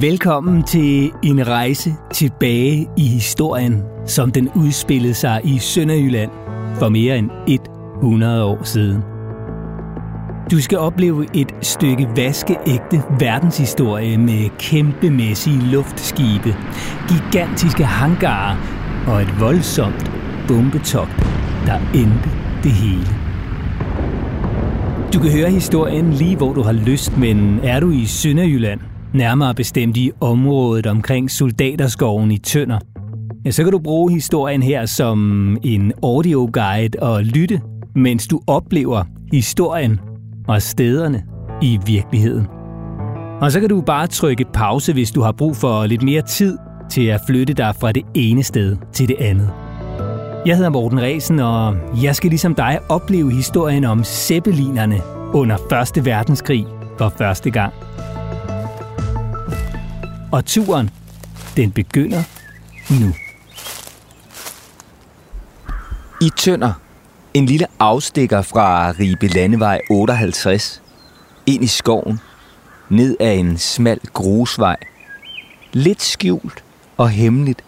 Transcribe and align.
Velkommen 0.00 0.62
til 0.62 1.12
en 1.22 1.48
rejse 1.48 1.94
tilbage 2.12 2.88
i 2.96 3.08
historien, 3.08 3.82
som 4.06 4.32
den 4.32 4.48
udspillede 4.54 5.14
sig 5.14 5.40
i 5.44 5.58
Sønderjylland 5.58 6.30
for 6.78 6.88
mere 6.88 7.18
end 7.18 7.30
100 7.96 8.44
år 8.44 8.64
siden. 8.64 9.02
Du 10.50 10.60
skal 10.60 10.78
opleve 10.78 11.26
et 11.34 11.52
stykke 11.60 12.08
vaskeægte 12.16 13.02
verdenshistorie 13.18 14.18
med 14.18 14.58
kæmpemæssige 14.58 15.60
luftskibe, 15.60 16.56
gigantiske 17.08 17.84
hangarer 17.84 18.56
og 19.06 19.22
et 19.22 19.40
voldsomt 19.40 20.12
bombetogt, 20.48 21.16
der 21.66 21.78
endte 21.94 22.30
det 22.62 22.72
hele. 22.72 23.06
Du 25.14 25.18
kan 25.18 25.32
høre 25.32 25.50
historien 25.50 26.12
lige 26.12 26.36
hvor 26.36 26.52
du 26.52 26.62
har 26.62 26.72
lyst, 26.72 27.16
men 27.18 27.60
er 27.62 27.80
du 27.80 27.90
i 27.90 28.04
Sønderjylland, 28.06 28.80
nærmere 29.14 29.54
bestemt 29.54 29.96
i 29.96 30.10
området 30.20 30.86
omkring 30.86 31.30
Soldaterskoven 31.30 32.30
i 32.30 32.38
Tønder, 32.38 32.78
ja, 33.44 33.50
så 33.50 33.62
kan 33.62 33.72
du 33.72 33.78
bruge 33.78 34.12
historien 34.12 34.62
her 34.62 34.86
som 34.86 35.58
en 35.62 35.92
audioguide 36.02 36.98
og 37.02 37.24
lytte, 37.24 37.60
mens 37.94 38.26
du 38.26 38.40
oplever 38.46 39.04
historien 39.32 40.00
og 40.48 40.62
stederne 40.62 41.22
i 41.62 41.78
virkeligheden. 41.86 42.46
Og 43.40 43.52
så 43.52 43.60
kan 43.60 43.68
du 43.68 43.80
bare 43.80 44.06
trykke 44.06 44.44
pause, 44.52 44.92
hvis 44.92 45.10
du 45.10 45.22
har 45.22 45.32
brug 45.32 45.56
for 45.56 45.86
lidt 45.86 46.02
mere 46.02 46.22
tid 46.22 46.58
til 46.90 47.06
at 47.06 47.20
flytte 47.26 47.54
dig 47.54 47.74
fra 47.80 47.92
det 47.92 48.02
ene 48.14 48.42
sted 48.42 48.76
til 48.92 49.08
det 49.08 49.16
andet. 49.18 49.50
Jeg 50.46 50.56
hedder 50.56 50.70
Morten 50.70 51.00
Resen, 51.00 51.38
og 51.38 51.76
jeg 52.02 52.16
skal 52.16 52.30
ligesom 52.30 52.54
dig 52.54 52.78
opleve 52.88 53.32
historien 53.32 53.84
om 53.84 54.04
zeppelinerne 54.04 55.00
under 55.34 55.56
1. 55.96 56.04
verdenskrig 56.04 56.66
for 56.98 57.08
første 57.18 57.50
gang. 57.50 57.72
Og 60.32 60.44
turen, 60.44 60.90
den 61.56 61.72
begynder 61.72 62.22
nu. 62.90 63.14
I 66.20 66.30
Tønder, 66.36 66.72
en 67.34 67.46
lille 67.46 67.66
afstikker 67.78 68.42
fra 68.42 68.90
Ribe 68.90 69.26
Landevej 69.26 69.80
58, 69.90 70.82
ind 71.46 71.64
i 71.64 71.66
skoven, 71.66 72.20
ned 72.88 73.16
ad 73.20 73.36
en 73.36 73.58
smal 73.58 74.00
grusvej. 74.12 74.76
Lidt 75.72 76.02
skjult 76.02 76.64
og 76.96 77.10
hemmeligt 77.10 77.64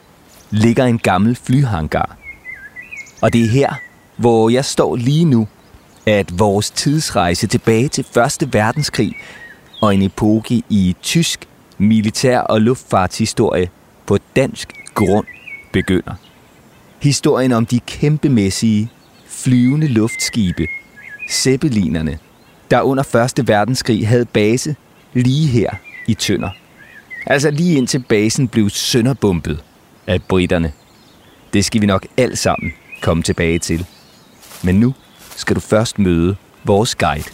ligger 0.50 0.84
en 0.84 0.98
gammel 0.98 1.36
flyhangar. 1.36 2.16
Og 3.22 3.32
det 3.32 3.44
er 3.44 3.48
her, 3.48 3.74
hvor 4.16 4.48
jeg 4.48 4.64
står 4.64 4.96
lige 4.96 5.24
nu, 5.24 5.48
at 6.06 6.38
vores 6.38 6.70
tidsrejse 6.70 7.46
tilbage 7.46 7.88
til 7.88 8.06
Første 8.12 8.52
Verdenskrig 8.52 9.12
og 9.80 9.94
en 9.94 10.02
epoke 10.02 10.62
i 10.68 10.96
tysk 11.02 11.48
militær- 11.78 12.40
og 12.40 12.60
luftfartshistorie 12.60 13.68
på 14.06 14.18
dansk 14.36 14.68
grund 14.94 15.26
begynder. 15.72 16.14
Historien 17.02 17.52
om 17.52 17.66
de 17.66 17.80
kæmpemæssige 17.80 18.90
flyvende 19.26 19.88
luftskibe, 19.88 20.66
zeppelinerne, 21.30 22.18
der 22.70 22.80
under 22.82 23.34
1. 23.38 23.48
verdenskrig 23.48 24.08
havde 24.08 24.24
base 24.24 24.76
lige 25.12 25.46
her 25.46 25.70
i 26.06 26.14
Tønder. 26.14 26.50
Altså 27.26 27.50
lige 27.50 27.76
indtil 27.76 28.04
basen 28.08 28.48
blev 28.48 28.70
sønderbumpet 28.70 29.62
af 30.06 30.22
britterne. 30.22 30.72
Det 31.52 31.64
skal 31.64 31.80
vi 31.80 31.86
nok 31.86 32.06
alt 32.16 32.38
sammen 32.38 32.72
komme 33.02 33.22
tilbage 33.22 33.58
til. 33.58 33.86
Men 34.62 34.74
nu 34.74 34.94
skal 35.36 35.56
du 35.56 35.60
først 35.60 35.98
møde 35.98 36.36
vores 36.64 36.94
guide. 36.94 37.24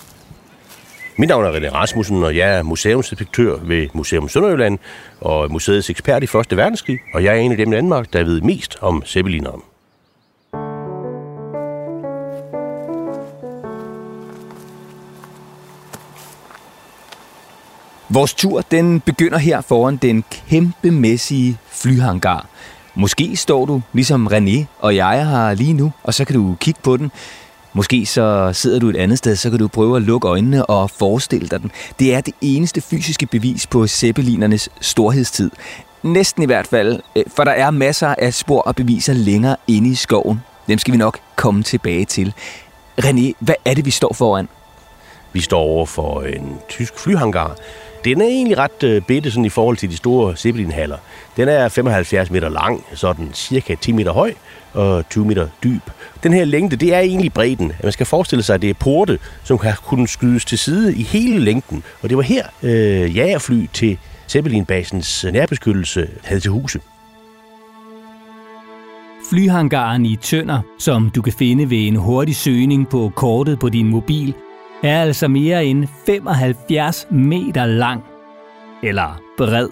Mit 1.21 1.29
navn 1.29 1.45
er 1.45 1.53
René 1.53 1.75
Rasmussen, 1.75 2.23
og 2.23 2.37
jeg 2.37 2.59
er 2.59 2.63
museumsinspektør 2.63 3.57
ved 3.63 3.89
Museum 3.95 4.29
Sønderjylland 4.29 4.79
og 5.21 5.53
museets 5.53 5.91
ekspert 5.91 6.23
i 6.23 6.27
Første 6.27 6.57
Verdenskrig, 6.57 6.99
og 7.15 7.25
jeg 7.25 7.35
er 7.35 7.39
en 7.39 7.51
af 7.51 7.57
dem 7.57 7.73
i 7.73 7.77
Danmark, 7.77 8.13
der 8.13 8.25
ved 8.25 8.41
mest 8.41 8.79
om 8.81 9.03
zeppelineren. 9.07 9.63
Vores 18.09 18.35
tur 18.35 18.61
den 18.61 19.01
begynder 19.01 19.39
her 19.39 19.61
foran 19.61 19.97
den 19.97 20.25
kæmpemæssige 20.49 21.59
flyhangar. 21.69 22.47
Måske 22.95 23.37
står 23.37 23.67
du, 23.67 23.83
ligesom 23.93 24.27
René 24.27 24.65
og 24.79 24.97
jeg 24.97 25.27
har 25.27 25.55
lige 25.55 25.73
nu, 25.73 25.93
og 26.03 26.15
så 26.15 26.25
kan 26.25 26.35
du 26.37 26.57
kigge 26.61 26.81
på 26.83 26.97
den. 26.97 27.11
Måske 27.73 28.07
så 28.07 28.51
sidder 28.53 28.79
du 28.79 28.89
et 28.89 28.97
andet 28.97 29.19
sted, 29.19 29.37
så 29.37 29.51
kan 29.51 29.59
du 29.59 29.69
prøve 29.69 29.97
at 29.97 30.03
lukke 30.03 30.29
øjnene 30.29 30.67
og 30.67 30.91
forestille 30.91 31.49
dig 31.49 31.63
den. 31.63 31.71
Det 31.99 32.15
er 32.15 32.21
det 32.21 32.35
eneste 32.41 32.81
fysiske 32.81 33.27
bevis 33.27 33.67
på 33.67 33.87
zeppelinernes 33.87 34.69
storhedstid. 34.81 35.51
Næsten 36.03 36.43
i 36.43 36.47
hvert 36.47 36.67
fald, 36.67 37.01
øh, 37.17 37.25
for 37.37 37.45
der 37.45 37.53
er 37.53 37.71
masser 37.71 38.15
af 38.19 38.35
spor 38.35 38.61
og 38.61 38.77
beviser 38.77 39.13
længere 39.13 39.57
inde 39.69 39.91
i 39.91 39.95
skoven. 39.95 40.41
Dem 40.69 40.79
skal 40.79 40.93
vi 40.93 40.99
nok 40.99 41.19
komme 41.37 41.63
tilbage 41.63 42.05
til. 42.05 42.35
René, 43.01 43.33
hvad 43.39 43.55
er 43.65 43.75
det, 43.75 43.85
vi 43.85 43.91
står 43.91 44.15
foran? 44.15 44.49
Vi 45.33 45.41
står 45.41 45.61
over 45.61 45.87
for 45.87 46.23
en 46.23 46.59
tysk 46.69 46.99
flyhangar. 46.99 47.57
Den 48.05 48.21
er 48.21 48.27
egentlig 48.27 48.59
ret 48.59 48.83
øh, 48.83 49.03
bitte 49.03 49.31
sådan 49.31 49.45
i 49.45 49.49
forhold 49.49 49.77
til 49.77 49.91
de 49.91 49.97
store 49.97 50.37
Zeppelin-haller. 50.37 50.97
Den 51.37 51.49
er 51.49 51.69
75 51.69 52.31
meter 52.31 52.49
lang, 52.49 52.85
så 52.95 53.13
den 53.13 53.31
cirka 53.35 53.75
10 53.75 53.93
meter 53.93 54.13
høj 54.13 54.35
og 54.73 55.09
20 55.09 55.27
meter 55.27 55.49
dyb. 55.65 55.83
Den 56.23 56.33
her 56.33 56.45
længde, 56.45 56.77
det 56.77 56.95
er 56.95 56.99
egentlig 56.99 57.33
bredden. 57.33 57.73
Man 57.83 57.93
skal 57.93 58.07
forestille 58.07 58.43
sig, 58.43 58.55
at 58.55 58.63
det 58.63 58.71
er 58.71 58.75
porte, 58.75 59.19
som 59.45 59.59
kan 59.59 59.73
kunne 59.87 60.09
skydes 60.09 60.45
til 60.45 60.59
side 60.59 60.97
i 60.97 61.03
hele 61.03 61.39
længden. 61.39 61.83
Og 62.03 62.09
det 62.09 62.17
var 62.17 62.23
her 62.23 62.47
øh, 62.63 63.17
jagerfly 63.17 63.67
til 63.73 63.99
Zeppelin-basens 64.29 65.25
nærbeskyttelse 65.33 66.09
havde 66.25 66.41
til 66.41 66.51
huse. 66.51 66.81
Flyhangaren 69.31 70.07
i 70.07 70.17
Tønder, 70.17 70.61
som 70.79 71.11
du 71.11 71.23
kan 71.23 71.33
finde 71.33 71.71
ved 71.71 71.87
en 71.87 71.97
hurtig 71.97 72.37
søgning 72.37 72.89
på 72.89 73.13
kortet 73.17 73.59
på 73.59 73.69
din 73.69 73.89
mobil, 73.89 74.35
er 74.83 75.03
altså 75.03 75.29
mere 75.29 75.65
end 75.65 75.87
75 76.07 77.07
meter 77.11 77.67
lang. 77.67 78.05
Eller 78.83 79.21
bred. 79.39 79.69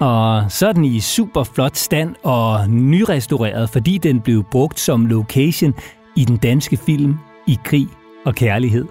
Og 0.00 0.52
så 0.52 0.68
er 0.68 0.72
den 0.72 0.84
i 0.84 1.00
super 1.00 1.44
flot 1.44 1.76
stand 1.76 2.14
og 2.22 2.68
nyrestaureret, 2.68 3.70
fordi 3.70 3.98
den 3.98 4.20
blev 4.20 4.44
brugt 4.50 4.80
som 4.80 5.06
location 5.06 5.74
i 6.16 6.24
den 6.24 6.36
danske 6.36 6.76
film 6.76 7.18
I 7.46 7.58
krig 7.64 7.88
og 8.24 8.34
kærlighed. 8.34 8.84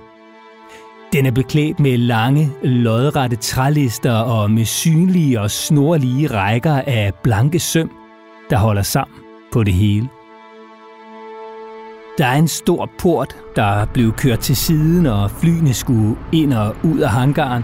Den 1.14 1.26
er 1.26 1.32
beklædt 1.32 1.80
med 1.80 1.98
lange, 1.98 2.50
lodrette 2.64 3.36
trælister 3.36 4.14
og 4.14 4.52
med 4.52 4.66
synlige 4.66 5.42
og 5.42 5.52
snorlige 5.52 6.28
rækker 6.28 6.82
af 6.88 7.12
blanke 7.24 7.60
søm, 7.60 7.92
der 8.50 8.58
holder 8.58 8.82
sammen 8.82 9.18
på 9.54 9.64
det 9.64 9.74
hele. 9.74 10.10
Der 12.20 12.26
er 12.26 12.36
en 12.36 12.48
stor 12.48 12.90
port, 13.00 13.36
der 13.56 13.86
blev 13.94 14.14
kørt 14.14 14.40
til 14.40 14.56
siden, 14.56 15.06
og 15.06 15.32
flyene 15.32 15.74
skulle 15.74 16.16
ind 16.32 16.54
og 16.54 16.76
ud 16.84 17.00
af 17.00 17.10
hangaren. 17.10 17.64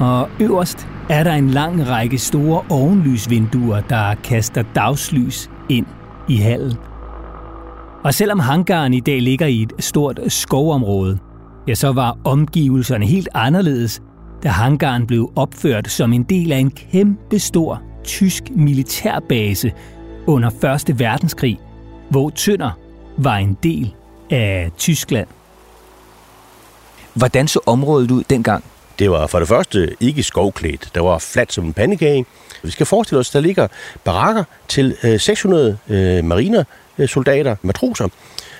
Og 0.00 0.28
øverst 0.40 0.88
er 1.08 1.24
der 1.24 1.32
en 1.32 1.50
lang 1.50 1.88
række 1.88 2.18
store 2.18 2.64
ovenlysvinduer, 2.70 3.80
der 3.80 4.14
kaster 4.14 4.62
dagslys 4.74 5.50
ind 5.68 5.86
i 6.28 6.36
hallen. 6.36 6.76
Og 8.04 8.14
selvom 8.14 8.38
hangaren 8.38 8.94
i 8.94 9.00
dag 9.00 9.22
ligger 9.22 9.46
i 9.46 9.62
et 9.62 9.72
stort 9.78 10.20
skovområde, 10.28 11.18
ja, 11.68 11.74
så 11.74 11.92
var 11.92 12.18
omgivelserne 12.24 13.06
helt 13.06 13.28
anderledes, 13.34 14.02
da 14.42 14.48
hangaren 14.48 15.06
blev 15.06 15.32
opført 15.36 15.90
som 15.90 16.12
en 16.12 16.22
del 16.22 16.52
af 16.52 16.58
en 16.58 16.70
kæmpe 16.70 17.38
stor 17.38 17.82
tysk 18.04 18.42
militærbase 18.50 19.72
under 20.26 20.76
1. 20.88 20.98
verdenskrig, 20.98 21.58
hvor 22.10 22.30
Tønder 22.30 22.81
var 23.16 23.36
en 23.36 23.58
del 23.62 23.94
af 24.30 24.70
Tyskland. 24.78 25.28
Hvordan 27.14 27.48
så 27.48 27.60
området 27.66 28.10
ud 28.10 28.24
dengang? 28.30 28.64
Det 28.98 29.10
var 29.10 29.26
for 29.26 29.38
det 29.38 29.48
første 29.48 29.96
ikke 30.00 30.22
skovklædt. 30.22 30.90
Der 30.94 31.00
var 31.00 31.18
fladt 31.18 31.52
som 31.52 31.64
en 31.64 31.72
pandekage. 31.72 32.26
Vi 32.62 32.70
skal 32.70 32.86
forestille 32.86 33.20
os, 33.20 33.28
at 33.28 33.32
der 33.32 33.40
ligger 33.40 33.68
barakker 34.04 34.44
til 34.68 34.96
600 35.18 35.78
øh, 35.88 36.24
marinersoldater, 36.24 37.56
matroser, 37.62 38.08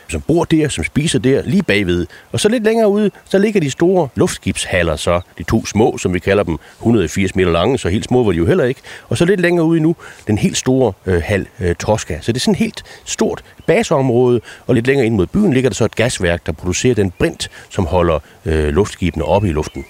som 0.09 0.21
bor 0.21 0.45
der, 0.45 0.69
som 0.69 0.85
spiser 0.85 1.19
der, 1.19 1.43
lige 1.45 1.63
bagved. 1.63 2.07
Og 2.33 2.41
så 2.41 2.49
lidt 2.49 2.65
længere 2.65 2.89
ude, 2.89 3.11
så 3.25 3.39
ligger 3.39 3.61
de 3.61 3.71
store 3.71 4.09
luftskibshaller, 4.15 4.97
så 4.97 5.21
de 5.39 5.43
to 5.43 5.67
små, 5.67 5.99
som 5.99 6.15
vi 6.15 6.19
kalder 6.19 6.43
dem, 6.43 6.59
180 6.79 7.35
meter 7.35 7.51
lange, 7.51 7.79
så 7.79 7.89
helt 7.89 8.05
små 8.05 8.25
var 8.25 8.33
de 8.33 8.39
jo 8.39 8.47
heller 8.47 8.65
ikke. 8.65 8.81
Og 9.09 9.19
så 9.19 9.25
lidt 9.25 9.41
længere 9.41 9.67
ude 9.67 9.81
nu, 9.81 9.97
den 10.27 10.39
helt 10.39 10.57
store 10.57 10.93
øh, 11.07 11.23
hal 11.25 11.47
øh, 11.61 11.75
Tosca. 11.75 12.19
Så 12.21 12.33
det 12.33 12.39
er 12.39 12.41
sådan 12.41 12.55
et 12.55 12.59
helt 12.59 12.83
stort 13.05 13.43
baseområde, 13.67 14.41
og 14.67 14.75
lidt 14.75 14.87
længere 14.87 15.07
ind 15.07 15.15
mod 15.15 15.27
byen 15.27 15.53
ligger 15.53 15.71
der 15.71 15.75
så 15.75 15.85
et 15.85 15.97
gasværk, 15.97 16.47
der 16.47 16.53
producerer 16.53 16.95
den 16.95 17.11
brint, 17.11 17.51
som 17.71 17.87
holder 17.87 18.19
øh, 18.45 18.69
luftskibene 18.69 19.25
oppe 19.25 19.49
i 19.49 19.53
luften. 19.53 19.85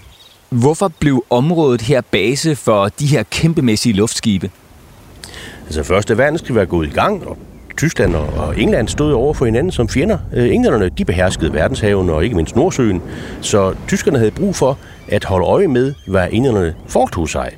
Hvorfor 0.49 0.89
blev 0.89 1.25
området 1.31 1.83
her 1.83 2.01
base 2.01 2.57
for 2.57 2.89
de 2.89 3.07
her 3.07 3.23
kæmpemæssige 3.23 3.93
luftskibe? 3.93 4.51
Altså 5.67 5.83
første 5.83 6.19
verdenskrig 6.19 6.55
var 6.55 6.65
gået 6.65 6.87
i 6.87 6.91
gang, 6.91 7.27
og 7.27 7.39
Tyskland 7.77 8.15
og 8.15 8.61
England 8.61 8.89
stod 8.89 9.13
over 9.13 9.35
for 9.35 9.45
hinanden 9.45 9.73
som 9.73 9.89
fjender. 9.89 10.19
Øh, 10.33 10.55
englænderne 10.55 10.89
de 10.89 11.05
beherskede 11.05 11.55
verdenshaven 11.55 12.11
og 12.11 12.25
ikke 12.25 12.37
mindst 12.37 12.57
Nordsøen, 12.57 13.03
så 13.41 13.75
tyskerne 13.89 14.19
havde 14.19 14.31
brug 14.31 14.55
for 14.55 14.79
at 15.13 15.25
holde 15.25 15.47
øje 15.47 15.69
med, 15.69 15.95
hvad 16.07 16.29
englænderne 16.31 16.75
foretog 16.87 17.29
sig. 17.29 17.51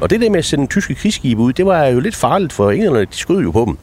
Og 0.00 0.10
det 0.10 0.20
der 0.20 0.30
med 0.30 0.38
at 0.38 0.44
sende 0.44 0.66
tyske 0.66 0.94
krigsskibe 0.94 1.40
ud, 1.40 1.52
det 1.52 1.66
var 1.66 1.86
jo 1.86 2.00
lidt 2.00 2.16
farligt, 2.16 2.52
for 2.52 2.70
englænderne 2.70 3.04
de 3.04 3.16
skød 3.16 3.42
jo 3.42 3.50
på 3.50 3.64
dem. 3.66 3.78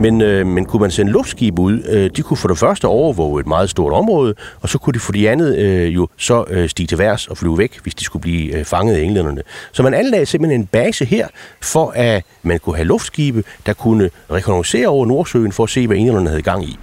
Men, 0.00 0.20
øh, 0.20 0.46
men 0.46 0.64
kunne 0.64 0.80
man 0.80 0.90
sende 0.90 1.12
luftskibe 1.12 1.62
ud, 1.62 1.82
øh, 1.88 2.10
de 2.16 2.22
kunne 2.22 2.36
for 2.36 2.48
det 2.48 2.58
første 2.58 2.84
overvåge 2.84 3.40
et 3.40 3.46
meget 3.46 3.70
stort 3.70 3.92
område, 3.92 4.34
og 4.60 4.68
så 4.68 4.78
kunne 4.78 4.94
de 4.94 4.98
for 4.98 5.12
de 5.12 5.30
andet 5.30 5.58
øh, 5.58 5.94
jo 5.94 6.08
så 6.16 6.44
øh, 6.50 6.68
stige 6.68 6.86
til 6.86 6.98
værs 6.98 7.26
og 7.26 7.36
flyve 7.36 7.58
væk, 7.58 7.78
hvis 7.82 7.94
de 7.94 8.04
skulle 8.04 8.20
blive 8.20 8.58
øh, 8.58 8.64
fanget 8.64 8.94
af 8.94 9.00
englænderne. 9.00 9.42
Så 9.72 9.82
man 9.82 9.94
anlagde 9.94 10.26
simpelthen 10.26 10.60
en 10.60 10.66
base 10.66 11.04
her, 11.04 11.26
for 11.62 11.92
at 11.96 12.24
man 12.42 12.58
kunne 12.58 12.76
have 12.76 12.86
luftskibe, 12.86 13.44
der 13.66 13.72
kunne 13.72 14.10
rekognoscere 14.30 14.88
over 14.88 15.06
Nordsøen 15.06 15.52
for 15.52 15.64
at 15.64 15.70
se, 15.70 15.86
hvad 15.86 15.96
englænderne 15.96 16.28
havde 16.28 16.42
gang 16.42 16.64
i. 16.64 16.78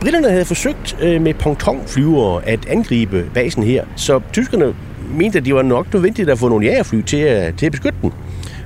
Britterne 0.00 0.30
havde 0.30 0.44
forsøgt 0.44 0.96
øh, 1.02 1.22
med 1.22 1.34
pontonflyvere 1.34 2.48
at 2.48 2.66
angribe 2.66 3.30
basen 3.34 3.62
her, 3.62 3.84
så 3.96 4.20
tyskerne 4.32 4.74
mente, 5.14 5.38
at 5.38 5.44
det 5.44 5.54
var 5.54 5.62
nok 5.62 5.92
nødvendigt 5.94 6.30
at 6.30 6.38
få 6.38 6.48
nogle 6.48 6.66
jagerfly 6.66 7.02
til 7.02 7.16
at, 7.16 7.54
til 7.56 7.66
at 7.66 7.72
beskytte 7.72 7.98
den. 8.02 8.12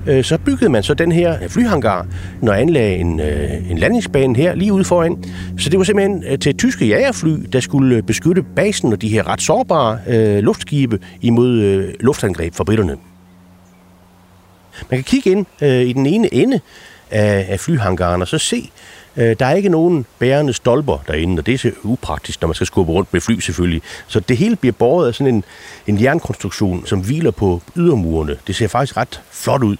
Øh, 0.07 0.25
så 0.25 0.39
byggede 0.39 0.71
man 0.71 0.83
så 0.83 0.95
den 0.95 1.13
her 1.13 1.49
flyhangar, 1.49 2.07
når 2.41 2.53
anlagde 2.53 2.97
en, 2.97 3.21
øh, 3.21 3.71
en 3.71 3.79
landingsbane 3.79 4.37
her 4.37 4.55
lige 4.55 4.73
ude 4.73 4.85
foran. 4.85 5.25
Så 5.59 5.71
det 5.71 5.79
var 5.79 5.85
simpelthen 5.85 6.25
øh, 6.29 6.39
til 6.39 6.57
tyske 6.57 6.87
jagerfly, 6.87 7.37
der 7.53 7.61
skulle 7.61 7.97
øh, 7.97 8.03
beskytte 8.03 8.43
basen 8.57 8.93
og 8.93 9.03
de 9.03 9.09
her 9.09 9.29
ret 9.29 9.43
sårbare 9.43 9.99
øh, 10.09 10.39
luftskibe 10.39 10.99
imod 11.21 11.51
øh, 11.51 11.95
luftangreb 12.01 12.55
fra 12.55 12.65
britterne. 12.65 12.97
Man 14.91 14.99
kan 14.99 15.05
kigge 15.05 15.31
ind 15.31 15.47
øh, 15.63 15.81
i 15.81 15.93
den 15.93 16.07
ene 16.07 16.35
ende 16.35 16.61
af, 17.11 17.47
af 17.49 17.61
flyhangaren 17.61 18.23
og 18.23 18.29
så 18.29 18.39
se, 18.39 18.71
Øh, 19.17 19.37
der 19.39 19.47
er 19.47 19.55
ikke 19.55 19.69
nogen 19.69 20.07
bærende 20.19 20.53
stolper 20.53 20.99
derinde, 21.09 21.41
og 21.41 21.47
det 21.47 21.55
er 21.55 21.59
så 21.59 21.73
upraktisk, 21.83 22.41
når 22.41 22.49
man 22.49 22.55
skal 22.55 22.67
skubbe 22.67 22.93
rundt 22.93 23.13
med 23.13 23.21
fly 23.21 23.39
selvfølgelig. 23.39 23.83
Så 24.07 24.21
det 24.21 24.37
hele 24.37 24.57
bliver 24.57 24.73
båret 24.73 25.09
af 25.09 25.15
sådan 25.15 25.35
en, 25.35 25.45
en 25.87 26.03
jernkonstruktion, 26.03 26.87
som 26.87 27.01
hviler 27.01 27.31
på 27.31 27.63
ydermurene. 27.77 28.37
Det 28.47 28.57
ser 28.57 28.69
faktisk 28.69 28.97
ret 28.97 29.21
flot 29.31 29.63
ud. 29.63 29.77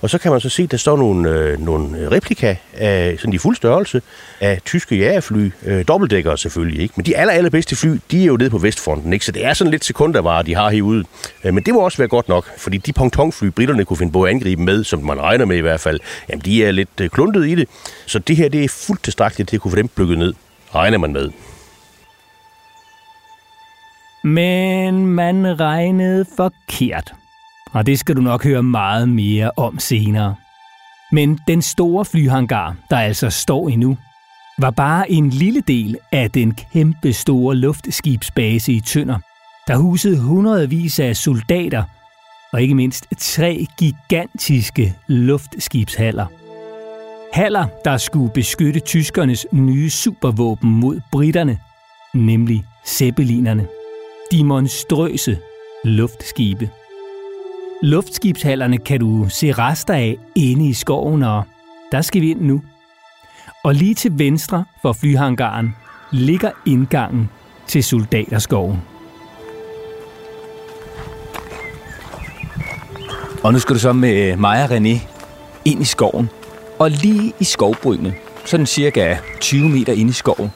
Og 0.00 0.10
så 0.10 0.18
kan 0.18 0.32
man 0.32 0.40
så 0.40 0.48
se, 0.48 0.62
at 0.62 0.70
der 0.70 0.76
står 0.76 0.96
nogle, 0.96 1.30
øh, 1.30 1.60
nogle 1.60 2.10
replika 2.10 2.54
af 2.74 3.16
sådan 3.18 3.32
i 3.32 3.38
fuld 3.38 3.56
størrelse 3.56 4.02
af 4.40 4.60
tyske 4.64 4.96
jagerfly, 4.96 5.50
øh, 5.64 5.84
dobbeltdækkere 5.88 6.38
selvfølgelig, 6.38 6.82
ikke? 6.82 6.94
Men 6.96 7.06
de 7.06 7.16
aller, 7.16 7.34
allerbedste 7.34 7.76
fly, 7.76 7.98
de 8.10 8.22
er 8.22 8.26
jo 8.26 8.36
nede 8.36 8.50
på 8.50 8.58
Vestfronten, 8.58 9.12
ikke? 9.12 9.24
Så 9.24 9.32
det 9.32 9.44
er 9.44 9.54
sådan 9.54 9.70
lidt 9.70 9.84
sekundervarer, 9.84 10.42
de 10.42 10.54
har 10.54 10.70
herude. 10.70 11.04
Øh, 11.44 11.54
men 11.54 11.64
det 11.64 11.74
må 11.74 11.80
også 11.80 11.98
være 11.98 12.08
godt 12.08 12.28
nok, 12.28 12.58
fordi 12.58 12.76
de 12.76 12.92
pontonfly, 12.92 13.46
britterne 13.46 13.84
kunne 13.84 13.96
finde 13.96 14.12
på 14.12 14.22
at 14.22 14.30
angribe 14.30 14.62
med, 14.62 14.84
som 14.84 15.04
man 15.04 15.20
regner 15.20 15.44
med 15.44 15.56
i 15.56 15.60
hvert 15.60 15.80
fald, 15.80 16.00
jamen 16.28 16.44
de 16.44 16.64
er 16.64 16.70
lidt 16.70 17.00
øh, 17.00 17.10
kluntet 17.10 17.48
i 17.48 17.54
det. 17.54 17.68
Så 18.06 18.18
det 18.18 18.36
her, 18.36 18.48
det 18.48 18.64
er 18.64 18.68
fuldt 18.68 19.02
tilstrækkeligt 19.02 19.48
til 19.48 19.56
at 19.56 19.60
kunne 19.60 19.70
få 19.70 19.76
dem 19.76 19.88
plukket 19.88 20.18
ned, 20.18 20.34
regner 20.74 20.98
man 20.98 21.12
med. 21.12 21.30
Men 24.24 25.06
man 25.06 25.60
regnede 25.60 26.26
forkert 26.36 27.12
og 27.72 27.86
det 27.86 27.98
skal 27.98 28.16
du 28.16 28.20
nok 28.20 28.44
høre 28.44 28.62
meget 28.62 29.08
mere 29.08 29.50
om 29.56 29.78
senere. 29.78 30.34
Men 31.12 31.38
den 31.48 31.62
store 31.62 32.04
flyhangar, 32.04 32.76
der 32.90 32.96
altså 32.96 33.30
står 33.30 33.68
endnu, 33.68 33.96
var 34.58 34.70
bare 34.70 35.10
en 35.10 35.30
lille 35.30 35.60
del 35.60 35.96
af 36.12 36.30
den 36.30 36.54
kæmpe 36.72 37.12
store 37.12 37.56
luftskibsbase 37.56 38.72
i 38.72 38.80
Tønder, 38.80 39.18
der 39.68 39.76
husede 39.76 40.20
hundredvis 40.20 41.00
af 41.00 41.16
soldater 41.16 41.82
og 42.52 42.62
ikke 42.62 42.74
mindst 42.74 43.06
tre 43.18 43.66
gigantiske 43.78 44.96
luftskibshaller. 45.06 46.26
Haller, 47.32 47.66
der 47.84 47.96
skulle 47.96 48.32
beskytte 48.32 48.80
tyskernes 48.80 49.46
nye 49.52 49.90
supervåben 49.90 50.70
mod 50.70 51.00
britterne, 51.12 51.58
nemlig 52.14 52.64
zeppelinerne. 52.86 53.66
De 54.32 54.44
monstrøse 54.44 55.38
luftskibe. 55.84 56.70
Luftskibshallerne 57.82 58.78
kan 58.78 59.00
du 59.00 59.26
se 59.28 59.52
rester 59.52 59.94
af 59.94 60.16
inde 60.34 60.68
i 60.68 60.72
skoven, 60.72 61.22
og 61.22 61.42
der 61.92 62.02
skal 62.02 62.22
vi 62.22 62.30
ind 62.30 62.40
nu. 62.40 62.62
Og 63.64 63.74
lige 63.74 63.94
til 63.94 64.18
venstre 64.18 64.64
for 64.82 64.92
flyhangaren 64.92 65.74
ligger 66.10 66.50
indgangen 66.66 67.30
til 67.66 67.84
Soldaterskoven. 67.84 68.78
Og 73.42 73.52
nu 73.52 73.58
skal 73.58 73.74
du 73.74 73.80
så 73.80 73.92
med 73.92 74.32
øh, 74.32 74.40
mig 74.40 74.64
og 74.64 74.70
René 74.70 75.00
ind 75.64 75.82
i 75.82 75.84
skoven. 75.84 76.28
Og 76.78 76.90
lige 76.90 77.32
i 77.40 77.44
skovbrynet, 77.44 78.14
sådan 78.44 78.66
cirka 78.66 79.16
20 79.40 79.68
meter 79.68 79.92
ind 79.92 80.10
i 80.10 80.12
skoven, 80.12 80.50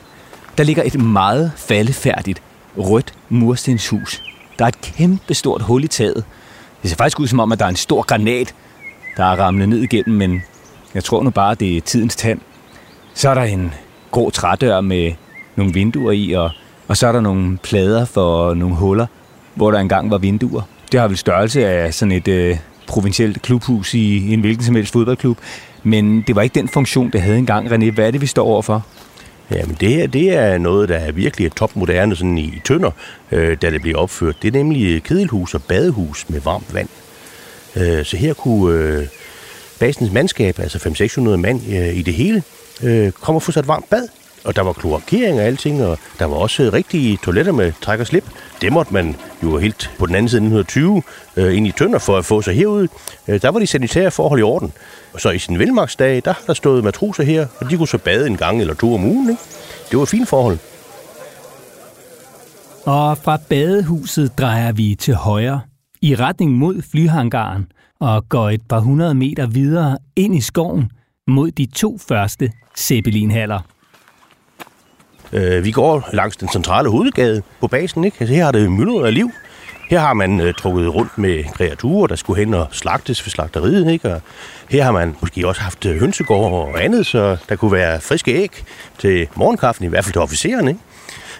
der 0.59 0.65
ligger 0.65 0.83
et 0.83 1.01
meget 1.01 1.53
faldefærdigt 1.57 2.43
rødt 2.77 3.15
murstenshus. 3.29 4.23
Der 4.59 4.65
er 4.65 4.69
et 4.69 4.81
kæmpe 4.81 5.35
stort 5.35 5.63
hul 5.63 5.85
i 5.85 5.89
taget, 5.89 6.25
det 6.83 6.91
ser 6.91 6.97
faktisk 6.97 7.21
ud 7.21 7.27
som 7.27 7.41
om, 7.41 7.53
at 7.53 7.59
der 7.59 7.65
er 7.65 7.69
en 7.69 7.77
stor 7.77 8.03
granat, 8.03 8.55
der 9.17 9.25
er 9.25 9.37
ramlet 9.37 9.69
ned 9.69 9.79
igennem, 9.79 10.17
men 10.17 10.43
jeg 10.95 11.05
tror 11.05 11.23
nu 11.23 11.31
bare, 11.31 11.55
det 11.55 11.77
er 11.77 11.81
tidens 11.81 12.17
tand. 12.17 12.41
Så 13.15 13.29
er 13.29 13.35
der 13.35 13.43
en 13.43 13.75
grå 14.11 14.31
trædør 14.31 14.81
med 14.81 15.13
nogle 15.57 15.73
vinduer 15.73 16.13
i, 16.13 16.33
og, 16.33 16.51
og 16.89 16.97
så 16.97 17.07
er 17.07 17.13
der 17.13 17.21
nogle 17.21 17.59
plader 17.63 18.05
for 18.05 18.55
nogle 18.55 18.75
huller, 18.75 19.07
hvor 19.55 19.71
der 19.71 19.79
engang 19.79 20.11
var 20.11 20.19
vinduer. 20.19 20.63
Det 20.93 21.01
har 21.01 21.09
vel 21.09 21.17
størrelse 21.17 21.67
af 21.67 21.95
sådan 21.95 22.13
et 22.13 22.29
øh, 22.29 22.57
provincielt 22.87 23.43
klubhus 23.43 23.95
i 23.95 24.33
en 24.33 24.41
hvilken 24.41 24.65
som 24.65 24.75
helst 24.75 24.93
fodboldklub. 24.93 25.39
Men 25.83 26.23
det 26.27 26.37
var 26.37 26.43
ikke 26.43 26.55
den 26.55 26.69
funktion, 26.69 27.11
det 27.11 27.23
havde 27.23 27.39
engang. 27.39 27.67
René, 27.73 27.91
hvad 27.91 28.07
er 28.07 28.11
det, 28.11 28.21
vi 28.21 28.27
står 28.27 28.47
overfor? 28.47 28.87
Jamen 29.55 29.77
det 29.81 29.89
her, 29.89 30.07
det 30.07 30.35
er 30.35 30.59
noget, 30.59 30.89
der 30.89 30.97
er 30.97 31.13
virkelig 31.13 31.53
topmoderne 31.53 32.17
sådan 32.17 32.39
i, 32.39 32.45
i 32.45 32.61
tønder, 32.65 32.91
øh, 33.33 33.57
da 33.63 33.71
det 33.71 33.83
bliver 33.83 33.99
opført. 33.99 34.43
Det 34.43 34.49
er 34.49 34.53
nemlig 34.53 35.03
kedelhus 35.03 35.55
og 35.55 35.63
badehus 35.63 36.29
med 36.29 36.41
varmt 36.41 36.75
vand. 36.75 36.89
Øh, 37.77 38.05
så 38.05 38.17
her 38.17 38.35
kunne 38.35 38.79
øh, 38.79 39.07
basens 39.79 40.13
mandskab, 40.13 40.59
altså 40.59 40.79
500-600 40.79 41.21
mand 41.21 41.61
øh, 41.69 41.97
i 41.97 42.03
det 42.03 42.15
hele, 42.15 42.43
øh, 42.83 43.13
komme 43.13 43.39
og 43.39 43.43
få 43.43 43.53
sig 43.53 43.61
et 43.61 43.69
varmt 43.69 43.91
bad. 43.91 44.09
Og 44.45 44.57
der 44.57 44.63
var 44.63 44.73
kloakering 44.73 45.39
og 45.39 45.45
alting, 45.45 45.85
og 45.85 45.99
der 46.19 46.25
var 46.25 46.37
også 46.37 46.71
rigtige 46.73 47.19
toiletter 47.25 47.53
med 47.53 47.73
træk 47.81 48.01
og 48.01 48.07
slip. 48.07 48.25
Det 48.61 48.73
måtte 48.73 48.93
man 48.93 49.17
jo 49.43 49.59
helt 49.59 49.91
på 49.99 50.07
den 50.07 50.15
anden 50.15 50.29
side 50.29 50.43
1920 50.43 51.03
øh, 51.37 51.57
ind 51.57 51.67
i 51.67 51.73
Tønder 51.73 51.99
for 51.99 52.19
at 52.19 52.25
få 52.25 52.43
sig 52.43 52.55
herud. 52.55 52.89
Øh, 53.29 53.43
der 53.43 53.49
var 53.49 53.59
de 53.59 53.67
sanitære 53.67 54.11
forhold 54.11 54.41
i 54.41 54.43
orden. 54.43 54.73
Og 55.13 55.21
så 55.21 55.31
i 55.31 55.39
sin 55.39 55.59
velmagsdag, 55.59 56.23
der 56.25 56.33
har 56.33 56.43
der 56.47 56.55
stået 56.55 56.85
matroser 56.85 57.23
her, 57.23 57.47
og 57.59 57.71
de 57.71 57.77
kunne 57.77 57.89
så 57.89 57.99
bade 57.99 58.27
en 58.27 58.37
gang 58.37 58.61
eller 58.61 58.75
to 58.75 58.95
om 58.95 59.05
ugen. 59.05 59.31
Ikke? 59.31 59.43
Det 59.91 59.97
var 59.97 60.03
et 60.03 60.09
fint 60.09 60.29
forhold. 60.29 60.59
Og 62.85 63.19
fra 63.19 63.39
badehuset 63.49 64.39
drejer 64.39 64.73
vi 64.73 64.95
til 64.95 65.15
højre, 65.15 65.61
i 66.03 66.15
retning 66.15 66.53
mod 66.53 66.83
flyhangaren, 66.91 67.67
og 68.01 68.29
går 68.29 68.51
et 68.51 68.63
par 68.69 68.81
hundrede 68.81 69.15
meter 69.15 69.47
videre 69.47 69.99
ind 70.17 70.35
i 70.35 70.41
skoven 70.41 70.91
mod 71.27 71.51
de 71.51 71.67
to 71.67 71.99
første 72.09 72.53
Zeppelinhaller. 72.79 73.61
Øh, 75.33 75.65
vi 75.65 75.71
går 75.71 76.09
langs 76.13 76.37
den 76.37 76.49
centrale 76.49 76.91
hovedgade 76.91 77.43
på 77.61 77.67
basen. 77.67 78.05
Ikke? 78.05 78.17
Altså, 78.21 78.35
her 78.35 78.45
har 78.45 78.53
det 78.53 78.73
myldret 78.73 79.07
af 79.07 79.15
liv. 79.15 79.31
Her 79.91 80.01
har 80.01 80.15
man 80.15 80.41
øh, 80.41 80.55
trukket 80.55 80.95
rundt 80.95 81.19
med 81.19 81.45
kreaturer, 81.55 82.07
der 82.07 82.17
skulle 82.17 82.45
hen 82.45 82.55
og 82.55 82.67
slagtes 82.71 83.27
ved 83.27 83.31
slagteriet. 83.31 83.93
Ikke? 83.93 84.15
Og 84.15 84.21
her 84.69 84.85
har 84.85 84.93
man 84.93 85.17
måske 85.21 85.49
også 85.49 85.61
haft 85.61 85.87
øh, 85.87 86.01
hønsegård 86.01 86.53
og 86.53 86.85
andet, 86.85 87.07
så 87.07 87.37
der 87.49 87.57
kunne 87.57 87.73
være 87.73 88.01
friske 88.01 88.35
æg 88.35 88.65
til 88.99 89.29
morgenkaffen, 89.35 89.85
i 89.85 89.89
hvert 89.89 90.05
fald 90.05 90.13
til 90.13 90.23
officererne, 90.23 90.71
Ikke? 90.71 90.81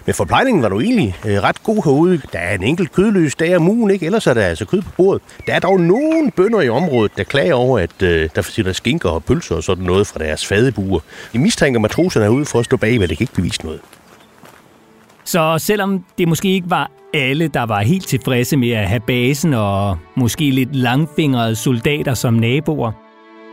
Men 0.05 0.15
forplejningen 0.15 0.63
var 0.63 0.69
nu 0.69 0.79
egentlig 0.79 1.15
øh, 1.25 1.43
ret 1.43 1.63
god 1.63 1.83
herude. 1.83 2.21
Der 2.33 2.39
er 2.39 2.55
en 2.55 2.63
enkelt 2.63 2.91
kødløs 2.91 3.35
dag 3.35 3.55
om 3.55 3.69
ugen, 3.69 3.91
ikke? 3.91 4.05
ellers 4.05 4.27
er 4.27 4.33
der 4.33 4.41
altså 4.41 4.65
kød 4.65 4.81
på 4.81 4.91
bordet. 4.97 5.21
Der 5.47 5.53
er 5.53 5.59
dog 5.59 5.79
nogen 5.79 6.31
bønder 6.31 6.61
i 6.61 6.69
området, 6.69 7.11
der 7.17 7.23
klager 7.23 7.53
over, 7.53 7.79
at 7.79 8.01
øh, 8.01 8.29
der 8.35 8.61
der 8.63 8.73
skinker 8.73 9.09
og 9.09 9.23
pølser 9.23 9.55
og 9.55 9.63
sådan 9.63 9.83
noget 9.83 10.07
fra 10.07 10.19
deres 10.19 10.45
fadebuer. 10.47 10.99
De 11.33 11.39
mistænker 11.39 11.79
matroserne 11.79 12.25
herude 12.25 12.45
for 12.45 12.59
at 12.59 12.65
stå 12.65 12.77
bag, 12.77 12.99
men 12.99 13.09
det 13.09 13.17
kan 13.17 13.23
ikke 13.23 13.33
bevise 13.33 13.63
noget. 13.63 13.79
Så 15.25 15.55
selvom 15.57 16.05
det 16.17 16.27
måske 16.27 16.49
ikke 16.49 16.69
var 16.69 16.91
alle, 17.13 17.47
der 17.47 17.63
var 17.63 17.81
helt 17.81 18.07
tilfredse 18.07 18.57
med 18.57 18.71
at 18.71 18.87
have 18.87 18.99
basen 18.99 19.53
og 19.53 19.97
måske 20.15 20.49
lidt 20.49 20.75
langfingrede 20.75 21.55
soldater 21.55 22.13
som 22.13 22.33
naboer, 22.33 22.91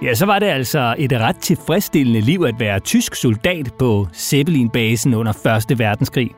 ja, 0.02 0.14
så 0.14 0.26
var 0.26 0.38
det 0.38 0.46
altså 0.46 0.94
et 0.98 1.12
ret 1.12 1.36
tilfredsstillende 1.36 2.20
liv 2.20 2.44
at 2.48 2.60
være 2.60 2.80
tysk 2.80 3.14
soldat 3.14 3.72
på 3.78 4.06
Zeppelin-basen 4.14 5.14
under 5.14 5.62
1. 5.70 5.78
verdenskrig. 5.78 6.30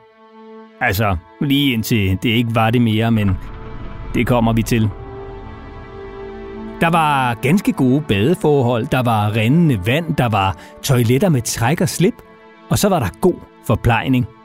Altså, 0.81 1.17
lige 1.41 1.73
indtil 1.73 2.19
det 2.23 2.29
ikke 2.29 2.55
var 2.55 2.71
det 2.71 2.83
mere, 2.83 3.11
men 3.11 3.31
det 4.15 4.27
kommer 4.27 4.53
vi 4.53 4.63
til. 4.63 4.89
Der 6.81 6.91
var 6.91 7.35
ganske 7.35 7.73
gode 7.73 8.05
badeforhold, 8.09 8.87
der 8.87 9.03
var 9.03 9.37
rindende 9.37 9.87
vand, 9.87 10.17
der 10.17 10.29
var 10.29 10.57
toiletter 10.83 11.29
med 11.29 11.43
træk 11.43 11.81
og 11.81 11.89
slip, 11.89 12.15
og 12.71 12.79
så 12.79 12.89
var 12.89 12.99
der 12.99 13.09
god 13.21 13.41
forplejning– 13.67 14.27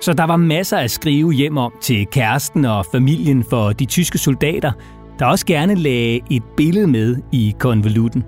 så 0.00 0.12
der 0.12 0.24
var 0.24 0.36
masser 0.36 0.78
at 0.78 0.90
skrive 0.90 1.32
hjem 1.32 1.56
om 1.56 1.72
til 1.80 2.06
kæresten 2.06 2.64
og 2.64 2.86
familien 2.92 3.44
for 3.44 3.72
de 3.72 3.84
tyske 3.84 4.18
soldater, 4.18 4.72
der 5.20 5.26
også 5.26 5.46
gerne 5.46 5.74
lagde 5.74 6.20
et 6.30 6.42
billede 6.56 6.86
med 6.86 7.16
i 7.32 7.54
konvolutten. 7.58 8.24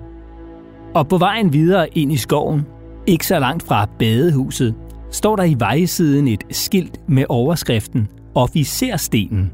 Og 0.95 1.07
på 1.07 1.17
vejen 1.17 1.53
videre 1.53 1.97
ind 1.97 2.11
i 2.11 2.17
skoven, 2.17 2.65
ikke 3.07 3.27
så 3.27 3.39
langt 3.39 3.63
fra 3.63 3.87
badehuset, 3.99 4.75
står 5.11 5.35
der 5.35 5.43
i 5.43 5.55
vejsiden 5.59 6.27
et 6.27 6.43
skilt 6.51 7.09
med 7.09 7.25
overskriften 7.29 8.07
Officerstenen. 8.35 9.51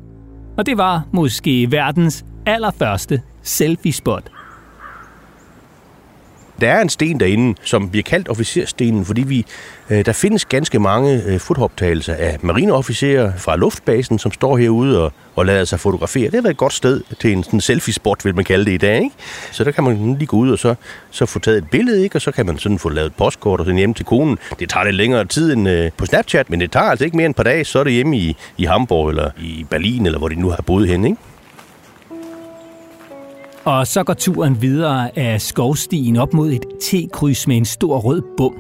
Og 0.58 0.66
det 0.66 0.78
var 0.78 1.08
måske 1.14 1.72
verdens 1.72 2.26
allerførste 2.46 3.22
selfie-spot– 3.42 4.32
der 6.62 6.72
er 6.72 6.82
en 6.82 6.90
sten 6.90 7.20
derinde, 7.20 7.60
som 7.64 7.90
bliver 7.90 8.04
kaldt 8.04 8.30
officerstenen, 8.30 9.06
fordi 9.06 9.22
vi, 9.22 9.46
øh, 9.90 10.06
der 10.06 10.14
findes 10.14 10.46
ganske 10.46 10.80
mange 10.80 11.24
øh, 11.26 11.40
fotoptagelser 11.40 12.14
af 12.14 12.38
marineofficerer 12.42 13.32
fra 13.38 13.56
luftbasen, 13.56 14.20
som 14.20 14.32
står 14.32 14.58
herude 14.58 15.04
og, 15.04 15.14
og 15.36 15.46
lader 15.46 15.66
sig 15.66 15.80
fotografere. 15.80 16.26
Det 16.26 16.34
har 16.34 16.42
været 16.42 16.54
et 16.54 16.58
godt 16.58 16.74
sted 16.74 17.02
til 17.20 17.32
en 17.32 17.44
sådan 17.44 17.62
selfie-spot, 17.62 18.26
vil 18.26 18.36
man 18.36 18.46
kalde 18.46 18.66
det 18.66 18.72
i 18.72 18.78
dag. 18.78 18.96
Ikke? 18.96 19.16
Så 19.52 19.64
der 19.64 19.72
kan 19.72 19.84
man 19.84 20.16
lige 20.18 20.28
gå 20.28 20.38
ud 20.38 20.52
og 20.52 20.60
så, 20.60 20.76
så 21.12 21.26
få 21.26 21.40
taget 21.40 21.58
et 21.58 21.70
billede, 21.70 22.04
ikke? 22.04 22.16
og 22.16 22.22
så 22.22 22.32
kan 22.32 22.46
man 22.46 22.58
sådan 22.58 22.80
få 22.80 22.90
lavet 22.90 23.08
et 23.08 23.16
postkort 23.16 23.60
og 23.60 23.66
sende 23.66 23.78
hjem 23.78 23.94
til 23.94 24.06
konen. 24.06 24.38
Det 24.60 24.70
tager 24.70 24.84
lidt 24.84 24.96
længere 24.96 25.26
tid 25.26 25.54
end 25.54 25.70
øh, 25.70 25.92
på 25.98 26.06
Snapchat, 26.06 26.50
men 26.50 26.62
det 26.62 26.72
tager 26.72 26.86
altså 26.86 27.06
ikke 27.06 27.18
mere 27.18 27.26
end 27.26 27.34
et 27.34 27.36
par 27.36 27.44
dage, 27.44 27.66
så 27.66 27.80
er 27.80 27.84
det 27.84 27.94
hjemme 27.94 28.18
i, 28.18 28.38
i 28.58 28.66
Hamburg 28.66 29.10
eller 29.10 29.32
i 29.38 29.66
Berlin, 29.70 30.06
eller 30.06 30.20
hvor 30.20 30.28
de 30.28 30.36
nu 30.36 30.50
har 30.50 30.62
boet 30.62 30.88
hen. 30.88 31.06
Ikke? 31.06 31.18
Og 33.66 33.88
så 33.88 34.04
går 34.04 34.14
turen 34.14 34.62
videre 34.62 35.18
af 35.20 35.42
skovstien 35.42 36.18
op 36.18 36.34
mod 36.34 36.52
et 36.52 36.66
T-kryds 36.82 37.48
med 37.48 37.58
en 37.58 37.66
stor 37.66 38.00
rød 38.00 38.22
bum. 38.38 38.56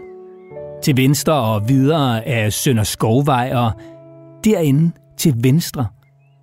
Til 0.83 0.97
venstre 0.97 1.33
og 1.33 1.69
videre 1.69 2.25
af 2.25 2.53
Sønder 2.53 2.83
Skovvej 2.83 3.51
og 3.55 3.71
derinde 4.43 4.91
til 5.17 5.35
venstre 5.43 5.87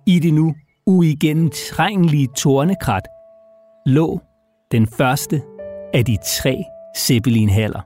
i 0.05 0.19
det 0.19 0.33
nu 0.33 0.55
uigennemtrængelige 0.85 2.27
tornekrat 2.37 3.03
lå 3.85 4.19
den 4.71 4.87
første 4.87 5.41
af 5.93 6.05
de 6.05 6.17
tre 6.25 6.63
Zeppelinhaller. 6.97 7.81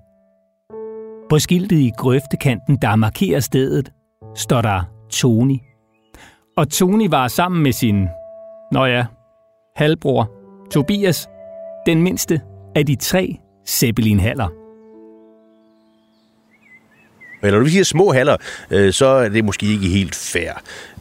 På 1.30 1.40
skiltet 1.40 1.78
i 1.78 1.92
grøftekanten, 1.98 2.78
der 2.82 2.96
markerer 2.96 3.40
stedet, 3.40 3.92
står 4.36 4.62
der 4.62 4.82
Tony. 5.10 5.58
Og 6.58 6.70
Tony 6.70 7.08
var 7.10 7.28
sammen 7.28 7.64
med 7.64 7.72
sin, 7.72 8.08
nå 8.72 8.86
ja, 8.86 9.06
halvbror 9.76 10.41
Tobias, 10.72 11.30
den 11.86 12.02
mindste 12.02 12.42
af 12.76 12.86
de 12.86 12.96
tre 12.96 13.38
Zeppelin-haller. 13.68 14.48
Men 17.42 17.54
når 17.54 17.60
vi 17.60 17.70
siger 17.70 17.84
små 17.84 18.14
haller, 18.14 18.38
øh, 18.72 18.94
så 18.94 19.06
er 19.06 19.30
det 19.30 19.46
måske 19.46 19.66
ikke 19.66 19.88
helt 19.88 20.16
fair. 20.16 20.52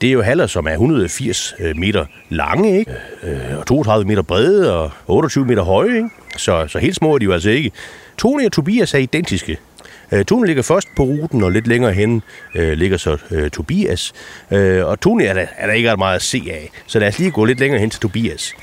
Det 0.01 0.09
er 0.09 0.13
jo 0.13 0.23
haller, 0.23 0.47
som 0.47 0.67
er 0.67 0.73
180 0.73 1.55
øh, 1.59 1.77
meter 1.77 2.07
lange, 2.29 2.79
ikke? 2.79 2.93
Øh, 3.23 3.59
og 3.59 3.67
32 3.67 4.09
meter 4.09 4.23
brede 4.23 4.79
og 4.79 4.91
28 5.07 5.45
meter 5.45 5.63
høje. 5.63 5.97
Ikke? 5.97 6.09
Så, 6.37 6.67
så 6.69 6.79
helt 6.79 6.97
små 6.97 7.15
er 7.15 7.19
de 7.19 7.25
jo 7.25 7.33
altså 7.33 7.51
ikke. 7.51 7.71
Tony 8.19 8.47
og 8.47 8.53
Tobias 8.53 8.95
er 8.95 8.99
identiske. 8.99 9.59
Øh, 10.13 10.25
Tony 10.25 10.47
ligger 10.47 10.63
først 10.63 10.89
på 10.97 11.03
ruten, 11.03 11.43
og 11.43 11.53
lidt 11.53 11.67
længere 11.67 11.93
hen 11.93 12.23
øh, 12.55 12.73
ligger 12.73 12.97
så 12.97 13.17
øh, 13.31 13.51
Tobias. 13.51 14.13
Øh, 14.51 14.87
og 14.87 15.01
Tony 15.01 15.23
er 15.23 15.35
der, 15.35 15.47
er 15.57 15.67
der 15.67 15.75
ikke 15.75 15.93
ret 15.93 15.99
meget 15.99 16.17
at 16.17 16.23
se 16.23 16.43
af, 16.51 16.71
så 16.87 16.99
lad 16.99 17.09
os 17.09 17.19
lige 17.19 17.31
gå 17.31 17.45
lidt 17.45 17.61
længere 17.61 17.81
hen 17.81 17.91
til 17.91 18.01
Tobias. 18.01 18.55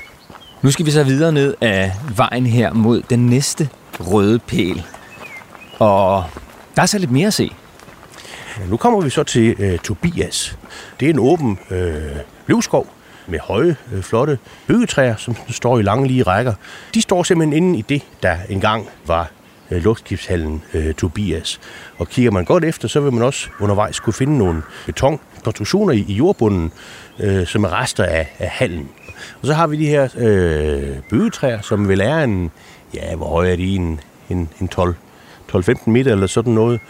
Nu 0.62 0.70
skal 0.70 0.86
vi 0.86 0.90
så 0.90 1.04
videre 1.04 1.32
ned 1.32 1.54
af 1.60 1.92
vejen 2.16 2.46
her 2.46 2.72
mod 2.72 3.02
den 3.02 3.26
næste 3.26 3.68
røde 4.00 4.38
pæl. 4.38 4.82
Og 5.78 6.24
der 6.76 6.82
er 6.82 6.86
så 6.86 6.98
lidt 6.98 7.10
mere 7.10 7.26
at 7.26 7.34
se. 7.34 7.50
Nu 8.68 8.76
kommer 8.76 9.00
vi 9.00 9.10
så 9.10 9.22
til 9.22 9.56
øh, 9.58 9.78
Tobias. 9.78 10.58
Det 11.00 11.06
er 11.06 11.10
en 11.10 11.18
åben 11.18 11.58
øh, 11.70 11.94
løvskov 12.46 12.86
med 13.26 13.38
høje, 13.38 13.76
øh, 13.92 14.02
flotte 14.02 14.38
bøgetræer, 14.66 15.16
som 15.16 15.36
står 15.48 15.78
i 15.78 15.82
lange 15.82 16.06
lige 16.06 16.22
rækker. 16.22 16.54
De 16.94 17.02
står 17.02 17.22
simpelthen 17.22 17.64
inde 17.64 17.78
i 17.78 17.82
det, 17.82 18.02
der 18.22 18.36
engang 18.48 18.88
var 19.06 19.30
øh, 19.70 19.82
luftskibshallen 19.82 20.62
øh, 20.74 20.94
Tobias. 20.94 21.60
Og 21.98 22.08
kigger 22.08 22.30
man 22.30 22.44
godt 22.44 22.64
efter, 22.64 22.88
så 22.88 23.00
vil 23.00 23.12
man 23.12 23.22
også 23.22 23.48
undervejs 23.60 24.00
kunne 24.00 24.14
finde 24.14 24.38
nogle 24.38 24.62
betonkonstruktioner 24.86 25.92
i, 25.92 26.04
i 26.08 26.12
jordbunden, 26.12 26.72
øh, 27.20 27.46
som 27.46 27.64
er 27.64 27.80
rester 27.80 28.04
af, 28.04 28.34
af 28.38 28.48
hallen. 28.48 28.88
Og 29.40 29.46
så 29.46 29.54
har 29.54 29.66
vi 29.66 29.76
de 29.76 29.86
her 29.86 30.08
øh, 30.18 30.96
bøgetræer, 31.10 31.60
som 31.60 31.88
vil 31.88 32.00
er 32.00 32.18
en, 32.18 32.50
ja, 32.94 33.16
hvor 33.16 33.26
høje 33.26 33.52
er 33.52 33.56
de? 33.56 33.74
En, 33.74 34.00
en, 34.30 34.48
en 34.60 34.68
12, 34.68 34.94
12-15 35.56 35.90
meter 35.90 36.12
eller 36.12 36.26
sådan 36.26 36.52
noget. 36.52 36.80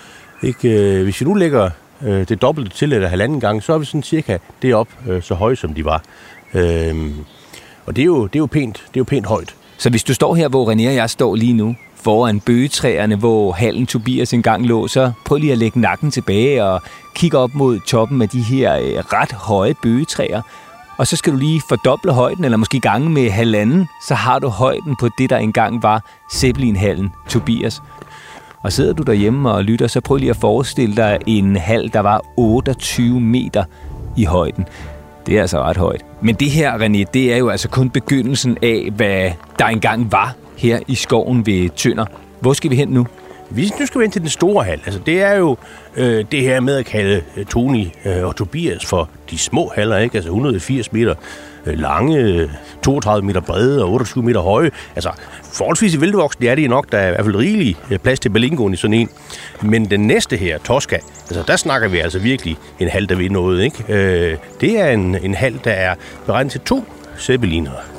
Ikke? 0.43 0.69
Øh, 0.69 1.03
hvis 1.03 1.21
vi 1.21 1.27
nu 1.27 1.35
lægger 1.35 1.71
øh, 2.03 2.29
det 2.29 2.43
dobbelte 2.43 2.77
til 2.77 2.93
eller 2.93 3.09
halvanden 3.09 3.41
gang, 3.41 3.63
så 3.63 3.73
er 3.73 3.79
vi 3.79 3.85
sådan 3.85 4.03
cirka 4.03 4.39
det 4.63 4.75
op 4.75 4.89
øh, 5.09 5.23
så 5.23 5.35
høje, 5.35 5.57
som 5.57 5.75
de 5.75 5.85
var. 5.85 6.03
Øh, 6.55 7.11
og 7.87 7.97
det 7.97 8.03
er, 8.03 8.07
jo, 8.07 8.27
det, 8.27 8.37
er 8.37 8.41
jo 8.41 8.47
pænt, 8.47 8.77
det 8.77 8.97
er 8.97 9.01
jo 9.01 9.05
pænt 9.05 9.27
højt. 9.27 9.55
Så 9.79 9.91
hvis 9.91 10.05
du 10.05 10.15
står 10.15 10.35
her, 10.35 10.49
hvor 10.49 10.73
René 10.73 10.89
og 10.89 10.95
jeg 10.95 11.11
står 11.11 11.35
lige 11.35 11.53
nu, 11.53 11.77
foran 11.95 12.41
bøgetræerne, 12.41 13.17
hvor 13.17 13.53
hallen 13.53 13.87
Tobias 13.87 14.33
engang 14.33 14.67
lå, 14.67 14.89
så 14.89 15.13
prøv 15.25 15.39
lige 15.39 15.53
at 15.53 15.59
lægge 15.59 15.81
nakken 15.81 16.11
tilbage 16.11 16.65
og 16.65 16.83
kigge 17.15 17.39
op 17.39 17.55
mod 17.55 17.81
toppen 17.87 18.23
af 18.23 18.29
de 18.29 18.41
her 18.41 18.77
øh, 18.77 18.99
ret 19.13 19.33
høje 19.33 19.75
bøgetræer 19.83 20.43
og 20.99 21.07
så 21.07 21.17
skal 21.17 21.33
du 21.33 21.39
lige 21.39 21.63
fordoble 21.69 22.13
højden, 22.13 22.45
eller 22.45 22.57
måske 22.57 22.81
gange 22.81 23.11
med 23.11 23.31
halvanden, 23.31 23.89
så 24.09 24.15
har 24.15 24.39
du 24.39 24.49
højden 24.49 24.97
på 25.01 25.09
det, 25.19 25.31
der 25.31 25.37
engang 25.37 25.83
var 25.83 26.03
Zeppelinhallen, 26.33 27.13
Tobias. 27.29 27.83
Og 28.63 28.73
sidder 28.73 28.93
du 28.93 29.03
derhjemme 29.03 29.51
og 29.51 29.65
lytter, 29.65 29.87
så 29.87 30.01
prøv 30.01 30.17
lige 30.17 30.31
at 30.31 30.37
forestille 30.37 30.97
dig 30.97 31.19
en 31.27 31.57
hal, 31.57 31.93
der 31.93 32.01
var 32.01 32.23
28 32.37 33.21
meter 33.21 33.65
i 34.17 34.25
højden. 34.25 34.67
Det 35.27 35.37
er 35.37 35.41
altså 35.41 35.63
ret 35.63 35.77
højt. 35.77 36.05
Men 36.21 36.35
det 36.35 36.51
her, 36.51 36.79
René, 36.79 37.05
det 37.15 37.33
er 37.33 37.37
jo 37.37 37.49
altså 37.49 37.69
kun 37.69 37.91
begyndelsen 37.91 38.59
af, 38.63 38.89
hvad 38.97 39.31
der 39.59 39.67
engang 39.67 40.13
var 40.13 40.35
her 40.57 40.79
i 40.89 40.95
skoven 40.95 41.47
ved 41.47 41.69
Tønder. 41.77 42.05
Hvor 42.41 42.53
skal 42.53 42.71
vi 42.71 42.77
hen 42.77 42.89
nu? 42.89 43.07
Hvis 43.49 43.79
nu 43.81 43.87
skal 43.87 43.99
vi 43.99 44.05
ind 44.05 44.13
til 44.13 44.23
den 44.23 44.31
store 44.31 44.65
hal. 44.65 44.81
Altså, 44.85 45.01
det 45.07 45.23
er 45.23 45.35
jo 45.35 45.57
øh, 45.97 46.25
det 46.33 46.43
her 46.43 46.61
med 46.61 46.77
at 46.77 46.87
kalde 46.87 47.23
øh, 47.37 47.45
Tony 47.45 47.87
øh, 48.05 48.25
og 48.25 48.37
Tobias 48.37 48.87
for 48.87 49.11
de 49.31 49.39
små 49.39 49.73
haller, 49.75 49.99
ikke? 49.99 50.15
Altså 50.15 50.29
180 50.29 50.93
meter 50.93 51.15
øh, 51.67 51.79
lange, 51.79 52.19
øh, 52.19 52.51
32 52.83 53.27
meter 53.27 53.41
brede 53.41 53.85
og 53.85 53.93
28 53.93 54.25
meter 54.25 54.41
høje. 54.41 54.71
Altså, 54.95 55.11
forholdsvis 55.53 55.95
i 55.95 56.01
vildvoksen, 56.01 56.45
er 56.45 56.55
det 56.55 56.71
nok, 56.71 56.93
der 56.93 56.99
er 56.99 57.09
i 57.09 57.11
hvert 57.11 57.25
fald 57.25 57.37
rigelig 57.37 57.77
øh, 57.91 57.99
plads 57.99 58.21
til 58.21 58.29
Berlingoen 58.29 58.75
i 58.75 58.77
sådan 58.77 58.95
en. 58.95 59.09
Men 59.63 59.85
den 59.85 60.01
næste 60.01 60.37
her, 60.37 60.59
Tosca, 60.59 60.99
altså 61.29 61.45
der 61.47 61.57
snakker 61.57 61.89
vi 61.89 61.99
altså 61.99 62.19
virkelig 62.19 62.57
en 62.79 62.89
hal, 62.89 63.09
der 63.09 63.15
vil 63.15 63.33
noget, 63.33 63.63
ikke? 63.65 63.85
Øh, 63.89 64.37
det 64.61 64.81
er 64.81 64.91
en, 64.91 65.17
en 65.23 65.35
hal, 65.35 65.61
der 65.65 65.71
er 65.71 65.95
beregnet 66.27 66.53
til 66.53 66.61
to 66.61 66.85
Zeppelinere. 67.19 67.98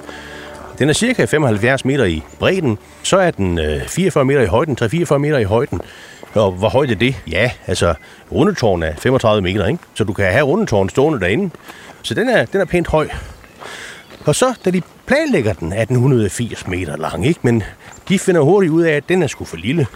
Den 0.79 0.89
er 0.89 0.93
cirka 0.93 1.25
75 1.25 1.85
meter 1.85 2.05
i 2.05 2.23
bredden, 2.39 2.77
så 3.03 3.17
er 3.17 3.31
den 3.31 3.59
øh, 3.59 3.81
44 3.87 4.25
meter 4.25 4.41
i 4.41 4.45
højden, 4.45 4.77
3-44 4.81 5.17
meter 5.17 5.37
i 5.37 5.43
højden, 5.43 5.81
og 6.33 6.51
hvor 6.51 6.69
højt 6.69 6.91
er 6.91 6.95
det? 6.95 7.15
Ja, 7.27 7.51
altså, 7.67 7.93
rundetårn 8.31 8.83
er 8.83 8.95
35 8.95 9.41
meter, 9.41 9.67
ikke? 9.67 9.83
Så 9.93 10.03
du 10.03 10.13
kan 10.13 10.25
have 10.25 10.43
rundetårn 10.45 10.89
stående 10.89 11.19
derinde. 11.19 11.49
Så 12.01 12.13
den 12.13 12.29
er, 12.29 12.45
den 12.45 12.61
er 12.61 12.65
pænt 12.65 12.87
høj. 12.87 13.09
Og 14.25 14.35
så, 14.35 14.53
da 14.65 14.71
de 14.71 14.81
planlægger 15.05 15.53
den, 15.53 15.73
er 15.73 15.85
den 15.85 15.95
180 15.95 16.67
meter 16.67 16.97
lang, 16.97 17.27
ikke? 17.27 17.39
Men 17.43 17.63
de 18.09 18.19
finder 18.19 18.41
hurtigt 18.41 18.71
ud 18.71 18.83
af, 18.83 18.91
at 18.91 19.09
den 19.09 19.23
er 19.23 19.27
sgu 19.27 19.45
for 19.45 19.57
lille. 19.57 19.87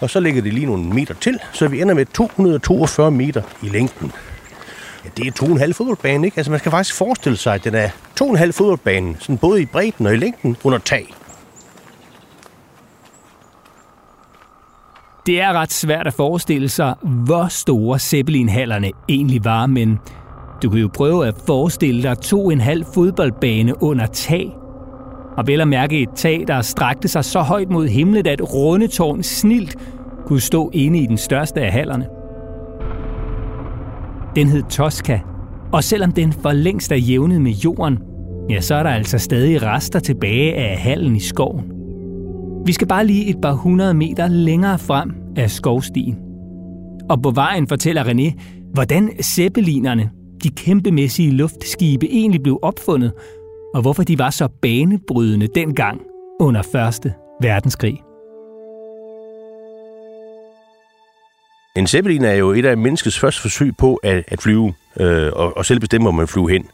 Og 0.00 0.10
så 0.10 0.20
lægger 0.20 0.42
de 0.42 0.50
lige 0.50 0.66
nogle 0.66 0.84
meter 0.84 1.14
til, 1.20 1.38
så 1.52 1.68
vi 1.68 1.80
ender 1.80 1.94
med 1.94 2.06
242 2.06 3.10
meter 3.10 3.42
i 3.62 3.68
længden. 3.68 4.12
Ja, 5.04 5.10
det 5.16 5.26
er 5.26 5.32
to 5.32 5.46
og 5.46 5.52
en 5.52 5.58
halv 5.58 5.74
fodboldbane, 5.74 6.26
ikke? 6.26 6.38
Altså, 6.38 6.50
man 6.50 6.58
skal 6.58 6.70
faktisk 6.70 6.96
forestille 6.96 7.38
sig, 7.38 7.54
at 7.54 7.64
den 7.64 7.74
er 7.74 7.88
to 8.16 8.24
og 8.24 8.30
en 8.30 8.36
halv 8.36 8.52
fodboldbane, 8.52 9.16
sådan 9.18 9.38
både 9.38 9.62
i 9.62 9.66
bredden 9.66 10.06
og 10.06 10.14
i 10.14 10.16
længden 10.16 10.56
under 10.64 10.78
tag. 10.78 11.14
Det 15.26 15.40
er 15.40 15.52
ret 15.52 15.72
svært 15.72 16.06
at 16.06 16.14
forestille 16.14 16.68
sig, 16.68 16.94
hvor 17.02 17.48
store 17.48 17.98
Zeppelin-hallerne 17.98 18.90
egentlig 19.08 19.44
var, 19.44 19.66
men 19.66 19.98
du 20.62 20.70
kan 20.70 20.80
jo 20.80 20.88
prøve 20.94 21.26
at 21.26 21.34
forestille 21.46 22.02
dig 22.02 22.18
to 22.18 22.50
en 22.50 22.60
halv 22.60 22.84
fodboldbane 22.94 23.82
under 23.82 24.06
tag. 24.06 24.56
Og 25.36 25.46
vel 25.46 25.60
at 25.60 25.68
mærke 25.68 26.02
et 26.02 26.08
tag, 26.16 26.44
der 26.48 26.62
strakte 26.62 27.08
sig 27.08 27.24
så 27.24 27.40
højt 27.40 27.70
mod 27.70 27.88
himlen, 27.88 28.26
at 28.26 28.54
rundetårn 28.54 29.22
snilt 29.22 29.76
kunne 30.26 30.40
stå 30.40 30.70
inde 30.72 30.98
i 30.98 31.06
den 31.06 31.18
største 31.18 31.60
af 31.60 31.72
hallerne. 31.72 32.19
Den 34.36 34.48
hed 34.48 34.62
Tosca, 34.62 35.20
og 35.72 35.84
selvom 35.84 36.12
den 36.12 36.32
for 36.32 36.52
længst 36.52 36.92
er 36.92 36.96
jævnet 36.96 37.40
med 37.40 37.52
jorden, 37.52 37.98
ja, 38.50 38.60
så 38.60 38.74
er 38.74 38.82
der 38.82 38.90
altså 38.90 39.18
stadig 39.18 39.62
rester 39.62 39.98
tilbage 39.98 40.54
af 40.54 40.78
hallen 40.78 41.16
i 41.16 41.20
skoven. 41.20 41.72
Vi 42.66 42.72
skal 42.72 42.88
bare 42.88 43.06
lige 43.06 43.26
et 43.26 43.36
par 43.42 43.52
hundrede 43.52 43.94
meter 43.94 44.28
længere 44.28 44.78
frem 44.78 45.12
af 45.36 45.50
skovstien. 45.50 46.18
Og 47.10 47.22
på 47.22 47.30
vejen 47.30 47.66
fortæller 47.66 48.04
René, 48.04 48.40
hvordan 48.72 49.10
zeppelinerne, 49.22 50.10
de 50.42 50.48
kæmpemæssige 50.48 51.30
luftskibe, 51.30 52.06
egentlig 52.10 52.42
blev 52.42 52.58
opfundet, 52.62 53.12
og 53.74 53.82
hvorfor 53.82 54.02
de 54.02 54.18
var 54.18 54.30
så 54.30 54.48
banebrydende 54.62 55.46
dengang 55.54 56.00
under 56.40 56.60
1. 57.04 57.12
verdenskrig. 57.42 58.09
En 61.76 61.86
zeppelin 61.86 62.24
er 62.24 62.32
jo 62.32 62.50
et 62.50 62.64
af 62.64 62.76
menneskets 62.76 63.18
første 63.18 63.40
forsøg 63.40 63.76
på 63.76 63.94
at, 63.94 64.24
at 64.28 64.42
flyve, 64.42 64.74
øh, 65.00 65.32
og, 65.32 65.56
og 65.56 65.66
selv 65.66 65.80
bestemme, 65.80 66.04
hvor 66.04 66.12
man 66.12 66.28
flyver 66.28 66.48
hen. 66.48 66.66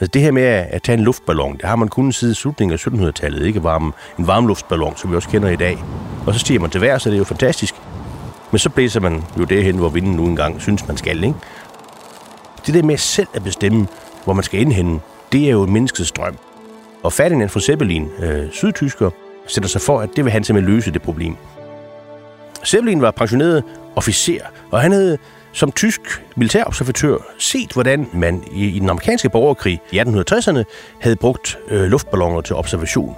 Altså 0.00 0.10
det 0.14 0.22
her 0.22 0.30
med 0.30 0.42
at 0.42 0.82
tage 0.82 0.98
en 0.98 1.04
luftballon, 1.04 1.56
det 1.56 1.64
har 1.64 1.76
man 1.76 1.88
kun 1.88 2.12
siden 2.12 2.34
slutningen 2.34 2.72
af 2.72 2.86
1700-tallet, 2.86 3.46
ikke 3.46 3.62
varme, 3.62 3.92
en 4.18 4.26
varmluftballon, 4.26 4.96
som 4.96 5.10
vi 5.10 5.16
også 5.16 5.28
kender 5.28 5.48
i 5.48 5.56
dag. 5.56 5.78
Og 6.26 6.34
så 6.34 6.40
stiger 6.40 6.60
man 6.60 6.70
til 6.70 6.80
vejr, 6.80 6.98
så 6.98 7.08
det 7.08 7.14
er 7.14 7.18
jo 7.18 7.24
fantastisk. 7.24 7.74
Men 8.50 8.58
så 8.58 8.70
blæser 8.70 9.00
man 9.00 9.22
jo 9.38 9.44
derhen, 9.44 9.76
hvor 9.76 9.88
vinden 9.88 10.12
nu 10.12 10.26
engang 10.26 10.60
synes, 10.60 10.88
man 10.88 10.96
skal, 10.96 11.24
ikke? 11.24 11.36
Det 12.66 12.74
der 12.74 12.82
med 12.82 12.96
selv 12.96 13.28
at 13.34 13.44
bestemme, 13.44 13.86
hvor 14.24 14.32
man 14.32 14.44
skal 14.44 14.60
indhente, 14.60 15.04
det 15.32 15.46
er 15.46 15.50
jo 15.50 15.62
en 15.62 15.72
menneskets 15.72 16.12
drøm. 16.12 16.36
Og 17.02 17.12
Ferdinand 17.12 17.48
fra 17.48 17.60
Zeppelin, 17.60 18.08
øh, 18.22 18.50
sydtysker, 18.50 19.10
sætter 19.46 19.68
sig 19.68 19.80
for, 19.80 20.00
at 20.00 20.10
det 20.16 20.24
vil 20.24 20.32
han 20.32 20.44
simpelthen 20.44 20.74
løse 20.74 20.92
det 20.92 21.02
problem. 21.02 21.36
Zeppelin 22.66 23.02
var 23.02 23.10
pensioneret 23.10 23.62
officer, 23.96 24.40
og 24.70 24.80
han 24.80 24.92
havde 24.92 25.18
som 25.52 25.72
tysk 25.72 26.00
militærobservatør 26.36 27.16
set, 27.38 27.72
hvordan 27.72 28.08
man 28.12 28.42
i, 28.52 28.66
i 28.66 28.78
den 28.78 28.90
amerikanske 28.90 29.30
borgerkrig 29.30 29.80
i 29.92 30.00
1860'erne 30.00 30.62
havde 31.00 31.16
brugt 31.16 31.58
øh, 31.70 31.82
luftballoner 31.82 32.40
til 32.40 32.56
observation. 32.56 33.16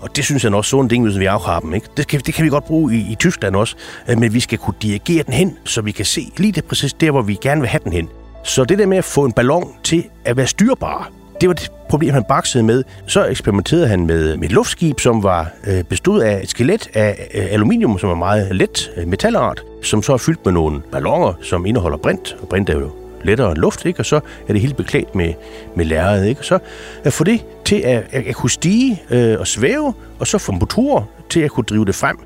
Og 0.00 0.16
det 0.16 0.24
synes 0.24 0.44
jeg 0.44 0.54
også, 0.54 0.70
sådan 0.70 0.84
en 0.84 0.88
ting, 0.88 1.04
hvis 1.04 1.18
vi 1.18 1.24
har 1.24 1.60
dem. 1.60 1.74
Ikke? 1.74 1.86
Det, 1.96 2.06
kan, 2.06 2.20
det 2.20 2.34
kan 2.34 2.44
vi 2.44 2.50
godt 2.50 2.64
bruge 2.64 2.94
i, 2.94 3.12
i 3.12 3.14
Tyskland 3.14 3.56
også, 3.56 3.76
øh, 4.08 4.18
men 4.18 4.34
vi 4.34 4.40
skal 4.40 4.58
kunne 4.58 4.74
dirigere 4.82 5.22
den 5.22 5.32
hen, 5.32 5.58
så 5.64 5.82
vi 5.82 5.90
kan 5.92 6.04
se 6.04 6.32
lige 6.36 6.52
det 6.52 6.64
præcis 6.64 6.92
der, 6.92 7.10
hvor 7.10 7.22
vi 7.22 7.38
gerne 7.40 7.60
vil 7.60 7.70
have 7.70 7.80
den 7.84 7.92
hen. 7.92 8.08
Så 8.44 8.64
det 8.64 8.78
der 8.78 8.86
med 8.86 8.98
at 8.98 9.04
få 9.04 9.24
en 9.24 9.32
ballon 9.32 9.74
til 9.82 10.04
at 10.24 10.36
være 10.36 10.46
styrbar, 10.46 11.10
det 11.40 11.48
var 11.48 11.54
det 11.54 11.72
problem, 11.88 12.14
han 12.14 12.24
baksede 12.24 12.64
med. 12.64 12.84
Så 13.06 13.26
eksperimenterede 13.26 13.88
han 13.88 14.06
med, 14.06 14.36
med 14.36 14.44
et 14.48 14.52
luftskib, 14.52 15.00
som 15.00 15.22
var 15.22 15.50
øh, 15.66 15.84
bestod 15.84 16.20
af 16.20 16.40
et 16.42 16.48
skelet 16.48 16.88
af 16.94 17.28
øh, 17.34 17.46
aluminium, 17.50 17.98
som 17.98 18.10
er 18.10 18.14
meget 18.14 18.56
let 18.56 18.90
øh, 18.96 19.08
metalart, 19.08 19.62
som 19.82 20.02
så 20.02 20.12
er 20.12 20.16
fyldt 20.16 20.44
med 20.44 20.52
nogle 20.52 20.80
ballonger, 20.92 21.32
som 21.42 21.66
indeholder 21.66 21.98
brint, 21.98 22.36
og 22.42 22.48
brint 22.48 22.70
er 22.70 22.74
jo 22.74 22.90
lettere 23.22 23.50
end 23.50 23.58
luft, 23.58 23.84
ikke? 23.84 24.00
og 24.00 24.06
så 24.06 24.20
er 24.48 24.52
det 24.52 24.60
helt 24.60 24.76
beklædt 24.76 25.14
med, 25.14 25.34
med 25.76 25.84
lærred. 25.84 26.24
Ikke? 26.24 26.40
Og 26.40 26.44
så 26.44 26.58
at 27.04 27.12
få 27.12 27.24
det 27.24 27.44
til 27.64 27.76
at, 27.76 28.04
at, 28.10 28.26
at 28.26 28.34
kunne 28.34 28.50
stige 28.50 29.02
øh, 29.10 29.40
og 29.40 29.46
svæve, 29.46 29.94
og 30.18 30.26
så 30.26 30.38
få 30.38 30.52
motorer 30.52 31.02
til 31.30 31.40
at 31.40 31.50
kunne 31.50 31.64
drive 31.64 31.84
det 31.84 31.94
frem. 31.94 32.18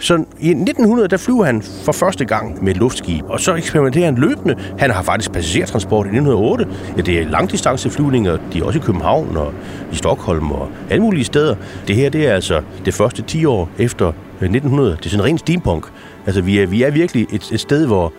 Så 0.00 0.14
i 0.40 0.50
1900, 0.50 1.08
der 1.08 1.16
flyver 1.16 1.44
han 1.44 1.62
for 1.62 1.92
første 1.92 2.24
gang 2.24 2.64
med 2.64 2.72
et 2.72 2.76
luftskib, 2.76 3.24
og 3.28 3.40
så 3.40 3.54
eksperimenterer 3.54 4.04
han 4.04 4.14
løbende. 4.14 4.56
Han 4.78 4.90
har 4.90 5.02
faktisk 5.02 5.32
passagertransport 5.32 6.06
i 6.06 6.08
1908. 6.08 6.66
Ja, 6.96 7.02
det 7.02 7.18
er 7.18 7.28
langdistanceflyvninger, 7.28 8.38
de 8.52 8.58
er 8.58 8.64
også 8.64 8.78
i 8.78 8.82
København 8.82 9.36
og 9.36 9.54
i 9.92 9.96
Stockholm 9.96 10.52
og 10.52 10.68
alle 10.90 11.02
mulige 11.02 11.24
steder. 11.24 11.56
Det 11.88 11.96
her, 11.96 12.10
det 12.10 12.26
er 12.26 12.34
altså 12.34 12.62
det 12.84 12.94
første 12.94 13.22
10 13.22 13.44
år 13.44 13.68
efter 13.78 14.06
øh, 14.06 14.12
1900. 14.42 14.90
Det 14.90 15.06
er 15.06 15.10
sådan 15.10 15.24
en 15.24 15.26
ren 15.26 15.38
steampunk. 15.38 15.86
Altså, 16.26 16.42
vi 16.42 16.58
er, 16.58 16.66
vi 16.66 16.82
er 16.82 16.90
virkelig 16.90 17.26
et, 17.32 17.50
et 17.52 17.60
sted, 17.60 17.86
hvor, 17.86 18.12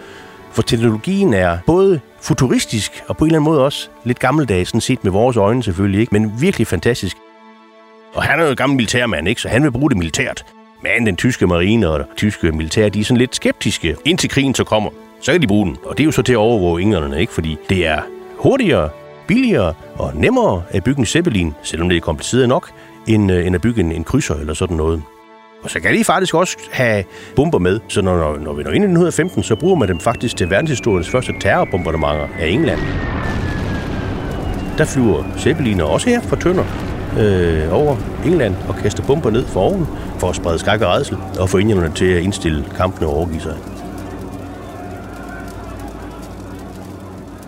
hvor 0.53 0.61
teknologien 0.61 1.33
er 1.33 1.57
både 1.65 1.99
futuristisk 2.21 3.03
og 3.07 3.17
på 3.17 3.25
en 3.25 3.29
eller 3.29 3.39
anden 3.39 3.51
måde 3.51 3.65
også 3.65 3.89
lidt 4.03 4.19
gammeldags, 4.19 4.69
sådan 4.69 4.81
set 4.81 5.03
med 5.03 5.11
vores 5.11 5.37
øjne 5.37 5.63
selvfølgelig, 5.63 5.99
ikke? 6.01 6.13
men 6.13 6.31
virkelig 6.39 6.67
fantastisk. 6.67 7.17
Og 8.13 8.23
han 8.23 8.39
er 8.39 8.43
jo 8.43 8.49
en 8.49 8.55
gammel 8.55 8.75
militærmand, 8.75 9.27
ikke? 9.27 9.41
så 9.41 9.49
han 9.49 9.63
vil 9.63 9.71
bruge 9.71 9.89
det 9.89 9.97
militært. 9.97 10.45
Men 10.83 11.05
den 11.05 11.15
tyske 11.15 11.47
marine 11.47 11.89
og 11.89 11.99
det 11.99 12.07
tyske 12.17 12.51
militær, 12.51 12.89
de 12.89 12.99
er 12.99 13.03
sådan 13.03 13.17
lidt 13.17 13.35
skeptiske. 13.35 13.95
Indtil 14.05 14.29
krigen 14.29 14.55
så 14.55 14.63
kommer, 14.63 14.89
så 15.21 15.31
kan 15.31 15.41
de 15.41 15.47
bruge 15.47 15.65
den. 15.65 15.77
Og 15.85 15.97
det 15.97 16.03
er 16.03 16.05
jo 16.05 16.11
så 16.11 16.21
til 16.21 16.33
at 16.33 16.37
overvåge 16.37 16.81
englænderne, 16.81 17.21
ikke? 17.21 17.33
Fordi 17.33 17.57
det 17.69 17.87
er 17.87 18.01
hurtigere, 18.37 18.89
billigere 19.27 19.73
og 19.95 20.11
nemmere 20.15 20.63
at 20.69 20.83
bygge 20.83 20.99
en 20.99 21.05
Zeppelin, 21.05 21.53
selvom 21.63 21.89
det 21.89 21.97
er 21.97 22.01
kompliceret 22.01 22.49
nok, 22.49 22.71
end, 23.07 23.31
øh, 23.31 23.47
end 23.47 23.55
at 23.55 23.61
bygge 23.61 23.81
en, 23.81 23.91
en 23.91 24.03
krydser 24.03 24.35
eller 24.35 24.53
sådan 24.53 24.77
noget. 24.77 25.03
Og 25.63 25.69
så 25.69 25.79
kan 25.79 25.97
de 25.97 26.03
faktisk 26.03 26.35
også 26.35 26.57
have 26.71 27.03
bomber 27.35 27.59
med. 27.59 27.79
Så 27.87 28.01
når, 28.01 28.17
når, 28.17 28.37
når 28.37 28.53
vi 28.53 28.63
når 28.63 28.71
ind 28.71 28.83
i 28.83 28.87
1915, 28.87 29.43
så 29.43 29.55
bruger 29.55 29.75
man 29.75 29.87
dem 29.87 29.99
faktisk 29.99 30.37
til 30.37 30.49
verdenshistoriens 30.49 31.09
første 31.09 31.33
terrorbombardementer 31.39 32.27
af 32.39 32.47
England. 32.47 32.79
Der 34.77 34.85
flyver 34.85 35.23
Zeppeliner 35.37 35.83
også 35.83 36.09
her 36.09 36.21
fra 36.21 36.35
Tønder 36.35 36.90
øh, 37.19 37.73
over 37.73 37.95
England 38.25 38.55
og 38.67 38.75
kaste 38.75 39.03
bomber 39.07 39.29
ned 39.29 39.45
for 39.45 39.59
oven 39.59 39.87
for 40.19 40.29
at 40.29 40.35
sprede 40.35 40.59
skak 40.59 40.81
og 40.81 40.87
redsel 40.87 41.17
og 41.39 41.49
få 41.49 41.57
englænderne 41.57 41.93
til 41.95 42.05
at 42.05 42.23
indstille 42.23 42.65
kampene 42.75 43.07
og 43.07 43.15
overgive 43.15 43.41
sig. 43.41 43.57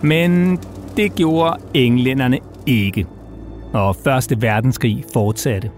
Men 0.02 0.58
det 0.96 1.14
gjorde 1.14 1.56
englænderne 1.74 2.38
ikke. 2.66 3.06
Og 3.72 3.96
Første 3.96 4.42
Verdenskrig 4.42 5.04
fortsatte. 5.12 5.70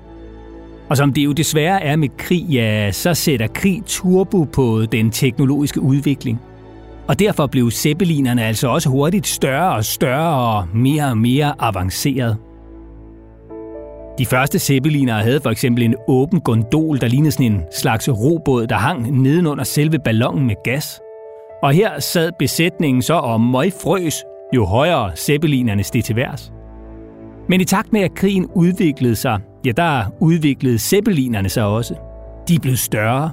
Og 0.89 0.97
som 0.97 1.13
det 1.13 1.25
jo 1.25 1.33
desværre 1.33 1.83
er 1.83 1.97
med 1.97 2.09
krig, 2.19 2.43
ja, 2.43 2.93
så 2.93 3.15
sætter 3.15 3.47
krig 3.47 3.83
turbo 3.87 4.45
på 4.45 4.83
den 4.93 5.11
teknologiske 5.11 5.81
udvikling. 5.81 6.41
Og 7.09 7.19
derfor 7.19 7.47
blev 7.47 7.71
zeppelinerne 7.71 8.45
altså 8.45 8.69
også 8.69 8.89
hurtigt 8.89 9.27
større 9.27 9.75
og 9.75 9.85
større 9.85 10.57
og 10.57 10.69
mere 10.75 11.05
og 11.05 11.19
mere 11.19 11.55
avanceret. 11.59 12.37
De 14.19 14.27
første 14.27 14.59
zeppelinere 14.59 15.23
havde 15.23 15.41
for 15.41 15.51
eksempel 15.51 15.85
en 15.85 15.95
åben 16.09 16.41
gondol, 16.41 17.01
der 17.01 17.09
lignede 17.09 17.31
sådan 17.31 17.53
en 17.53 17.63
slags 17.73 18.09
robåd, 18.09 18.67
der 18.67 18.77
hang 18.77 19.23
nedenunder 19.23 19.65
selve 19.65 19.99
ballonen 19.99 20.47
med 20.47 20.55
gas. 20.65 21.01
Og 21.63 21.73
her 21.73 22.01
sad 22.01 22.31
besætningen 22.39 23.03
så 23.03 23.15
og 23.15 23.41
frøs, 23.83 24.25
jo 24.55 24.65
højere 24.65 25.17
zeppelinerne 25.17 25.83
steg 25.83 26.05
til 26.05 26.17
værs. 26.17 26.53
Men 27.49 27.61
i 27.61 27.65
takt 27.65 27.93
med, 27.93 28.01
at 28.01 28.15
krigen 28.15 28.47
udviklede 28.55 29.17
sig, 29.17 29.41
ja, 29.67 29.71
der 29.71 30.05
udviklede 30.21 30.79
zeppelinerne 30.79 31.49
sig 31.49 31.65
også. 31.65 31.95
De 32.49 32.59
blev 32.59 32.77
større. 32.77 33.31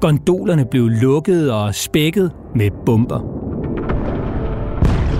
Gondolerne 0.00 0.64
blev 0.70 0.88
lukket 0.88 1.52
og 1.52 1.74
spækket 1.74 2.32
med 2.54 2.70
bomber. 2.86 3.20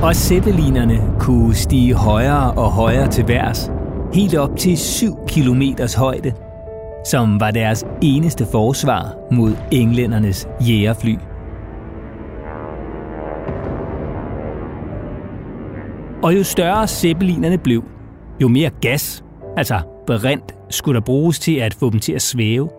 Og 0.03 0.17
zeppelinerne 0.17 1.01
kunne 1.19 1.55
stige 1.55 1.95
højere 1.95 2.53
og 2.53 2.71
højere 2.71 3.09
til 3.09 3.29
værs, 3.29 3.71
helt 4.15 4.35
op 4.35 4.57
til 4.57 4.79
7 4.79 5.19
km 5.27 5.63
højde, 5.97 6.33
som 7.07 7.41
var 7.41 7.51
deres 7.51 7.87
eneste 8.03 8.47
forsvar 8.47 9.17
mod 9.33 9.53
englændernes 9.71 10.49
jægerfly. 10.69 11.15
Og 16.23 16.37
jo 16.37 16.45
større 16.45 16.89
zeppelinerne 16.89 17.59
blev, 17.59 17.85
jo 18.43 18.49
mere 18.49 18.71
gas, 18.81 19.25
altså 19.57 19.81
brint, 20.07 20.55
skulle 20.71 21.01
der 21.01 21.05
bruges 21.05 21.39
til 21.39 21.57
at 21.57 21.75
få 21.75 21.91
dem 21.91 22.01
til 22.01 22.13
at 22.13 22.23
svæve. 22.23 22.71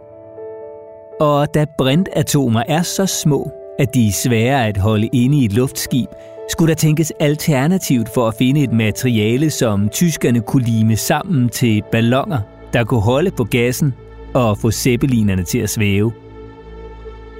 Og 1.21 1.53
da 1.53 1.65
brintatomer 1.77 2.63
er 2.67 2.81
så 2.81 3.05
små, 3.05 3.51
at 3.79 3.93
de 3.93 4.07
er 4.07 4.11
svære 4.11 4.67
at 4.67 4.77
holde 4.77 5.09
inde 5.13 5.37
i 5.37 5.45
et 5.45 5.53
luftskib, 5.53 6.09
skulle 6.49 6.69
der 6.69 6.75
tænkes 6.75 7.13
alternativt 7.19 8.09
for 8.13 8.27
at 8.27 8.35
finde 8.37 8.63
et 8.63 8.73
materiale, 8.73 9.49
som 9.49 9.89
tyskerne 9.89 10.41
kunne 10.41 10.63
lime 10.63 10.95
sammen 10.95 11.49
til 11.49 11.83
ballonger, 11.91 12.39
der 12.73 12.83
kunne 12.83 13.01
holde 13.01 13.31
på 13.31 13.43
gassen 13.43 13.93
og 14.33 14.57
få 14.57 14.71
zeppelinerne 14.71 15.43
til 15.43 15.59
at 15.59 15.69
svæve. 15.69 16.13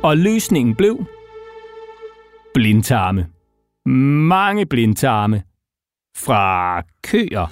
Og 0.04 0.18
løsningen 0.18 0.76
blev 0.76 1.06
blindtarme. 2.54 3.26
Mange 4.30 4.66
blindtarme 4.66 5.44
fra 6.18 6.82
køer. 7.04 7.48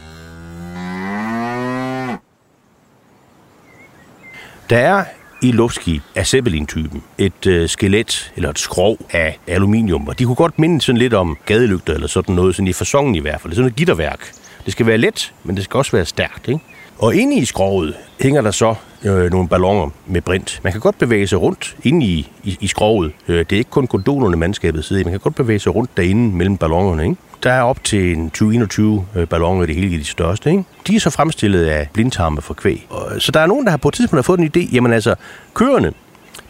Der 4.69 4.78
er 4.78 5.06
i 5.41 5.52
luftskib 5.52 6.02
af 6.15 6.28
Zeppelin-typen. 6.28 7.04
Et 7.17 7.47
øh, 7.47 7.69
skelet 7.69 8.32
eller 8.36 8.50
et 8.50 8.60
skrog 8.60 8.97
af 9.12 9.39
aluminium, 9.47 10.08
og 10.08 10.19
de 10.19 10.26
kunne 10.26 10.36
godt 10.36 10.60
minde 10.60 10.82
sådan 10.82 11.00
lidt 11.00 11.13
om 11.13 11.38
gadelygter 11.45 11.93
eller 11.93 12.08
sådan 12.08 12.36
noget, 12.36 12.56
sådan 12.56 12.67
i 12.67 12.73
fasongen 12.73 13.15
i 13.15 13.19
hvert 13.19 13.41
fald. 13.41 13.52
Det 13.52 13.56
er 13.58 13.62
sådan 13.62 13.69
et 13.69 13.76
gitterværk. 13.76 14.32
Det 14.65 14.71
skal 14.71 14.86
være 14.86 14.97
let, 14.97 15.34
men 15.43 15.56
det 15.56 15.63
skal 15.63 15.78
også 15.78 15.91
være 15.91 16.06
stærkt. 16.06 16.47
Ikke? 16.47 16.60
Og 17.00 17.15
inde 17.15 17.38
i 17.38 17.45
skroget 17.45 17.95
hænger 18.21 18.41
der 18.41 18.52
så 18.52 18.76
øh, 19.04 19.32
nogle 19.32 19.47
balloner 19.47 19.89
med 20.06 20.21
brint. 20.21 20.60
Man 20.63 20.71
kan 20.71 20.82
godt 20.82 20.97
bevæge 20.97 21.28
sig 21.28 21.41
rundt 21.41 21.76
inde 21.84 22.06
i, 22.06 22.32
i, 22.43 22.58
i 22.62 22.67
skroget. 22.67 23.12
Øh, 23.28 23.39
det 23.39 23.52
er 23.52 23.58
ikke 23.58 23.69
kun 23.69 23.88
gondolerne, 23.88 24.38
mandskabet 24.38 24.86
sidder 24.86 25.02
i. 25.02 25.04
Man 25.04 25.13
kan 25.13 25.19
godt 25.19 25.36
bevæge 25.36 25.60
sig 25.60 25.76
rundt 25.76 25.97
derinde 25.97 26.36
mellem 26.36 26.58
ballonerne. 26.58 27.04
Ikke? 27.04 27.15
Der 27.43 27.52
er 27.52 27.62
op 27.62 27.84
til 27.84 28.13
en 28.13 28.30
2021 28.30 29.06
øh, 29.15 29.28
balloner 29.28 29.65
det 29.65 29.76
hele 29.76 29.95
i 29.95 29.97
de 29.97 30.06
største. 30.06 30.50
Ikke? 30.52 30.63
De 30.88 30.95
er 30.95 31.00
så 31.00 31.10
fremstillet 31.10 31.65
af 31.65 31.89
blindtarme 31.93 32.41
for 32.41 32.54
kvæg. 32.54 32.88
Øh, 32.91 33.21
så 33.21 33.32
der 33.32 33.39
er 33.39 33.47
nogen, 33.47 33.65
der 33.65 33.69
har 33.69 33.78
på 33.78 33.88
et 33.88 33.93
tidspunkt 33.93 34.17
har 34.17 34.23
fået 34.23 34.39
en 34.39 34.52
idé. 34.56 34.73
Jamen 34.73 34.93
altså, 34.93 35.15
køerne, 35.54 35.93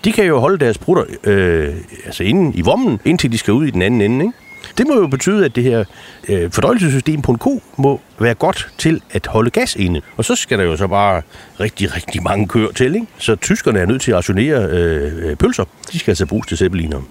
de 0.05 0.11
kan 0.11 0.25
jo 0.25 0.39
holde 0.39 0.57
deres 0.65 0.77
brutter 0.77 1.03
øh, 1.23 1.75
altså 2.05 2.23
inde 2.23 2.57
i 2.57 2.61
vommen, 2.61 2.99
indtil 3.05 3.31
de 3.31 3.37
skal 3.37 3.53
ud 3.53 3.65
i 3.65 3.71
den 3.71 3.81
anden 3.81 4.01
ende. 4.01 4.25
Ikke? 4.25 4.37
Det 4.77 4.87
må 4.87 4.95
jo 4.95 5.07
betyde, 5.07 5.45
at 5.45 5.55
det 5.55 5.63
her 5.63 5.83
øh, 6.29 6.51
fordøjelsessystem 6.51 7.21
på 7.21 7.31
en 7.31 7.37
ko 7.37 7.61
må 7.77 8.01
være 8.19 8.33
godt 8.33 8.69
til 8.77 9.01
at 9.11 9.27
holde 9.27 9.49
gas 9.49 9.75
inde. 9.75 10.01
Og 10.17 10.25
så 10.25 10.35
skal 10.35 10.59
der 10.59 10.63
jo 10.63 10.77
så 10.77 10.87
bare 10.87 11.21
rigtig, 11.59 11.95
rigtig 11.95 12.23
mange 12.23 12.47
køer 12.47 12.71
til. 12.71 12.95
Ikke? 12.95 13.07
Så 13.17 13.35
tyskerne 13.35 13.79
er 13.79 13.85
nødt 13.85 14.01
til 14.01 14.11
at 14.11 14.17
rationere 14.17 14.65
øh, 14.65 15.29
øh 15.29 15.35
pølser. 15.35 15.63
De 15.91 15.99
skal 15.99 16.11
altså 16.11 16.25
bruges 16.25 16.47
til 16.47 16.57
zeppeliner. 16.57 17.01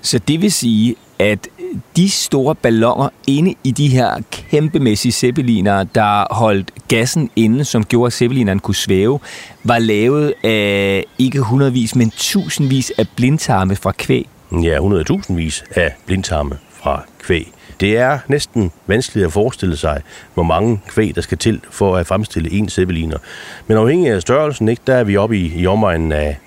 Så 0.00 0.18
det 0.18 0.42
vil 0.42 0.52
sige, 0.52 0.96
at 1.18 1.48
de 1.96 2.10
store 2.10 2.54
ballonger 2.54 3.08
inde 3.26 3.54
i 3.64 3.70
de 3.70 3.88
her 3.88 4.20
kæmpemæssige 4.30 5.12
zeppeliner, 5.12 5.84
der 5.84 6.34
holdt 6.34 6.70
gassen 6.88 7.30
inde, 7.36 7.64
som 7.64 7.84
gjorde, 7.84 8.06
at 8.06 8.12
zeppelinerne 8.12 8.60
kunne 8.60 8.74
svæve, 8.74 9.18
var 9.64 9.78
lavet 9.78 10.34
af 10.44 11.04
ikke 11.18 11.40
hundredvis, 11.40 11.96
men 11.96 12.10
tusindvis 12.10 12.92
af 12.98 13.06
blindtarme 13.16 13.76
fra 13.76 13.92
kvæg. 13.92 14.28
Ja, 14.62 14.78
hundredtusindvis 14.78 15.64
af 15.76 15.94
blindtarme 16.06 16.58
fra 16.70 17.04
kvæg. 17.18 17.52
Det 17.80 17.96
er 17.96 18.18
næsten 18.28 18.70
vanskeligt 18.86 19.26
at 19.26 19.32
forestille 19.32 19.76
sig, 19.76 20.02
hvor 20.34 20.42
mange 20.42 20.80
kvæg, 20.88 21.14
der 21.14 21.20
skal 21.20 21.38
til 21.38 21.60
for 21.70 21.96
at 21.96 22.06
fremstille 22.06 22.52
en 22.52 22.68
zeppeliner. 22.68 23.18
Men 23.66 23.76
afhængig 23.76 24.10
af 24.10 24.22
størrelsen, 24.22 24.68
ikke, 24.68 24.82
der 24.86 24.94
er 24.94 25.04
vi 25.04 25.16
oppe 25.16 25.38
i, 25.38 25.60
i 25.60 25.66
omegnen 25.66 26.12
af 26.12 26.38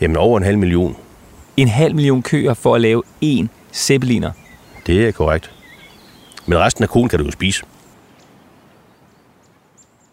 jamen, 0.00 0.16
over 0.16 0.38
en 0.38 0.44
halv 0.44 0.58
million. 0.58 0.96
En 1.56 1.68
halv 1.68 1.94
million 1.94 2.22
køer 2.22 2.54
for 2.54 2.74
at 2.74 2.80
lave 2.80 3.02
én 3.24 3.46
zeppeliner? 3.76 4.30
Det 4.86 5.08
er 5.08 5.12
korrekt. 5.12 5.50
Men 6.46 6.58
resten 6.58 6.84
af 6.84 6.88
konen 6.90 7.08
kan 7.08 7.18
du 7.18 7.24
jo 7.24 7.30
spise. 7.30 7.64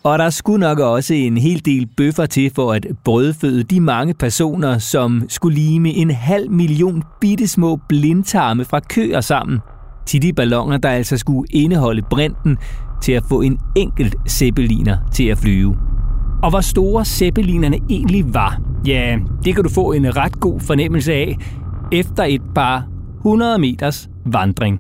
Og 0.04 0.20
der 0.20 0.30
skulle 0.30 0.60
nok 0.60 0.80
også 0.80 1.14
en 1.14 1.38
hel 1.38 1.66
del 1.66 1.88
bøffer 1.98 2.26
til 2.26 2.52
for 2.56 2.74
at 2.74 2.88
brødføde 3.04 3.64
de 3.64 3.80
mange 3.80 4.14
personer, 4.14 4.78
som 4.78 5.24
skulle 5.30 5.56
lime 5.56 5.90
en 5.90 6.12
halv 6.12 6.52
million 6.52 7.04
bittesmå 7.22 7.80
blindtarme 7.90 8.66
fra 8.66 8.80
køer 8.80 9.22
sammen 9.22 9.60
til 10.06 10.22
de 10.22 10.34
ballonger, 10.34 10.78
der 10.78 10.90
altså 10.90 11.18
skulle 11.18 11.48
indeholde 11.52 12.02
brinten 12.02 12.58
til 13.02 13.12
at 13.12 13.24
få 13.30 13.42
en 13.42 13.60
enkelt 13.76 14.16
zeppeliner 14.30 14.98
til 15.14 15.28
at 15.28 15.38
flyve. 15.38 15.78
Og 16.44 16.50
hvor 16.50 16.62
store 16.62 17.06
zeppelinerne 17.06 17.80
egentlig 17.90 18.34
var, 18.34 18.62
ja, 18.88 19.18
det 19.46 19.56
kan 19.56 19.64
du 19.64 19.70
få 19.70 19.92
en 19.92 20.18
ret 20.18 20.40
god 20.40 20.60
fornemmelse 20.60 21.14
af 21.14 21.38
efter 21.92 22.24
et 22.24 22.42
par 22.56 22.86
100 23.26 23.60
meters 23.60 24.10
vandring. 24.26 24.80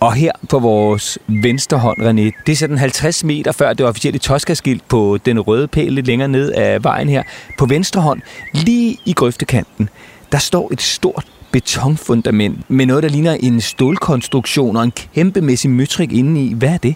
Og 0.00 0.12
her 0.14 0.32
på 0.50 0.58
vores 0.58 1.18
venstre 1.28 1.78
hånd, 1.78 1.98
René, 1.98 2.42
det 2.46 2.52
er 2.52 2.56
sådan 2.56 2.78
50 2.78 3.24
meter 3.24 3.52
før 3.52 3.72
det 3.72 3.86
officielle 3.86 4.18
Tosca-skilt 4.18 4.88
på 4.88 5.18
den 5.24 5.40
røde 5.40 5.68
pæl 5.68 5.92
lidt 5.92 6.06
længere 6.06 6.28
ned 6.28 6.52
af 6.52 6.84
vejen 6.84 7.08
her. 7.08 7.22
På 7.58 7.66
venstre 7.66 8.00
hånd, 8.00 8.20
lige 8.54 8.98
i 9.04 9.12
grøftekanten, 9.12 9.88
der 10.32 10.38
står 10.38 10.72
et 10.72 10.82
stort 10.82 11.26
betonfundament 11.52 12.70
med 12.70 12.86
noget, 12.86 13.02
der 13.02 13.08
ligner 13.08 13.32
en 13.32 13.60
stålkonstruktion 13.60 14.76
og 14.76 14.84
en 14.84 14.92
kæmpemæssig 15.14 15.70
møtrik 15.70 16.12
indeni. 16.12 16.54
Hvad 16.54 16.68
er 16.68 16.78
det? 16.78 16.94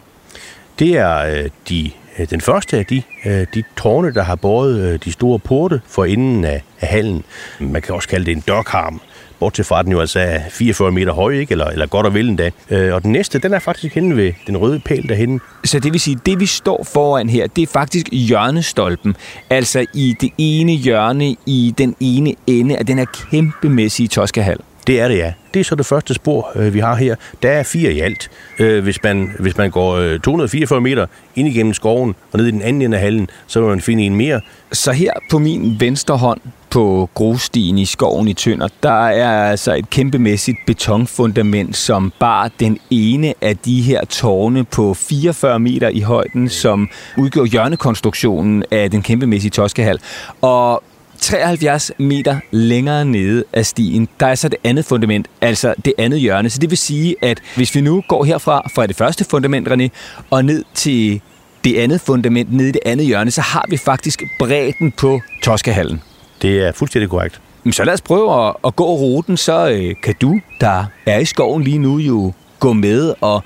Det 0.79 0.99
er 0.99 1.19
øh, 1.19 1.51
de, 1.69 1.91
Øh, 2.19 2.31
den 2.31 2.41
første 2.41 2.79
af 2.79 2.87
de, 2.87 3.03
øh, 3.27 3.47
de 3.55 3.63
tårne, 3.77 4.15
der 4.15 4.23
har 4.23 4.35
båret 4.35 4.81
øh, 4.81 4.99
de 5.05 5.13
store 5.13 5.39
porte 5.39 5.81
for 5.87 6.05
inden 6.05 6.45
af, 6.45 6.63
af 6.81 6.89
hallen. 6.89 7.25
Man 7.61 7.83
kan 7.83 7.95
også 7.95 8.09
kalde 8.09 8.27
det 8.27 8.33
en 8.33 8.41
dørkarm 8.41 9.01
bortset 9.43 9.67
fra, 9.67 9.79
at 9.79 9.85
den 9.85 9.93
jo 9.93 10.01
altså 10.01 10.21
er 10.21 10.41
44 10.51 10.93
meter 10.93 11.13
høj, 11.13 11.33
ikke? 11.33 11.53
Eller, 11.53 11.67
eller 11.67 11.87
godt 11.87 12.07
og 12.07 12.15
vel 12.15 12.29
endda. 12.29 12.51
Øh, 12.71 12.95
og 12.95 13.03
den 13.03 13.13
næste, 13.13 13.39
den 13.39 13.55
er 13.55 13.59
faktisk 13.59 13.95
henne 13.95 14.17
ved 14.17 14.33
den 14.47 14.57
røde 14.57 14.81
pæl 14.81 15.09
derhenne. 15.09 15.41
Så 15.65 15.79
det 15.79 15.93
vil 15.93 16.01
sige, 16.01 16.19
det 16.27 16.41
vi 16.41 16.47
står 16.47 16.85
foran 16.93 17.29
her, 17.29 17.47
det 17.47 17.63
er 17.63 17.67
faktisk 17.67 18.09
hjørnestolpen. 18.13 19.17
Altså 19.51 19.87
i 19.95 20.17
det 20.21 20.31
ene 20.39 20.73
hjørne, 20.73 21.37
i 21.47 21.75
den 21.79 21.97
ene 22.01 22.35
ende 22.47 22.77
af 22.77 22.87
den 22.87 22.99
her 22.99 23.05
kæmpemæssige 23.31 24.09
Toskahal. 24.09 24.59
Det 24.87 25.01
er 25.01 25.09
det, 25.09 25.17
ja. 25.17 25.33
Det 25.55 25.61
er 25.61 25.65
så 25.65 25.75
det 25.75 25.87
første 25.87 26.15
spor, 26.15 26.53
øh, 26.57 26.75
vi 26.75 26.79
har 26.79 26.95
her. 26.95 27.17
Der 27.43 27.51
er 27.51 27.63
fire 27.63 27.93
i 27.93 28.01
alt. 28.01 28.31
Øh, 28.59 28.83
hvis, 28.83 29.03
man, 29.03 29.31
hvis 29.39 29.57
man 29.57 29.71
går 29.71 29.93
øh, 29.93 30.21
244 30.21 30.81
meter 30.81 31.07
ind 31.37 31.49
igennem 31.49 31.75
skoven 31.75 32.15
og 32.33 32.39
ned 32.39 32.47
i 32.47 32.51
den 32.51 32.63
anden 32.63 32.83
ende 32.83 32.97
af 32.97 33.03
hallen, 33.03 33.29
så 33.47 33.61
vil 33.61 33.69
man 33.69 33.81
finde 33.81 34.03
en 34.03 34.17
mere. 34.17 34.41
Så 34.73 34.93
her 34.93 35.13
på 35.31 35.39
min 35.39 35.77
venstre 35.81 36.17
hånd, 36.17 36.41
på 36.71 37.11
grusstien 37.15 37.79
i 37.79 37.85
skoven 37.85 38.29
i 38.29 38.35
Tønder, 38.35 38.69
der 38.83 39.07
er 39.09 39.51
altså 39.51 39.75
et 39.75 39.91
kæmpemæssigt 39.91 40.59
betonfundament, 40.67 41.77
som 41.77 42.13
bar 42.19 42.51
den 42.61 42.79
ene 42.91 43.35
af 43.41 43.57
de 43.57 43.83
her 43.83 44.05
tårne 44.05 44.65
på 44.65 44.95
44 44.95 45.61
meter 45.61 45.89
i 45.89 46.01
højden, 46.01 46.49
som 46.49 46.91
udgjorde 47.19 47.51
hjørnekonstruktionen 47.51 48.65
af 48.71 48.91
den 48.91 49.03
kæmpemæssige 49.03 49.51
Toskehal. 49.51 49.99
Og 50.41 50.83
73 51.23 51.93
meter 51.99 52.41
længere 52.51 53.05
nede 53.05 53.45
af 53.53 53.67
stien, 53.67 54.09
der 54.21 54.27
er 54.27 54.35
så 54.35 54.49
det 54.49 54.59
andet 54.65 54.85
fundament, 54.85 55.27
altså 55.41 55.75
det 55.85 55.93
andet 55.99 56.21
hjørne. 56.21 56.51
Så 56.51 56.59
det 56.59 56.71
vil 56.71 56.79
sige, 56.79 57.17
at 57.23 57.41
hvis 57.57 57.75
vi 57.75 57.81
nu 57.81 58.03
går 58.09 58.25
herfra, 58.25 58.69
fra 58.75 58.87
det 58.87 58.97
første 58.97 59.25
fundament, 59.25 59.69
René, 59.69 59.89
og 60.31 60.45
ned 60.45 60.65
til 60.75 61.21
det 61.65 61.77
andet 61.77 62.01
fundament 62.01 62.53
nede 62.53 62.69
i 62.69 62.73
det 62.73 62.81
andet 62.87 63.07
hjørne, 63.07 63.31
så 63.31 63.41
har 63.41 63.65
vi 63.69 63.77
faktisk 63.77 64.23
bredden 64.39 64.93
på 64.93 65.21
Toskahallen. 65.43 66.03
Det 66.43 66.67
er 66.67 66.73
fuldstændig 66.73 67.11
korrekt. 67.11 67.41
Så 67.71 67.85
lad 67.85 67.95
os 67.95 68.01
prøve 68.01 68.47
at, 68.49 68.55
at 68.65 68.77
gå 68.77 68.85
ruten, 68.85 69.37
så 69.37 69.71
øh, 69.71 69.95
kan 70.03 70.15
du, 70.21 70.41
der 70.61 70.85
er 71.07 71.19
i 71.19 71.25
skoven 71.25 71.63
lige 71.63 71.79
nu, 71.79 71.99
jo 71.99 72.33
gå 72.59 72.73
med, 72.73 73.15
og 73.21 73.43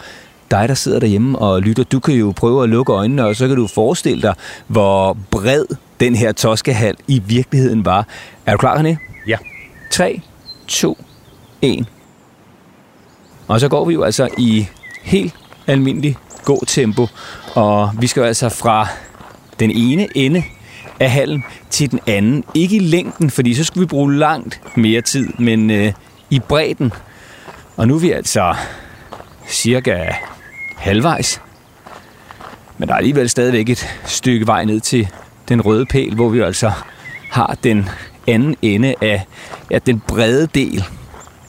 dig, 0.51 0.69
der 0.69 0.75
sidder 0.75 1.01
derhjemme 1.01 1.39
og 1.39 1.62
lytter, 1.62 1.85
du 1.85 2.01
kan 2.01 2.15
jo 2.15 2.33
prøve 2.37 2.62
at 2.62 2.69
lukke 2.69 2.93
øjnene, 2.93 3.27
og 3.27 3.37
så 3.37 3.49
kan 3.49 3.57
du 3.57 3.67
forestille 3.67 4.23
dig, 4.23 4.35
hvor 4.67 5.17
bred 5.31 5.65
den 6.01 6.15
her 6.15 6.33
toskehal 6.33 6.97
i 7.09 7.23
virkeligheden 7.27 7.85
var. 7.85 8.07
Er 8.47 8.53
du 8.53 8.59
klar, 8.59 8.77
René? 8.79 8.97
Ja. 9.27 9.37
3, 9.91 10.21
2, 10.69 10.99
1. 11.63 11.87
Og 13.49 13.61
så 13.61 13.69
går 13.69 13.85
vi 13.85 13.95
jo 13.95 14.03
altså 14.03 14.29
i 14.39 14.67
helt 15.03 15.35
almindelig 15.67 16.17
god 16.45 16.67
tempo, 16.67 17.07
og 17.55 17.91
vi 18.01 18.07
skal 18.07 18.21
jo 18.21 18.27
altså 18.27 18.49
fra 18.49 18.87
den 19.61 19.71
ene 19.71 20.09
ende 20.15 20.45
af 21.01 21.11
hallen 21.11 21.45
til 21.71 21.91
den 21.91 22.01
anden. 22.07 22.45
Ikke 22.55 22.77
i 22.77 22.79
længden, 22.79 23.31
fordi 23.31 23.55
så 23.55 23.65
skulle 23.65 23.87
vi 23.87 23.89
bruge 23.89 24.17
langt 24.17 24.61
mere 24.77 25.01
tid, 25.01 25.29
men 25.39 25.71
øh, 25.71 25.93
i 26.31 26.41
bredden. 26.41 26.93
Og 27.77 27.89
nu 27.89 27.95
er 27.95 27.99
vi 27.99 28.11
altså 28.11 28.55
cirka 29.49 30.13
halvvejs. 30.77 31.41
Men 32.79 32.89
der 32.89 32.95
er 32.95 32.99
alligevel 32.99 33.29
stadigvæk 33.29 33.69
et 33.69 33.89
stykke 34.05 34.47
vej 34.47 34.65
ned 34.65 34.81
til 34.81 35.09
den 35.49 35.61
røde 35.61 35.87
pæl, 35.87 36.15
hvor 36.15 36.29
vi 36.29 36.41
altså 36.41 36.73
har 37.31 37.57
den 37.65 37.89
anden 38.27 38.57
ende 38.63 38.95
af 39.01 39.27
ja, 39.71 39.79
den 39.79 40.03
brede 40.09 40.49
del 40.55 40.85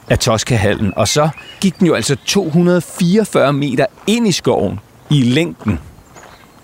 af 0.09 0.19
Toskahallen. 0.19 0.93
Og 0.95 1.07
så 1.07 1.29
gik 1.61 1.79
den 1.79 1.87
jo 1.87 1.93
altså 1.93 2.15
244 2.25 3.53
meter 3.53 3.85
ind 4.07 4.27
i 4.27 4.31
skoven 4.31 4.79
i 5.09 5.21
længden. 5.21 5.79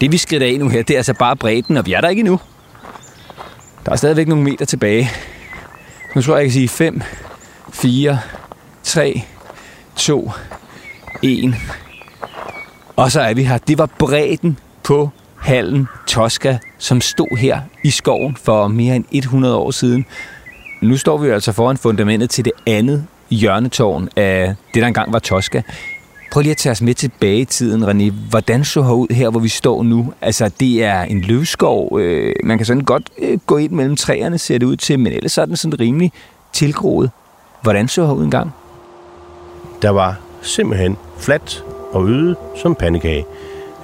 Det 0.02 0.12
vi 0.12 0.17
skrider 0.17 0.46
af 0.46 0.60
nu 0.60 0.69
her, 0.69 0.84
det 0.84 0.93
er 0.93 0.98
altså 0.98 1.13
bare 1.13 1.36
bredden, 1.36 1.78
og 1.78 1.86
vi 1.86 1.93
er 1.93 2.02
der 2.02 2.10
ikke 2.10 2.19
endnu. 2.19 2.39
Der 3.86 3.91
er 3.91 3.96
stadigvæk 3.96 4.28
nogle 4.28 4.43
meter 4.43 4.65
tilbage. 4.65 5.10
Nu 6.15 6.22
tror 6.22 6.34
jeg, 6.34 6.39
jeg 6.39 6.46
kan 6.46 6.54
sige 6.54 6.67
5, 6.69 7.02
4, 7.74 8.19
3, 8.84 9.24
2, 9.96 10.32
1. 11.24 11.56
Og 12.96 13.12
så 13.12 13.22
er 13.22 13.34
vi 13.34 13.43
her. 13.43 13.58
Det 13.58 13.78
var 13.78 13.86
bredden 13.86 14.60
på 14.84 15.10
hallen 15.43 15.88
Tosca, 16.08 16.58
som 16.77 17.01
stod 17.01 17.38
her 17.38 17.60
i 17.84 17.89
skoven 17.89 18.36
for 18.36 18.67
mere 18.67 18.95
end 18.95 19.06
100 19.12 19.56
år 19.56 19.71
siden. 19.71 20.06
Nu 20.82 20.97
står 20.97 21.17
vi 21.17 21.29
altså 21.29 21.51
foran 21.51 21.77
fundamentet 21.77 22.29
til 22.29 22.45
det 22.45 22.53
andet 22.67 23.06
hjørnetårn 23.29 24.10
af 24.15 24.56
det, 24.73 24.82
der 24.82 24.88
engang 24.88 25.13
var 25.13 25.19
Tosca. 25.19 25.62
Prøv 26.32 26.41
lige 26.41 26.51
at 26.51 26.58
tage 26.58 26.71
os 26.71 26.82
med 26.82 26.93
tilbage 26.93 27.39
i 27.39 27.45
tiden, 27.45 27.84
René. 27.84 28.13
Hvordan 28.29 28.63
så 28.63 28.79
ud 28.79 29.13
her, 29.13 29.29
hvor 29.29 29.39
vi 29.39 29.49
står 29.49 29.84
nu? 29.84 30.13
Altså, 30.21 30.51
det 30.60 30.84
er 30.84 31.01
en 31.01 31.21
løvskov. 31.21 31.99
Øh, 31.99 32.36
man 32.43 32.58
kan 32.58 32.65
sådan 32.65 32.84
godt 32.84 33.10
øh, 33.17 33.39
gå 33.45 33.58
ind 33.58 33.71
mellem 33.71 33.95
træerne, 33.95 34.38
ser 34.38 34.58
det 34.58 34.65
ud 34.65 34.75
til, 34.75 34.99
men 34.99 35.13
ellers 35.13 35.38
er 35.38 35.45
den 35.45 35.56
sådan 35.56 35.79
rimelig 35.79 36.12
tilgroet. 36.53 37.12
Hvordan 37.62 37.88
så 37.88 38.12
ud 38.12 38.23
engang? 38.23 38.51
Der 39.82 39.89
var 39.89 40.19
simpelthen 40.41 40.97
fladt 41.17 41.63
og 41.91 42.10
øde 42.10 42.36
som 42.62 42.75
pandekage. 42.75 43.25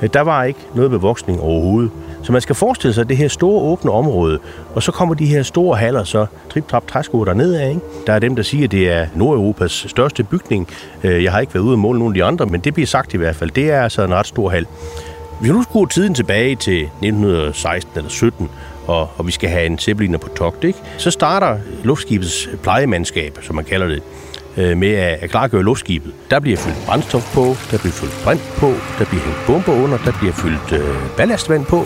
Øh, 0.01 0.09
der 0.13 0.21
var 0.21 0.43
ikke 0.43 0.59
noget 0.75 0.91
bevoksning 0.91 1.41
overhovedet. 1.41 1.91
Så 2.23 2.31
man 2.31 2.41
skal 2.41 2.55
forestille 2.55 2.93
sig 2.93 3.09
det 3.09 3.17
her 3.17 3.27
store 3.27 3.61
åbne 3.61 3.91
område, 3.91 4.39
og 4.75 4.83
så 4.83 4.91
kommer 4.91 5.15
de 5.15 5.25
her 5.25 5.43
store 5.43 5.77
haller, 5.77 6.03
så 6.03 6.25
trip-trap 6.49 6.87
træsko 6.87 7.25
der 7.25 7.33
nedad. 7.33 7.69
Ikke? 7.69 7.81
Der 8.07 8.13
er 8.13 8.19
dem, 8.19 8.35
der 8.35 8.43
siger, 8.43 8.63
at 8.63 8.71
det 8.71 8.91
er 8.91 9.07
Nordeuropas 9.15 9.85
største 9.87 10.23
bygning. 10.23 10.67
Øh, 11.03 11.23
jeg 11.23 11.31
har 11.31 11.39
ikke 11.39 11.53
været 11.53 11.63
ude 11.63 11.73
og 11.73 11.79
måle 11.79 11.99
nogen 11.99 12.13
af 12.13 12.15
de 12.15 12.23
andre, 12.23 12.45
men 12.45 12.61
det 12.61 12.73
bliver 12.73 12.87
sagt 12.87 13.13
i 13.13 13.17
hvert 13.17 13.35
fald. 13.35 13.51
Det 13.51 13.71
er 13.71 13.81
altså 13.81 14.03
en 14.03 14.13
ret 14.13 14.27
stor 14.27 14.49
hal. 14.49 14.65
Vi 15.41 15.49
nu 15.49 15.63
skruer 15.63 15.85
tiden 15.85 16.13
tilbage 16.13 16.55
til 16.55 16.81
1916 16.81 17.91
eller 17.95 18.09
17, 18.09 18.49
og, 18.87 19.09
og 19.17 19.27
vi 19.27 19.31
skal 19.31 19.49
have 19.49 19.65
en 19.65 19.77
zeppeliner 19.77 20.17
på 20.17 20.29
togt, 20.29 20.63
ikke? 20.63 20.79
så 20.97 21.11
starter 21.11 21.57
luftskibets 21.83 22.49
plejemandskab, 22.63 23.37
som 23.41 23.55
man 23.55 23.65
kalder 23.65 23.87
det, 23.87 24.03
øh, 24.59 24.77
med 24.77 24.93
at 24.93 25.29
klargøre 25.29 25.63
luftskibet. 25.63 26.13
Der 26.29 26.39
bliver 26.39 26.57
fyldt 26.57 26.85
brændstof 26.85 27.33
på, 27.33 27.45
der 27.71 27.77
bliver 27.77 27.93
fyldt 27.93 28.21
brint 28.23 28.53
på, 28.57 28.67
der 28.99 29.05
bliver 29.05 29.23
hængt 29.23 29.39
bomber 29.47 29.83
under, 29.83 29.97
der 29.97 30.11
bliver 30.19 30.33
fyldt 30.33 30.71
øh, 30.71 30.95
ballastvand 31.17 31.65
på. 31.65 31.79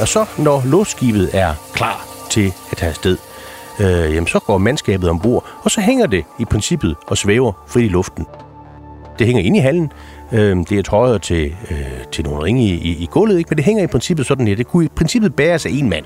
Og 0.00 0.08
så, 0.08 0.24
når 0.38 0.62
luftskibet 0.66 1.30
er 1.32 1.54
klar 1.74 2.06
til 2.30 2.52
at 2.70 2.76
tage 2.76 2.90
afsted, 2.90 3.16
øh, 3.80 4.14
jamen, 4.14 4.26
så 4.26 4.38
går 4.38 4.58
mandskabet 4.58 5.10
ombord, 5.10 5.44
og 5.64 5.70
så 5.70 5.80
hænger 5.80 6.06
det 6.06 6.24
i 6.38 6.44
princippet 6.44 6.96
og 7.06 7.16
svæver 7.16 7.52
frit 7.68 7.84
i 7.84 7.88
luften. 7.88 8.26
Det 9.18 9.26
hænger 9.26 9.42
inde 9.42 9.58
i 9.58 9.60
hallen. 9.60 9.92
Øh, 10.32 10.56
det 10.56 10.72
er 10.72 10.82
trøjet 10.82 11.22
til, 11.22 11.54
øh, 11.70 11.76
til 12.12 12.24
nogle 12.24 12.44
ringe 12.44 12.62
i, 12.62 12.74
i, 12.74 13.02
i 13.02 13.06
gulvet, 13.10 13.38
ikke? 13.38 13.48
men 13.50 13.56
det 13.56 13.64
hænger 13.64 13.84
i 13.84 13.86
princippet 13.86 14.26
sådan 14.26 14.48
her. 14.48 14.56
Det 14.56 14.66
kunne 14.66 14.84
i 14.84 14.88
princippet 14.96 15.34
bæres 15.34 15.66
af 15.66 15.70
en 15.70 15.90
mand. 15.90 16.04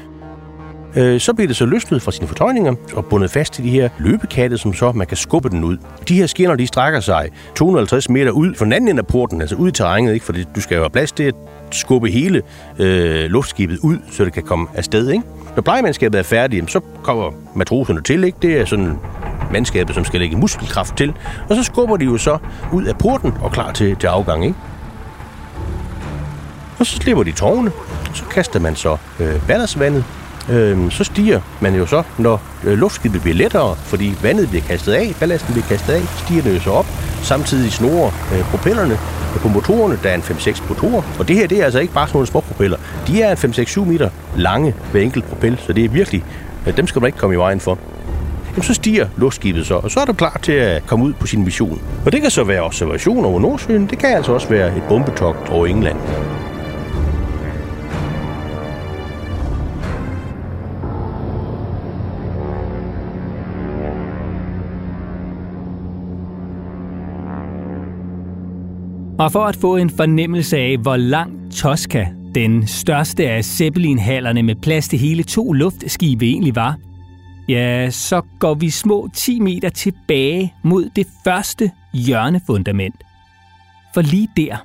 Øh, 0.96 1.20
så 1.20 1.35
bliver 1.35 1.46
det 1.46 1.57
så 1.57 1.66
løsnet 1.66 2.02
fra 2.02 2.12
sine 2.12 2.28
fortøjninger 2.28 2.74
og 2.94 3.05
bundet 3.05 3.31
fast 3.31 3.52
til 3.52 3.64
de 3.64 3.70
her 3.70 3.88
løbekatte, 3.98 4.59
som 4.59 4.74
så 4.74 4.92
man 4.92 5.07
kan 5.07 5.16
skubbe 5.16 5.48
den 5.48 5.64
ud. 5.64 5.76
De 6.09 6.14
her 6.14 6.26
skinner, 6.26 6.57
de 6.57 6.66
strækker 6.66 7.00
sig 7.00 7.28
250 7.55 8.09
meter 8.09 8.31
ud 8.31 8.55
fra 8.55 8.64
den 8.64 8.72
anden 8.72 8.88
ende 8.88 9.00
af 9.00 9.07
porten, 9.07 9.40
altså 9.40 9.57
ud 9.57 9.68
i 9.68 9.72
terrænet, 9.72 10.14
ikke? 10.14 10.26
fordi 10.26 10.44
du 10.57 10.61
skal 10.61 10.74
jo 10.74 10.81
have 10.81 10.90
plads 10.90 11.12
til 11.12 11.24
at 11.24 11.35
skubbe 11.70 12.11
hele 12.11 12.42
øh, 12.78 13.24
luftskibet 13.24 13.78
ud, 13.78 13.98
så 14.11 14.24
det 14.24 14.33
kan 14.33 14.42
komme 14.42 14.66
afsted. 14.74 15.11
Ikke? 15.11 15.24
Når 15.57 15.62
plejemandskabet 15.62 16.18
er 16.18 16.22
færdigt, 16.22 16.70
så 16.70 16.81
kommer 17.02 17.31
matroserne 17.55 18.02
til. 18.02 18.24
Ikke? 18.24 18.38
Det 18.42 18.61
er 18.61 18.64
sådan 18.64 18.98
mandskabet, 19.52 19.94
som 19.94 20.05
skal 20.05 20.20
lægge 20.20 20.37
muskelkraft 20.37 20.96
til. 20.96 21.12
Og 21.48 21.57
så 21.57 21.62
skubber 21.62 21.96
de 21.96 22.05
jo 22.05 22.18
så 22.18 22.38
ud 22.72 22.85
af 22.85 22.98
porten 22.98 23.35
og 23.42 23.52
klar 23.52 23.72
til, 23.72 23.96
til 23.96 24.07
afgang. 24.07 24.44
Ikke? 24.44 24.57
Og 26.78 26.87
så 26.87 26.96
slipper 26.96 27.22
de 27.22 27.33
tårne, 27.33 27.70
så 28.14 28.24
kaster 28.24 28.61
man 28.61 28.76
så 28.76 28.96
øh, 29.20 29.48
vandet 29.48 29.68
øh, 30.50 30.90
så 30.90 31.05
stiger 31.05 31.40
man 31.61 31.74
jo 31.74 31.87
så, 31.87 32.02
når 32.18 32.42
øh, 32.64 32.78
luftskibet 32.78 33.22
bliver 33.22 33.37
lettere, 33.37 33.76
fordi 33.76 34.14
vandet 34.22 34.48
bliver 34.48 34.62
kastet 34.62 34.92
af, 34.92 35.14
ballasten 35.20 35.52
bliver 35.55 35.66
kastet 35.66 35.92
af, 35.92 36.02
stiger 36.24 36.42
det 36.42 36.55
jo 36.55 36.61
så 36.61 36.70
op. 36.70 36.87
Samtidig 37.22 37.72
snorer 37.72 38.11
øh, 38.35 38.40
propellerne 38.40 38.98
på 39.37 39.48
motorerne, 39.48 39.98
der 40.02 40.09
er 40.11 40.14
en 40.14 40.20
5-6 40.20 40.68
motorer. 40.68 41.02
Og 41.18 41.28
det 41.28 41.37
her, 41.37 41.46
det 41.46 41.61
er 41.61 41.64
altså 41.64 41.81
ikke 41.81 41.94
bare 41.94 42.07
sådan 42.07 42.16
nogle 42.16 42.26
små 42.26 42.40
propeller. 42.40 42.78
De 43.07 43.22
er 43.22 43.35
5-6-7 43.35 43.85
meter 43.85 44.11
lange 44.37 44.74
ved 44.92 45.02
enkelt 45.02 45.24
propel, 45.24 45.59
så 45.66 45.72
det 45.72 45.85
er 45.85 45.88
virkelig, 45.88 46.24
øh, 46.66 46.76
dem 46.76 46.87
skal 46.87 47.00
man 47.00 47.09
ikke 47.09 47.18
komme 47.18 47.35
i 47.35 47.38
vejen 47.38 47.61
for. 47.61 47.78
Jamen, 48.50 48.62
så 48.62 48.74
stiger 48.74 49.07
luftskibet 49.16 49.66
så, 49.66 49.74
og 49.74 49.90
så 49.90 50.00
er 50.00 50.05
du 50.05 50.12
klar 50.12 50.40
til 50.42 50.52
at 50.52 50.87
komme 50.87 51.05
ud 51.05 51.12
på 51.12 51.26
sin 51.26 51.44
mission. 51.44 51.81
Og 52.07 52.12
det 52.12 52.20
kan 52.20 52.31
så 52.31 52.44
være 52.44 52.62
observation 52.62 53.24
over 53.24 53.40
Nordsøen, 53.40 53.87
det 53.87 53.98
kan 53.98 54.16
altså 54.16 54.33
også 54.33 54.48
være 54.48 54.76
et 54.76 54.83
bombetogt 54.88 55.48
over 55.48 55.66
England. 55.66 55.98
Og 69.23 69.33
for 69.33 69.45
at 69.45 69.57
få 69.57 69.77
en 69.77 69.91
fornemmelse 69.91 70.57
af, 70.57 70.77
hvor 70.79 70.97
lang 70.97 71.53
Tosca, 71.53 72.09
den 72.35 72.67
største 72.67 73.29
af 73.29 73.45
Zeppelin-hallerne 73.45 74.43
med 74.43 74.55
plads 74.55 74.89
til 74.89 74.99
hele 74.99 75.23
to 75.23 75.53
luftskibe 75.53 76.27
egentlig 76.27 76.57
var, 76.57 76.77
ja, 77.49 77.91
så 77.91 78.23
går 78.39 78.55
vi 78.55 78.71
små 78.71 79.09
10 79.15 79.41
meter 79.41 79.69
tilbage 79.69 80.55
mod 80.65 80.91
det 80.97 81.07
første 81.25 81.71
hjørnefundament. 81.95 82.95
For 83.95 84.01
lige 84.01 84.29
der, 84.37 84.57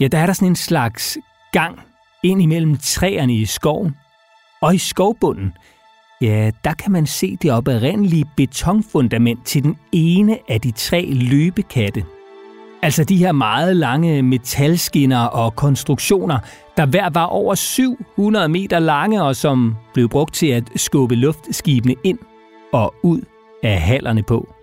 ja, 0.00 0.06
der 0.06 0.18
er 0.18 0.26
der 0.26 0.32
sådan 0.32 0.48
en 0.48 0.56
slags 0.56 1.18
gang 1.52 1.78
ind 2.22 2.42
imellem 2.42 2.76
træerne 2.76 3.34
i 3.34 3.44
skoven. 3.44 3.96
Og 4.62 4.74
i 4.74 4.78
skovbunden, 4.78 5.52
ja, 6.20 6.50
der 6.64 6.74
kan 6.74 6.92
man 6.92 7.06
se 7.06 7.36
det 7.42 7.52
oprindelige 7.52 8.24
betonfundament 8.36 9.46
til 9.46 9.62
den 9.62 9.76
ene 9.92 10.38
af 10.48 10.60
de 10.60 10.70
tre 10.70 11.04
løbekatte– 11.10 12.04
Altså 12.82 13.04
de 13.04 13.16
her 13.16 13.32
meget 13.32 13.76
lange 13.76 14.22
metalskinner 14.22 15.24
og 15.24 15.56
konstruktioner, 15.56 16.38
der 16.76 16.86
hver 16.86 17.10
var 17.10 17.24
over 17.24 17.54
700 17.54 18.48
meter 18.48 18.78
lange 18.78 19.22
og 19.22 19.36
som 19.36 19.76
blev 19.94 20.08
brugt 20.08 20.34
til 20.34 20.46
at 20.46 20.64
skubbe 20.76 21.14
luftskibene 21.14 21.94
ind 22.04 22.18
og 22.72 22.94
ud 23.02 23.20
af 23.62 23.80
hallerne 23.80 24.22
på. 24.22 24.54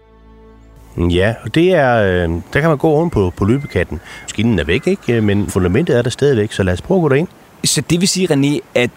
Ja, 0.97 1.36
og 1.43 1.55
det 1.55 1.73
er, 1.75 1.95
øh, 1.95 2.29
der 2.53 2.60
kan 2.60 2.69
man 2.69 2.77
gå 2.77 2.88
oven 2.89 3.10
på, 3.10 3.34
på 3.38 3.45
løbekatten. 3.45 3.99
Skinnen 4.27 4.60
er 4.60 4.63
væk, 4.63 4.88
ikke? 4.88 5.21
men 5.21 5.47
fundamentet 5.47 5.97
er 5.97 6.01
der 6.01 6.10
stadigvæk, 6.10 6.51
så 6.51 6.63
lad 6.63 6.73
os 6.73 6.82
prøve 6.82 6.97
at 6.97 7.01
gå 7.01 7.10
derind. 7.10 7.27
Så 7.63 7.82
det 7.82 7.99
vil 7.99 8.08
sige, 8.08 8.34
René, 8.34 8.60
at 8.75 8.89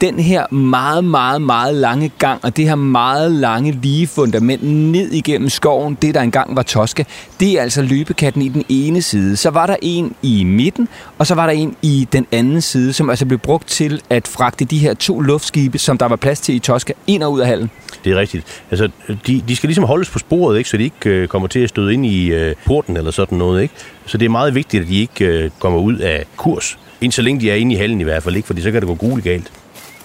den 0.00 0.18
her 0.18 0.54
meget, 0.54 1.04
meget, 1.04 1.42
meget 1.42 1.74
lange 1.74 2.10
gang, 2.18 2.44
og 2.44 2.56
det 2.56 2.68
her 2.68 2.74
meget 2.74 3.32
lange 3.32 3.72
lige 3.72 4.06
fundament 4.06 4.62
ned 4.62 5.10
igennem 5.10 5.48
skoven, 5.48 5.98
det 6.02 6.14
der 6.14 6.20
engang 6.20 6.56
var 6.56 6.62
Toske, 6.62 7.06
det 7.40 7.58
er 7.58 7.62
altså 7.62 7.82
løbekatten 7.82 8.42
i 8.42 8.48
den 8.48 8.64
ene 8.68 9.02
side. 9.02 9.36
Så 9.36 9.50
var 9.50 9.66
der 9.66 9.76
en 9.82 10.14
i 10.22 10.44
midten, 10.44 10.88
og 11.18 11.26
så 11.26 11.34
var 11.34 11.46
der 11.46 11.52
en 11.52 11.76
i 11.82 12.08
den 12.12 12.26
anden 12.32 12.60
side, 12.60 12.92
som 12.92 13.10
altså 13.10 13.26
blev 13.26 13.38
brugt 13.38 13.68
til 13.68 14.02
at 14.10 14.28
fragte 14.28 14.64
de 14.64 14.78
her 14.78 14.94
to 14.94 15.20
luftskibe, 15.20 15.78
som 15.78 15.98
der 15.98 16.06
var 16.06 16.16
plads 16.16 16.40
til 16.40 16.54
i 16.54 16.58
Toske, 16.58 16.94
ind 17.06 17.22
og 17.22 17.32
ud 17.32 17.40
af 17.40 17.46
hallen. 17.46 17.70
Det 18.04 18.12
er 18.12 18.16
rigtigt. 18.16 18.62
Altså, 18.70 18.88
de, 19.26 19.42
de 19.48 19.56
skal 19.56 19.68
ligesom 19.68 19.84
holdes 19.84 20.10
på 20.10 20.18
sporet, 20.18 20.58
ikke? 20.58 20.70
så 20.70 20.76
de 20.76 20.84
ikke 20.84 21.10
øh, 21.10 21.28
kommer 21.28 21.48
til 21.48 21.60
at 21.60 21.68
støde 21.68 21.94
ind 21.94 22.06
i 22.06 22.26
øh, 22.26 22.54
porten 22.66 22.96
eller 22.96 23.10
sådan 23.10 23.38
noget. 23.38 23.62
Ikke? 23.62 23.74
Så 24.06 24.18
det 24.18 24.26
er 24.26 24.30
meget 24.30 24.54
vigtigt, 24.54 24.82
at 24.82 24.88
de 24.88 25.00
ikke 25.00 25.24
øh, 25.24 25.50
kommer 25.58 25.78
ud 25.78 25.96
af 25.96 26.24
kurs. 26.36 26.78
Indtil 27.00 27.16
så 27.16 27.22
længe 27.22 27.40
de 27.40 27.50
er 27.50 27.54
inde 27.54 27.74
i 27.74 27.78
hallen 27.78 28.00
i 28.00 28.04
hvert 28.04 28.22
fald, 28.22 28.36
ikke? 28.36 28.46
fordi 28.46 28.62
så 28.62 28.70
kan 28.70 28.80
det 28.80 28.88
gå 28.88 28.94
gult 28.94 29.24
galt. 29.24 29.50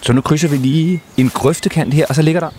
Så 0.00 0.12
nu 0.12 0.20
krydser 0.20 0.48
vi 0.48 0.56
lige 0.56 1.02
en 1.16 1.28
grøftekant 1.28 1.94
her, 1.94 2.06
og 2.08 2.14
så 2.14 2.22
ligger 2.22 2.40
der 2.40 2.50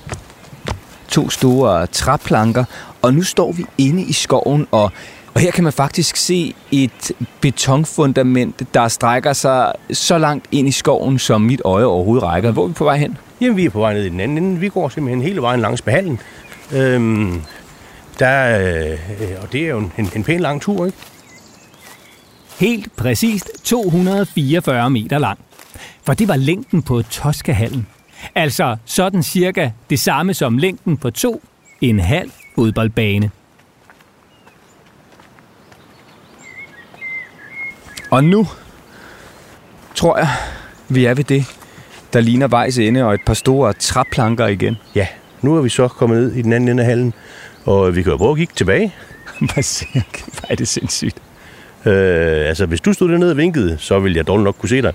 to 1.08 1.30
store 1.30 1.88
træplanker, 1.88 2.64
og 3.02 3.14
nu 3.14 3.24
står 3.24 3.52
vi 3.52 3.66
inde 3.78 4.04
i 4.04 4.14
skoven, 4.14 4.68
og, 4.72 4.92
og 5.34 5.42
her 5.42 5.52
kan 5.52 5.64
man 5.64 5.74
faktisk 5.74 6.16
se 6.16 6.56
et 6.72 7.12
betonfundament, 7.42 8.74
der 8.74 8.88
strækker 8.88 9.34
sig 9.34 9.74
så 9.92 10.18
langt 10.18 10.46
ind 10.52 10.68
i 10.68 10.72
skoven, 10.72 11.20
som 11.20 11.42
mit 11.42 11.62
øje 11.66 11.86
overhovedet 11.86 12.24
rækker. 12.24 12.52
Hvor 12.52 12.64
er 12.64 12.68
vi 12.68 12.74
på 12.74 12.84
vej 12.84 12.98
hen? 12.98 13.18
Jamen, 13.42 13.58
vi 13.58 13.66
er 13.66 13.70
på 13.70 13.80
vej 13.80 13.94
ned 13.94 14.04
i 14.04 14.10
den 14.10 14.20
anden 14.20 14.38
ende. 14.38 14.60
Vi 14.60 14.70
går 14.70 14.90
simpelthen 14.90 15.22
hele 15.22 15.42
vejen 15.42 15.60
langs 15.60 15.82
behandlen. 15.82 16.20
Øhm, 16.72 17.42
der, 18.20 18.60
øh, 18.60 18.98
og 19.42 19.52
det 19.52 19.62
er 19.62 19.68
jo 19.68 19.78
en, 19.78 20.10
en 20.16 20.24
pæn 20.24 20.40
lang 20.40 20.62
tur, 20.62 20.86
ikke? 20.86 20.98
Helt 22.60 22.96
præcist 22.96 23.50
244 23.64 24.90
meter 24.90 25.18
lang 25.18 25.40
for 26.08 26.14
det 26.14 26.28
var 26.28 26.36
længden 26.36 26.82
på 26.82 27.02
Toskahallen. 27.02 27.88
Altså 28.36 28.78
sådan 28.86 29.24
cirka 29.24 29.70
det 29.90 30.00
samme 30.00 30.34
som 30.34 30.58
længden 30.58 30.98
på 30.98 31.12
to 31.12 31.42
en 31.82 32.00
halv 32.00 32.32
fodboldbane. 32.56 33.32
Og 38.12 38.24
nu 38.24 38.48
tror 39.96 40.18
jeg, 40.18 40.28
vi 40.90 41.06
er 41.06 41.14
ved 41.14 41.24
det, 41.24 41.46
der 42.14 42.20
ligner 42.20 42.48
vejs 42.48 42.78
ende 42.78 43.04
og 43.04 43.14
et 43.14 43.22
par 43.26 43.34
store 43.34 43.74
træplanker 43.74 44.48
igen. 44.48 44.76
Ja, 44.96 45.08
nu 45.42 45.56
er 45.56 45.62
vi 45.62 45.70
så 45.70 45.88
kommet 45.88 46.22
ned 46.22 46.34
i 46.34 46.42
den 46.42 46.54
anden 46.54 46.70
ende 46.70 46.84
af 46.84 46.90
hallen, 46.90 47.14
og 47.66 47.96
vi 47.96 48.04
kan 48.04 48.12
jo 48.12 48.18
prøve 48.18 48.32
at 48.32 48.38
kigge 48.38 48.54
tilbage. 48.56 48.94
Hvad 49.40 49.64
er 50.50 50.56
det 50.56 50.68
sindssygt. 50.68 51.16
Øh, 51.86 52.48
altså, 52.48 52.66
hvis 52.66 52.82
du 52.82 52.94
stod 52.94 53.10
dernede 53.10 53.32
og 53.32 53.38
vinkede, 53.38 53.78
så 53.78 54.00
ville 54.00 54.18
jeg 54.18 54.28
dårligt 54.28 54.44
nok 54.44 54.56
kunne 54.60 54.70
se 54.70 54.82
dig. 54.82 54.94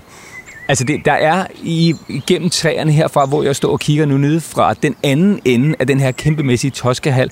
Altså, 0.73 0.83
det, 0.83 1.05
der 1.05 1.11
er 1.11 1.45
i, 1.63 1.95
igennem 2.09 2.49
træerne 2.49 2.91
herfra, 2.91 3.25
hvor 3.25 3.43
jeg 3.43 3.55
står 3.55 3.71
og 3.71 3.79
kigger 3.79 4.05
nu 4.05 4.17
nede 4.17 4.41
fra 4.41 4.73
den 4.73 4.95
anden 5.03 5.39
ende 5.45 5.75
af 5.79 5.87
den 5.87 5.99
her 5.99 6.11
kæmpemæssige 6.11 6.71
Toskahal. 6.71 7.31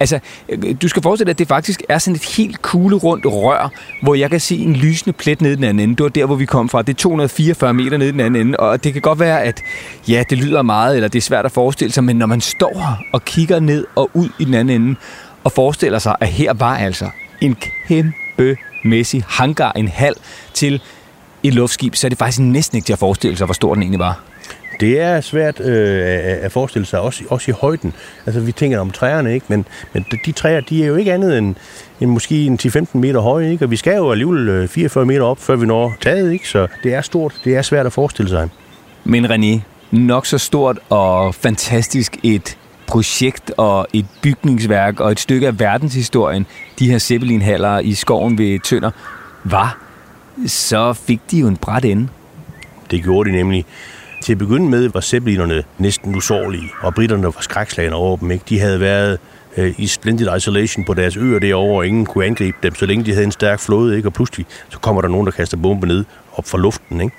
Altså, 0.00 0.18
øh, 0.48 0.74
du 0.82 0.88
skal 0.88 1.02
forestille 1.02 1.26
dig, 1.26 1.30
at 1.30 1.38
det 1.38 1.48
faktisk 1.48 1.82
er 1.88 1.98
sådan 1.98 2.14
et 2.14 2.24
helt 2.24 2.62
kugle 2.62 2.96
rundt 2.96 3.26
rør, 3.26 3.72
hvor 4.02 4.14
jeg 4.14 4.30
kan 4.30 4.40
se 4.40 4.56
en 4.56 4.76
lysende 4.76 5.12
plet 5.12 5.40
nede 5.40 5.52
i 5.52 5.56
den 5.56 5.64
anden 5.64 5.80
ende. 5.80 5.96
Det 5.96 6.02
var 6.02 6.08
der, 6.08 6.26
hvor 6.26 6.34
vi 6.34 6.44
kom 6.44 6.68
fra. 6.68 6.82
Det 6.82 6.92
er 6.92 6.96
244 6.96 7.74
meter 7.74 7.98
nede 7.98 8.08
i 8.08 8.12
den 8.12 8.20
anden 8.20 8.46
ende, 8.46 8.60
og 8.60 8.84
det 8.84 8.92
kan 8.92 9.02
godt 9.02 9.20
være, 9.20 9.42
at 9.42 9.62
ja, 10.08 10.24
det 10.30 10.38
lyder 10.38 10.62
meget, 10.62 10.96
eller 10.96 11.08
det 11.08 11.18
er 11.18 11.22
svært 11.22 11.44
at 11.44 11.52
forestille 11.52 11.92
sig, 11.92 12.04
men 12.04 12.16
når 12.16 12.26
man 12.26 12.40
står 12.40 12.78
her 12.78 13.04
og 13.12 13.24
kigger 13.24 13.60
ned 13.60 13.86
og 13.96 14.10
ud 14.14 14.28
i 14.38 14.44
den 14.44 14.54
anden 14.54 14.82
ende, 14.82 14.96
og 15.44 15.52
forestiller 15.52 15.98
sig, 15.98 16.16
at 16.20 16.28
her 16.28 16.52
var 16.52 16.76
altså 16.76 17.08
en 17.40 17.56
kæmpemæssig 17.88 19.24
hangar, 19.28 19.72
en 19.72 19.88
hal 19.88 20.14
til 20.54 20.82
et 21.42 21.54
luftskib, 21.54 21.94
så 21.94 22.06
er 22.06 22.08
det 22.08 22.18
faktisk 22.18 22.40
næsten 22.40 22.76
ikke 22.76 22.86
til 22.86 22.92
at 22.92 22.98
forestille 22.98 23.36
sig, 23.36 23.44
hvor 23.44 23.54
stor 23.54 23.74
den 23.74 23.82
egentlig 23.82 24.00
var. 24.00 24.20
Det 24.80 25.00
er 25.00 25.20
svært 25.20 25.60
øh, 25.60 26.02
at 26.42 26.52
forestille 26.52 26.86
sig, 26.86 27.00
også, 27.00 27.24
også 27.28 27.50
i 27.50 27.54
højden. 27.60 27.92
Altså, 28.26 28.40
vi 28.40 28.52
tænker 28.52 28.78
om 28.78 28.90
træerne, 28.90 29.34
ikke? 29.34 29.46
Men, 29.48 29.66
men 29.92 30.04
de 30.26 30.32
træer, 30.32 30.60
de 30.60 30.82
er 30.82 30.86
jo 30.86 30.96
ikke 30.96 31.12
andet 31.12 31.38
end, 31.38 31.54
end 32.00 32.10
måske 32.10 32.44
en 32.44 32.58
10-15 32.62 32.86
meter 32.92 33.20
høje, 33.20 33.52
ikke? 33.52 33.64
Og 33.64 33.70
vi 33.70 33.76
skal 33.76 33.96
jo 33.96 34.10
alligevel 34.10 34.68
44 34.68 35.02
øh, 35.02 35.06
meter 35.08 35.22
op, 35.22 35.38
før 35.38 35.56
vi 35.56 35.66
når 35.66 35.92
taget, 36.00 36.32
ikke? 36.32 36.48
Så 36.48 36.66
det 36.82 36.94
er 36.94 37.00
stort. 37.00 37.40
Det 37.44 37.56
er 37.56 37.62
svært 37.62 37.86
at 37.86 37.92
forestille 37.92 38.28
sig. 38.28 38.48
Men 39.04 39.24
René, 39.24 39.60
nok 39.90 40.26
så 40.26 40.38
stort 40.38 40.78
og 40.88 41.34
fantastisk 41.34 42.16
et 42.22 42.58
projekt 42.86 43.52
og 43.56 43.86
et 43.92 44.06
bygningsværk 44.22 45.00
og 45.00 45.12
et 45.12 45.20
stykke 45.20 45.46
af 45.46 45.60
verdenshistorien, 45.60 46.46
de 46.78 46.90
her 46.90 46.98
Zeppelin-haller 46.98 47.78
i 47.78 47.94
skoven 47.94 48.38
ved 48.38 48.58
Tønder, 48.58 48.90
var 49.44 49.89
så 50.46 50.92
fik 50.92 51.20
de 51.30 51.38
jo 51.38 51.48
en 51.48 51.56
bræt 51.56 51.84
ende. 51.84 52.08
Det 52.90 53.02
gjorde 53.02 53.30
de 53.30 53.36
nemlig. 53.36 53.64
Til 54.22 54.32
at 54.32 54.38
begynde 54.38 54.70
med 54.70 54.88
var 54.88 55.00
zeppelinerne 55.00 55.62
næsten 55.78 56.16
usårlige, 56.16 56.70
og 56.82 56.94
britterne 56.94 57.24
var 57.24 57.36
skrækslagende 57.40 57.96
over 57.96 58.16
dem. 58.16 58.30
Ikke? 58.30 58.44
De 58.48 58.60
havde 58.60 58.80
været 58.80 59.18
øh, 59.56 59.74
i 59.78 59.86
splendid 59.86 60.36
isolation 60.36 60.84
på 60.84 60.94
deres 60.94 61.16
øer 61.16 61.38
derovre, 61.38 61.78
og 61.78 61.86
ingen 61.86 62.06
kunne 62.06 62.24
angribe 62.24 62.56
dem, 62.62 62.74
så 62.74 62.86
længe 62.86 63.04
de 63.04 63.12
havde 63.12 63.24
en 63.24 63.32
stærk 63.32 63.60
flåde, 63.60 63.96
ikke? 63.96 64.08
og 64.08 64.12
pludselig 64.12 64.46
så 64.68 64.78
kommer 64.78 65.02
der 65.02 65.08
nogen, 65.08 65.26
der 65.26 65.32
kaster 65.32 65.56
bombe 65.56 65.86
ned 65.86 66.04
op 66.32 66.46
fra 66.46 66.58
luften. 66.58 67.00
Ikke? 67.00 67.16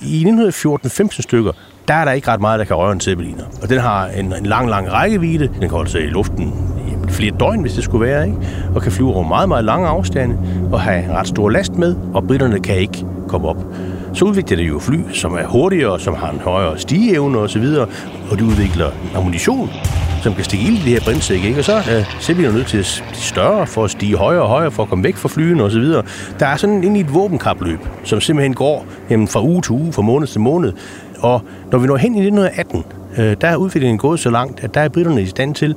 I 0.00 0.24
1914-15 0.24 1.22
stykker, 1.22 1.52
der 1.88 1.94
er 1.94 2.04
der 2.04 2.12
ikke 2.12 2.28
ret 2.28 2.40
meget, 2.40 2.58
der 2.58 2.64
kan 2.64 2.76
røre 2.76 2.92
en 2.92 3.00
zeppeliner. 3.00 3.44
Og 3.62 3.68
den 3.68 3.78
har 3.78 4.06
en, 4.06 4.32
en 4.32 4.46
lang, 4.46 4.68
lang 4.68 4.92
rækkevidde. 4.92 5.46
Den 5.48 5.60
kan 5.60 5.70
holde 5.70 5.90
sig 5.90 6.02
i 6.02 6.06
luften 6.06 6.54
flere 7.18 7.34
døgn, 7.40 7.60
hvis 7.60 7.72
det 7.72 7.84
skulle 7.84 8.06
være, 8.06 8.26
ikke? 8.26 8.38
og 8.74 8.82
kan 8.82 8.92
flyve 8.92 9.14
over 9.14 9.28
meget, 9.28 9.48
meget 9.48 9.64
lange 9.64 9.88
afstande 9.88 10.38
og 10.72 10.80
have 10.80 11.04
en 11.04 11.10
ret 11.10 11.28
stor 11.28 11.48
last 11.50 11.78
med, 11.78 11.94
og 12.14 12.26
britterne 12.26 12.60
kan 12.60 12.76
ikke 12.76 13.04
komme 13.28 13.48
op. 13.48 13.64
så 14.12 14.24
udvikler 14.24 14.56
de 14.56 14.62
jo 14.62 14.78
fly, 14.78 14.98
som 15.12 15.34
er 15.34 15.46
hurtigere, 15.46 16.00
som 16.00 16.14
har 16.14 16.30
en 16.30 16.40
højere 16.40 16.78
stigeevne 16.78 17.38
osv., 17.38 17.64
og 18.30 18.38
de 18.38 18.44
udvikler 18.44 18.90
ammunition, 19.16 19.70
som 20.22 20.34
kan 20.34 20.44
stikke 20.44 20.66
ild 20.66 20.74
i 20.74 20.82
det 20.82 20.92
her 20.92 21.00
brindsæk, 21.00 21.44
ikke? 21.44 21.58
Og 21.58 21.64
så 21.64 21.76
øh, 22.28 22.38
vi 22.38 22.44
jo 22.44 22.52
nødt 22.52 22.66
til 22.66 22.78
at 22.78 23.04
blive 23.08 23.20
større 23.20 23.66
for 23.66 23.84
at 23.84 23.90
stige 23.90 24.16
højere 24.16 24.42
og 24.42 24.48
højere, 24.48 24.70
for 24.70 24.82
at 24.82 24.88
komme 24.88 25.04
væk 25.04 25.16
fra 25.16 25.28
flyene 25.28 25.62
osv. 25.62 25.82
Der 26.38 26.46
er 26.46 26.56
sådan 26.56 26.96
i 26.96 27.00
et 27.00 27.14
våbenkapløb, 27.14 27.78
som 28.04 28.20
simpelthen 28.20 28.54
går 28.54 28.86
jamen, 29.10 29.28
fra 29.28 29.42
uge 29.42 29.62
til 29.62 29.72
uge, 29.72 29.92
fra 29.92 30.02
måned 30.02 30.26
til 30.26 30.40
måned. 30.40 30.72
Og 31.18 31.42
når 31.72 31.78
vi 31.78 31.86
når 31.86 31.96
hen 31.96 32.14
i 32.14 32.18
1918, 32.18 32.84
øh, 33.18 33.36
der 33.40 33.48
er 33.48 33.56
udviklingen 33.56 33.98
gået 33.98 34.20
så 34.20 34.30
langt, 34.30 34.64
at 34.64 34.74
der 34.74 34.80
er 34.80 34.88
britterne 34.88 35.22
i 35.22 35.26
stand 35.26 35.54
til, 35.54 35.74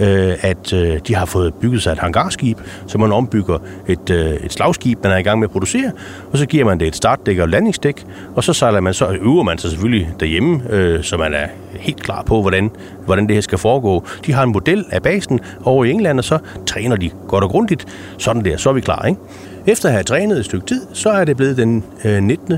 øh, 0.00 0.34
at 0.40 0.72
øh, 0.72 1.00
de 1.06 1.14
har 1.14 1.26
fået 1.26 1.54
bygget 1.54 1.82
sig 1.82 1.92
et 1.92 1.98
hangarskib, 1.98 2.58
så 2.86 2.98
man 2.98 3.12
ombygger 3.12 3.58
et, 3.88 4.10
øh, 4.10 4.32
et 4.32 4.52
slagskib, 4.52 4.98
man 5.02 5.12
er 5.12 5.16
i 5.16 5.22
gang 5.22 5.38
med 5.38 5.48
at 5.48 5.52
producere, 5.52 5.92
og 6.32 6.38
så 6.38 6.46
giver 6.46 6.64
man 6.64 6.80
det 6.80 6.88
et 6.88 6.96
startdæk 6.96 7.38
og 7.38 7.48
landingsdæk, 7.48 8.04
og 8.34 8.44
så 8.44 8.52
sejler 8.52 8.80
man 8.80 8.94
så, 8.94 9.16
øver 9.22 9.42
man 9.42 9.58
sig 9.58 9.70
selvfølgelig 9.70 10.08
derhjemme, 10.20 10.62
øh, 10.70 11.02
så 11.02 11.16
man 11.16 11.34
er 11.34 11.46
helt 11.72 12.02
klar 12.02 12.22
på, 12.22 12.40
hvordan, 12.40 12.70
hvordan 13.04 13.26
det 13.26 13.36
her 13.36 13.40
skal 13.40 13.58
foregå. 13.58 14.04
De 14.26 14.32
har 14.32 14.42
en 14.42 14.52
model 14.52 14.84
af 14.90 15.02
basen 15.02 15.40
over 15.64 15.84
i 15.84 15.90
England, 15.90 16.18
og 16.18 16.24
så 16.24 16.38
træner 16.66 16.96
de 16.96 17.10
godt 17.28 17.44
og 17.44 17.50
grundigt. 17.50 17.86
Sådan 18.18 18.44
der, 18.44 18.56
så 18.56 18.68
er 18.68 18.72
vi 18.72 18.80
klar, 18.80 19.04
ikke? 19.04 19.20
Efter 19.66 19.88
at 19.88 19.92
have 19.92 20.04
trænet 20.04 20.38
et 20.38 20.44
stykke 20.44 20.66
tid, 20.66 20.86
så 20.92 21.10
er 21.10 21.24
det 21.24 21.36
blevet 21.36 21.56
den 21.56 21.84
øh, 22.04 22.22
19. 22.22 22.54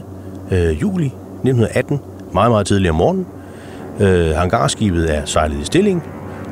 Øh, 0.50 0.82
juli 0.82 1.06
1918, 1.06 2.00
meget, 2.32 2.50
meget 2.50 2.66
tidligere 2.66 2.90
om 2.90 2.96
morgenen. 2.96 3.26
Øh, 4.00 4.30
hangarskibet 4.30 5.16
er 5.16 5.24
sejlet 5.24 5.56
i 5.60 5.64
stilling, 5.64 6.02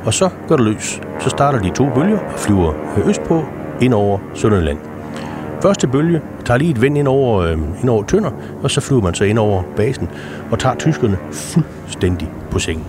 og 0.05 0.15
så 0.15 0.29
går 0.49 0.57
det 0.57 0.65
løs. 0.65 1.01
Så 1.21 1.31
starter 1.31 1.59
de 1.59 1.71
to 1.71 1.89
bølger 1.95 2.19
og 2.19 2.39
flyver 2.39 2.73
østpå 3.07 3.45
ind 3.81 3.95
over 3.95 4.19
Sønderland. 4.35 4.79
Første 5.63 5.89
bølge 5.89 6.21
tager 6.45 6.59
lige 6.59 6.71
et 6.71 6.83
vind 6.83 6.99
ind 6.99 7.09
over, 7.09 7.41
øh, 7.41 7.59
ind 7.83 7.91
over 7.91 8.05
Tønder, 8.05 8.31
og 8.63 8.71
så 8.71 8.81
flyver 8.81 9.03
man 9.03 9.15
så 9.15 9.25
ind 9.25 9.39
over 9.39 9.63
basen 9.77 10.09
og 10.51 10.59
tager 10.59 10.75
tyskerne 10.75 11.19
fuldstændig 11.33 12.29
på 12.51 12.59
sengen. 12.59 12.85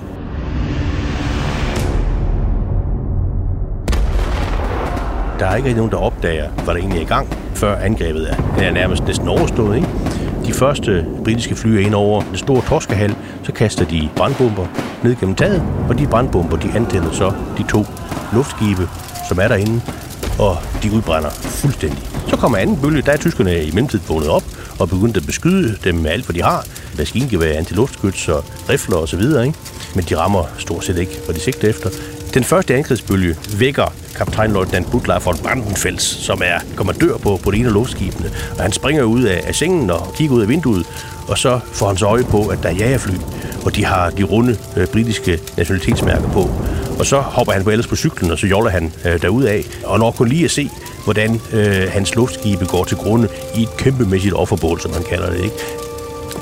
Der 5.39 5.45
er 5.45 5.55
ikke 5.55 5.73
nogen, 5.73 5.91
der 5.91 5.97
opdager, 5.97 6.49
hvad 6.49 6.73
der 6.73 6.79
egentlig 6.79 6.97
er 6.97 7.03
i 7.03 7.07
gang, 7.07 7.27
før 7.53 7.75
angrebet 7.75 8.31
er, 8.31 8.63
er 8.63 8.71
nærmest 8.71 9.07
næsten 9.07 9.27
overstået. 9.27 9.75
Ikke? 9.75 9.87
De 10.45 10.53
første 10.53 11.05
britiske 11.23 11.55
fly 11.55 11.85
ind 11.85 11.95
over 11.95 12.21
den 12.21 12.37
store 12.37 12.61
Torskehal, 12.67 13.15
så 13.43 13.51
kaster 13.51 13.85
de 13.85 14.09
brandbomber 14.15 14.67
ned 15.03 15.15
gennem 15.15 15.35
taget, 15.35 15.63
og 15.89 15.99
de 15.99 16.07
brandbomber 16.07 16.57
de 16.57 16.71
antænder 16.75 17.11
så 17.11 17.31
de 17.57 17.63
to 17.69 17.85
luftskibe, 18.33 18.89
som 19.27 19.39
er 19.39 19.47
derinde, 19.47 19.81
og 20.39 20.57
de 20.83 20.91
udbrænder 20.91 21.29
fuldstændig. 21.29 22.03
Så 22.27 22.37
kommer 22.37 22.57
anden 22.57 22.77
bølge, 22.81 23.01
der 23.01 23.11
er 23.11 23.17
tyskerne 23.17 23.63
i 23.63 23.71
mellemtiden 23.71 24.05
vågnet 24.07 24.29
op 24.29 24.43
og 24.79 24.89
begyndt 24.89 25.17
at 25.17 25.25
beskyde 25.25 25.77
dem 25.83 25.95
med 25.95 26.11
alt, 26.11 26.25
hvad 26.25 26.33
de 26.33 26.43
har. 26.43 26.65
Maskingevær, 26.97 27.57
antiluftskyts 27.57 28.27
og 28.27 28.43
rifler 28.69 28.97
osv. 28.97 29.21
Ikke? 29.21 29.53
Men 29.95 30.03
de 30.09 30.17
rammer 30.17 30.43
stort 30.57 30.85
set 30.85 30.97
ikke, 30.97 31.19
hvad 31.25 31.35
de 31.35 31.39
sigter 31.39 31.69
efter. 31.69 31.89
Den 32.33 32.43
første 32.43 32.75
angrebsbølge 32.75 33.35
vækker 33.59 33.93
kaptajnløjtnant 34.15 34.91
Butler 34.91 35.19
von 35.19 35.37
Brandenfels, 35.37 36.03
som 36.03 36.41
er 36.45 36.59
kommandør 36.75 37.17
på, 37.17 37.39
på 37.43 37.51
det 37.51 37.59
ene 37.59 37.67
af 37.67 37.73
luftskibene. 37.73 38.31
Og 38.57 38.61
han 38.61 38.71
springer 38.71 39.03
ud 39.03 39.23
af, 39.23 39.41
af 39.45 39.55
sengen 39.55 39.89
og 39.89 40.13
kigger 40.17 40.35
ud 40.35 40.41
af 40.41 40.47
vinduet, 40.47 40.85
og 41.27 41.37
så 41.37 41.59
får 41.73 41.87
han 41.87 41.97
så 41.97 42.05
øje 42.05 42.23
på, 42.23 42.47
at 42.47 42.59
der 42.63 42.69
er 42.69 42.73
jagerfly, 42.73 43.15
og 43.65 43.75
de 43.75 43.85
har 43.85 44.09
de 44.09 44.23
runde 44.23 44.57
øh, 44.77 44.87
britiske 44.87 45.39
nationalitetsmærker 45.57 46.29
på. 46.29 46.49
Og 46.99 47.05
så 47.05 47.19
hopper 47.19 47.53
han 47.53 47.63
på 47.63 47.69
ellers 47.69 47.87
på 47.87 47.95
cyklen, 47.95 48.31
og 48.31 48.37
så 48.39 48.47
joller 48.47 48.71
han 48.71 48.93
øh, 49.05 49.21
derud 49.21 49.43
af, 49.43 49.63
og 49.83 49.99
når 49.99 50.11
kun 50.11 50.27
lige 50.27 50.45
at 50.45 50.51
se, 50.51 50.69
hvordan 51.03 51.41
øh, 51.51 51.91
hans 51.91 52.15
luftskibe 52.15 52.65
går 52.65 52.83
til 52.83 52.97
grunde 52.97 53.27
i 53.55 53.63
et 53.63 53.77
kæmpemæssigt 53.77 54.33
offerbål, 54.33 54.81
som 54.81 54.91
man 54.91 55.03
kalder 55.03 55.29
det. 55.29 55.43
Ikke? 55.43 55.55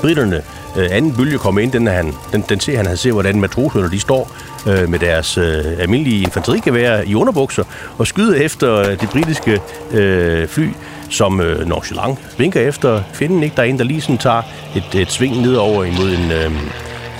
Britterne 0.00 0.42
øh, 0.76 0.88
anden 0.90 1.14
bølge 1.16 1.38
kommer 1.38 1.60
ind, 1.60 1.72
den, 1.72 1.88
er 1.88 1.92
han, 1.92 2.14
den, 2.32 2.44
den 2.48 2.60
ser 2.60 2.76
han, 2.76 2.86
han 2.86 2.96
ser, 2.96 3.12
hvordan 3.12 3.40
matroserne 3.40 3.90
de 3.90 4.00
står 4.00 4.30
øh, 4.66 4.88
med 4.88 4.98
deres 4.98 5.38
øh, 5.38 5.64
almindelige 5.78 6.22
infanterigevær 6.22 7.02
i 7.02 7.14
underbukser 7.14 7.64
og 7.98 8.06
skyder 8.06 8.34
efter 8.34 8.74
øh, 8.74 9.00
det 9.00 9.08
britiske 9.10 9.60
øh, 9.92 10.48
fly, 10.48 10.68
som 11.10 11.40
øh, 11.40 11.68
nonchalant 11.68 12.18
vinker 12.38 12.60
efter 12.60 13.02
fjenden. 13.12 13.42
Ikke? 13.42 13.56
Der 13.56 13.62
er 13.62 13.66
en, 13.66 13.78
der 13.78 13.84
lige 13.84 14.00
sådan 14.00 14.18
tager 14.18 14.42
et, 14.76 15.00
et 15.00 15.12
sving 15.12 15.40
nedover 15.40 15.84
imod 15.84 16.10
en... 16.10 16.32
Øh, 16.32 16.52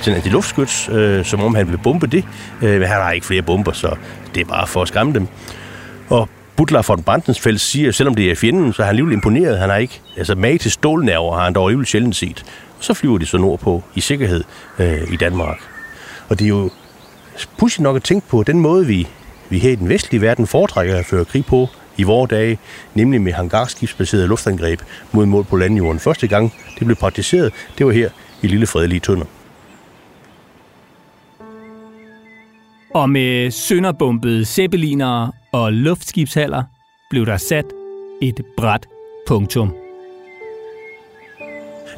sådan 0.02 0.22
en 0.24 0.32
luftskyts, 0.32 0.88
øh, 0.92 1.24
som 1.24 1.42
om 1.42 1.54
han 1.54 1.70
vil 1.70 1.78
bombe 1.78 2.06
det. 2.06 2.24
Øh, 2.62 2.80
men 2.80 2.88
han 2.88 3.00
har 3.02 3.12
ikke 3.12 3.26
flere 3.26 3.42
bomber, 3.42 3.72
så 3.72 3.96
det 4.34 4.40
er 4.40 4.44
bare 4.44 4.66
for 4.66 4.82
at 4.82 4.88
skræmme 4.88 5.14
dem. 5.14 5.28
Og 6.08 6.28
Butler 6.56 6.82
von 6.88 7.02
Brandensfeld 7.02 7.58
siger, 7.58 7.88
at 7.88 7.94
selvom 7.94 8.14
det 8.14 8.30
er 8.30 8.34
fjenden, 8.34 8.72
så 8.72 8.82
er 8.82 8.86
han 8.86 8.92
alligevel 8.92 9.12
imponeret. 9.12 9.58
Han 9.58 9.70
har 9.70 9.76
ikke, 9.76 10.00
altså 10.16 10.34
mag 10.34 10.60
til 10.60 10.70
stålnerver 10.70 11.36
har 11.36 11.44
han 11.44 11.54
dog 11.54 11.68
alligevel 11.68 11.86
sjældent 11.86 12.16
set. 12.16 12.44
Så 12.82 12.94
flyver 12.94 13.18
de 13.18 13.26
så 13.26 13.38
nordpå 13.38 13.82
i 13.94 14.00
sikkerhed 14.00 14.44
øh, 14.78 15.12
i 15.12 15.16
Danmark. 15.16 15.58
Og 16.28 16.38
det 16.38 16.44
er 16.44 16.48
jo 16.48 16.70
pudsigt 17.58 17.82
nok 17.82 17.96
at 17.96 18.02
tænke 18.02 18.28
på 18.28 18.42
den 18.42 18.60
måde, 18.60 18.86
vi, 18.86 19.08
vi 19.48 19.58
her 19.58 19.70
i 19.70 19.74
den 19.74 19.88
vestlige 19.88 20.20
verden 20.20 20.46
foretrækker 20.46 20.96
at 20.96 21.06
føre 21.06 21.24
krig 21.24 21.44
på 21.46 21.68
i 21.96 22.02
vore 22.02 22.26
dage, 22.26 22.58
nemlig 22.94 23.22
med 23.22 23.32
hangarskibsbaseret 23.32 24.28
luftangreb 24.28 24.80
mod 25.12 25.26
mål 25.26 25.44
på 25.44 25.56
landjorden. 25.56 26.00
Første 26.00 26.28
gang 26.28 26.54
det 26.78 26.86
blev 26.86 26.96
praktiseret, 26.96 27.52
det 27.78 27.86
var 27.86 27.92
her 27.92 28.10
i 28.42 28.46
Lille 28.46 28.66
Fredelige 28.66 29.00
Tønder. 29.00 29.26
Og 32.94 33.10
med 33.10 33.50
sønderbombede 33.50 34.44
zeppeliner 34.44 35.30
og 35.52 35.72
luftskibshaller 35.72 36.62
blev 37.10 37.26
der 37.26 37.36
sat 37.36 37.66
et 38.22 38.40
bræt 38.56 38.86
punktum. 39.26 39.81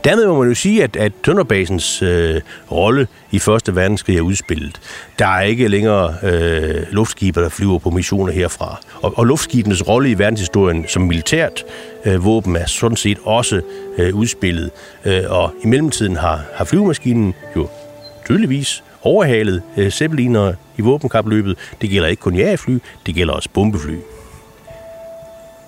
Dermed 0.05 0.27
må 0.27 0.39
man 0.39 0.49
jo 0.49 0.55
sige, 0.55 0.83
at, 0.83 0.97
at 0.97 1.13
Tønderbasens 1.25 2.03
øh, 2.03 2.41
rolle 2.71 3.07
i 3.31 3.39
Første 3.39 3.77
Verdenskrig 3.77 4.17
er 4.17 4.21
udspillet. 4.21 4.81
Der 5.19 5.27
er 5.27 5.41
ikke 5.41 5.69
længere 5.69 6.15
øh, 6.23 6.83
luftskibe, 6.91 7.41
der 7.41 7.49
flyver 7.49 7.79
på 7.79 7.91
missioner 7.91 8.33
herfra. 8.33 8.81
Og, 9.03 9.19
og 9.19 9.27
luftskibenes 9.27 9.89
rolle 9.89 10.11
i 10.11 10.19
verdenshistorien 10.19 10.85
som 10.89 11.03
militært 11.03 11.65
øh, 12.05 12.25
våben 12.25 12.57
er 12.57 12.67
sådan 12.67 12.97
set 12.97 13.19
også 13.25 13.61
øh, 13.99 14.15
udspillet. 14.15 14.71
Øh, 15.05 15.23
og 15.29 15.55
i 15.65 15.67
mellemtiden 15.67 16.17
har, 16.17 16.45
har 16.55 16.65
flyvemaskinen 16.65 17.35
jo 17.57 17.69
tydeligvis 18.27 18.85
overhalet 19.03 19.63
øh, 19.77 19.91
zeppelinere 19.91 20.55
i 20.79 20.83
våbenkapløbet. 20.83 21.59
Det 21.81 21.91
gælder 21.91 22.09
ikke 22.09 22.21
kun 22.21 22.35
jagerfly, 22.35 22.79
det 23.07 23.15
gælder 23.15 23.35
også 23.35 23.49
bombefly. 23.53 23.97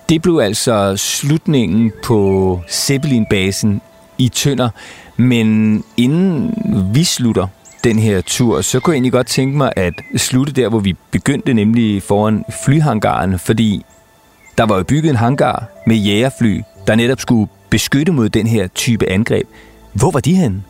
Det 0.09 0.21
blev 0.21 0.37
altså 0.37 0.95
slutningen 0.97 1.91
på 2.03 2.61
Zeppelin-basen 2.67 3.81
i 4.17 4.29
Tønder. 4.29 4.69
Men 5.17 5.83
inden 5.97 6.53
vi 6.93 7.03
slutter 7.03 7.47
den 7.83 7.99
her 7.99 8.21
tur, 8.21 8.61
så 8.61 8.79
kunne 8.79 8.91
jeg 8.91 8.95
egentlig 8.95 9.11
godt 9.11 9.27
tænke 9.27 9.57
mig 9.57 9.71
at 9.75 9.93
slutte 10.15 10.53
der, 10.53 10.69
hvor 10.69 10.79
vi 10.79 10.95
begyndte, 11.11 11.53
nemlig 11.53 12.03
foran 12.03 12.45
flyhangaren, 12.63 13.39
fordi 13.39 13.85
der 14.57 14.63
var 14.63 14.77
jo 14.77 14.83
bygget 14.83 15.09
en 15.09 15.15
hangar 15.15 15.69
med 15.87 15.95
jægerfly, 15.95 16.61
der 16.87 16.95
netop 16.95 17.21
skulle 17.21 17.49
beskytte 17.69 18.11
mod 18.11 18.29
den 18.29 18.47
her 18.47 18.67
type 18.67 19.09
angreb. 19.09 19.47
Hvor 19.93 20.11
var 20.11 20.19
de 20.19 20.35
henne? 20.35 20.63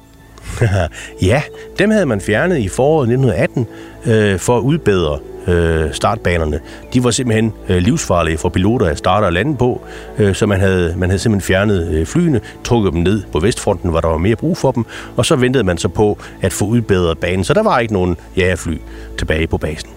ja, 1.30 1.42
dem 1.80 1.92
havde 1.92 2.06
man 2.06 2.22
fjernet 2.22 2.58
i 2.58 2.68
foråret 2.68 3.10
1918 3.10 3.68
øh, 4.06 4.40
for 4.40 4.58
at 4.58 4.62
udbedre 4.62 5.20
øh, 5.48 5.94
startbanerne. 5.94 6.60
De 6.94 7.04
var 7.04 7.12
simpelthen 7.12 7.54
øh, 7.70 7.78
livsfarlige 7.78 8.38
for 8.38 8.50
piloter 8.50 8.86
at 8.86 8.98
starte 8.98 9.26
og 9.26 9.34
lande 9.34 9.58
på, 9.58 9.82
øh, 10.18 10.36
så 10.36 10.46
man 10.46 10.60
havde, 10.60 10.94
man 10.98 11.10
havde 11.10 11.20
simpelthen 11.20 11.48
fjernet 11.48 11.88
øh, 11.88 12.06
flyene, 12.06 12.42
trukket 12.64 12.94
dem 12.94 13.02
ned 13.02 13.24
på 13.32 13.40
Vestfronten, 13.40 13.90
hvor 13.90 14.02
der 14.02 14.08
var 14.08 14.18
mere 14.18 14.36
brug 14.36 14.58
for 14.58 14.72
dem, 14.72 14.86
og 15.16 15.26
så 15.26 15.36
ventede 15.36 15.64
man 15.64 15.78
så 15.78 15.88
på 15.88 16.18
at 16.42 16.54
få 16.54 16.66
udbedret 16.66 17.18
banen, 17.18 17.44
så 17.44 17.54
der 17.54 17.64
var 17.64 17.80
ikke 17.80 17.94
nogen 17.94 18.18
jagerfly 18.38 18.78
tilbage 19.18 19.48
på 19.48 19.58
basen. 19.58 19.90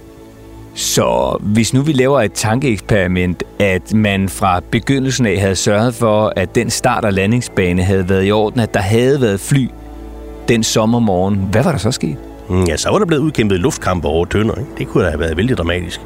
Så 0.75 1.39
hvis 1.41 1.75
nu 1.75 1.83
vi 1.83 1.93
laver 1.93 2.21
et 2.21 2.33
tankeeksperiment, 2.33 3.43
at 3.59 3.95
man 3.95 4.29
fra 4.29 4.61
begyndelsen 4.71 5.27
af 5.27 5.41
havde 5.41 5.57
sørget 5.57 5.95
for, 5.95 6.33
at 6.37 6.55
den 6.55 6.71
start- 6.71 7.05
og 7.05 7.13
landingsbane 7.13 7.83
havde 7.83 8.09
været 8.09 8.27
i 8.27 8.31
orden, 8.31 8.61
at 8.61 8.75
der 8.75 8.81
havde 8.81 9.21
været 9.21 9.41
fly 9.41 9.69
den 10.51 10.63
sommermorgen, 10.63 11.49
hvad 11.51 11.63
var 11.63 11.71
der 11.71 11.79
så 11.79 11.91
sket? 11.91 12.17
Mm, 12.49 12.65
ja, 12.65 12.77
så 12.77 12.91
var 12.91 12.99
der 12.99 13.07
blevet 13.07 13.23
udkæmpet 13.23 13.61
luftkampe 13.61 14.09
over 14.09 14.25
Tønder. 14.25 14.55
Ikke? 14.55 14.71
Det 14.79 14.89
kunne 14.89 15.05
da 15.05 15.11
have 15.11 15.21
været 15.21 15.37
vældig 15.37 15.57
dramatisk. 15.57 16.01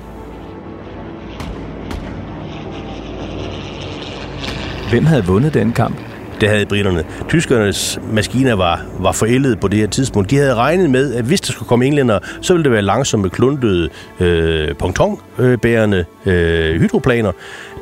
Hvem 4.91 5.07
havde 5.07 5.25
vundet 5.25 5.55
den 5.55 5.73
kamp? 5.73 5.97
Det 6.41 6.49
havde 6.49 6.67
britterne. 6.67 7.05
Tyskernes 7.29 8.01
maskiner 8.13 8.55
var, 8.55 8.83
var 8.99 9.13
forældet 9.13 9.61
på 9.61 9.69
det 9.69 9.79
her 9.79 9.87
tidspunkt. 9.87 10.31
De 10.31 10.37
havde 10.37 10.55
regnet 10.55 10.91
med, 10.91 11.15
at 11.15 11.25
hvis 11.25 11.41
der 11.41 11.53
skulle 11.53 11.69
komme 11.69 11.87
englænder, 11.87 12.19
så 12.41 12.53
ville 12.53 12.65
det 12.65 12.73
være 12.73 12.83
langsomme, 12.83 13.31
kluntede, 13.31 13.89
øh, 14.21 14.75
pontonbærende 14.77 16.05
øh, 16.27 16.81
hydroplaner. 16.81 17.33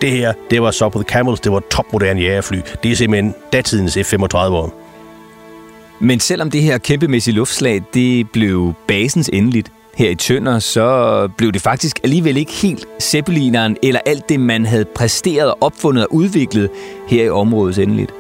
Det 0.01 0.11
her, 0.11 0.33
det 0.51 0.63
var 0.63 0.71
så 0.71 0.89
på 0.89 0.99
The 0.99 1.09
Camels, 1.09 1.41
det 1.41 1.53
var 1.53 1.63
topmoderne 1.71 2.21
jægerfly. 2.21 2.59
Det 2.83 2.91
er 2.91 2.97
simpelthen 2.97 3.35
datidens 3.53 3.97
F-35'ere. 3.97 4.82
Men 6.03 6.21
selvom 6.21 6.51
det 6.51 6.63
her 6.63 6.79
kæmpemæssige 6.79 7.35
luftslag, 7.35 7.83
det 7.95 8.31
blev 8.31 8.75
basens 8.89 9.31
endeligt 9.33 9.73
her 9.95 10.11
i 10.11 10.15
Tønder, 10.15 10.59
så 10.59 11.29
blev 11.37 11.53
det 11.53 11.63
faktisk 11.63 12.01
alligevel 12.05 12.37
ikke 12.37 12.53
helt 12.53 12.87
Zeppelineren 13.03 13.77
eller 13.83 14.01
alt 14.07 14.29
det, 14.29 14.41
man 14.41 14.67
havde 14.67 14.85
præsteret, 14.85 15.55
opfundet 15.61 16.07
og 16.07 16.15
udviklet 16.15 16.71
her 17.09 17.25
i 17.25 17.29
området 17.29 17.79
endeligt. 17.79 18.13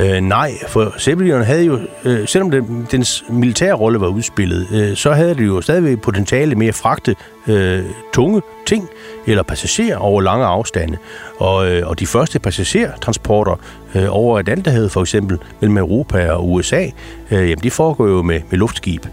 Øh, 0.00 0.20
nej, 0.20 0.52
for 0.68 0.94
Zeppelin 0.98 1.42
havde 1.42 1.64
jo, 1.64 1.78
øh, 2.04 2.28
selvom 2.28 2.50
den, 2.50 2.86
dens 2.90 3.24
militære 3.30 3.72
rolle 3.72 4.00
var 4.00 4.06
udspillet, 4.06 4.66
øh, 4.72 4.96
så 4.96 5.12
havde 5.12 5.34
det 5.34 5.46
jo 5.46 5.60
stadigvæk 5.60 6.00
potentiale 6.00 6.54
med 6.54 6.66
at 6.66 6.74
fragte 6.74 7.16
øh, 7.48 7.84
tunge 8.14 8.42
ting 8.66 8.88
eller 9.26 9.42
passagerer 9.42 9.96
over 9.96 10.22
lange 10.22 10.46
afstande. 10.46 10.98
Og, 11.36 11.70
øh, 11.70 11.88
og 11.88 12.00
de 12.00 12.06
første 12.06 12.38
passagertransporter 12.38 13.60
øh, 13.94 14.06
over 14.08 14.38
Atlanterhavet 14.38 14.90
for 14.90 15.00
eksempel 15.00 15.38
mellem 15.60 15.76
Europa 15.76 16.30
og 16.30 16.50
USA, 16.50 16.86
øh, 17.30 17.50
jamen 17.50 17.62
de 17.62 17.70
foregår 17.70 18.06
jo 18.06 18.22
med, 18.22 18.40
med 18.50 18.58
luftskib. 18.58 19.06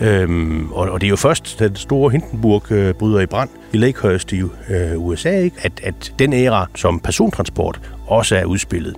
Øhm, 0.00 0.72
og, 0.72 0.90
og 0.90 1.00
det 1.00 1.06
er 1.06 1.10
jo 1.10 1.16
først, 1.16 1.58
da 1.58 1.68
den 1.68 1.76
store 1.76 2.10
Hindenburg 2.10 2.72
øh, 2.72 2.94
bryder 2.94 3.20
i 3.20 3.26
brand 3.26 3.48
i 3.72 3.76
Lakehurst 3.76 4.32
i 4.32 4.40
øh, 4.40 4.50
USA, 4.96 5.38
ikke? 5.38 5.56
At, 5.62 5.72
at 5.82 6.12
den 6.18 6.32
æra 6.32 6.66
som 6.74 7.00
persontransport 7.00 7.80
også 8.06 8.36
er 8.36 8.44
udspillet. 8.44 8.96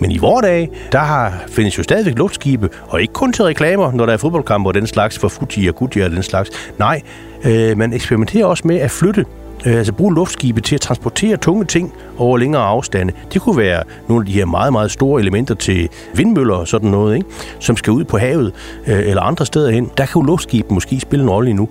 Men 0.00 0.10
i 0.10 0.18
vore 0.18 0.42
dage, 0.42 0.70
der 0.92 0.98
har, 0.98 1.44
findes 1.48 1.78
jo 1.78 1.82
stadigvæk 1.82 2.18
luftskibe, 2.18 2.68
og 2.88 3.00
ikke 3.00 3.12
kun 3.12 3.32
til 3.32 3.44
reklamer, 3.44 3.92
når 3.92 4.06
der 4.06 4.12
er 4.12 4.16
fodboldkampe 4.16 4.70
og 4.70 4.74
den 4.74 4.86
slags, 4.86 5.18
for 5.18 5.28
Fuji 5.28 5.68
og 5.68 5.74
Gucci 5.74 6.00
og 6.00 6.10
den 6.10 6.22
slags. 6.22 6.50
Nej, 6.78 7.00
øh, 7.44 7.78
man 7.78 7.92
eksperimenterer 7.92 8.46
også 8.46 8.62
med 8.66 8.76
at 8.76 8.90
flytte 8.90 9.24
øh, 9.66 9.76
altså 9.76 9.92
bruge 9.92 10.14
luftskibe 10.14 10.60
til 10.60 10.74
at 10.74 10.80
transportere 10.80 11.36
tunge 11.36 11.64
ting 11.64 11.94
over 12.18 12.38
længere 12.38 12.62
afstande. 12.62 13.12
Det 13.32 13.42
kunne 13.42 13.56
være 13.56 13.82
nogle 14.08 14.22
af 14.22 14.26
de 14.26 14.32
her 14.32 14.44
meget, 14.44 14.72
meget 14.72 14.90
store 14.90 15.20
elementer 15.20 15.54
til 15.54 15.88
vindmøller 16.14 16.54
og 16.54 16.68
sådan 16.68 16.90
noget, 16.90 17.16
ikke? 17.16 17.28
som 17.58 17.76
skal 17.76 17.92
ud 17.92 18.04
på 18.04 18.18
havet 18.18 18.52
øh, 18.86 18.98
eller 18.98 19.22
andre 19.22 19.46
steder 19.46 19.70
hen. 19.70 19.90
Der 19.96 20.06
kan 20.06 20.22
jo 20.22 20.26
luftskibet 20.26 20.70
måske 20.70 21.00
spille 21.00 21.22
en 21.22 21.30
rolle 21.30 21.50
endnu. 21.50 21.68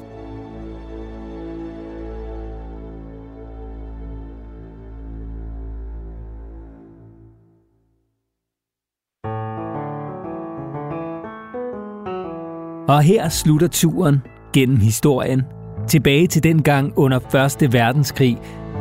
Og 12.89 13.01
her 13.01 13.29
slutter 13.29 13.67
turen 13.67 14.21
gennem 14.53 14.77
historien. 14.77 15.41
Tilbage 15.87 16.27
til 16.27 16.43
den 16.43 16.61
gang 16.61 16.93
under 16.95 17.19
1. 17.61 17.73
verdenskrig, 17.73 18.37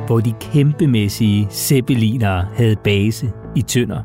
hvor 0.07 0.21
de 0.21 0.33
kæmpemæssige 0.41 1.47
zeppelinere 1.51 2.47
havde 2.57 2.77
base 2.85 3.31
i 3.57 3.63
Tønder. 3.63 4.03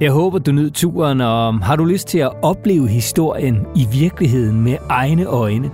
Jeg 0.00 0.12
håber, 0.12 0.38
du 0.38 0.52
nød 0.52 0.70
turen, 0.70 1.20
og 1.20 1.54
har 1.54 1.76
du 1.76 1.84
lyst 1.84 2.08
til 2.08 2.18
at 2.18 2.32
opleve 2.42 2.88
historien 2.88 3.66
i 3.76 3.86
virkeligheden 3.92 4.60
med 4.60 4.76
egne 4.88 5.24
øjne, 5.24 5.70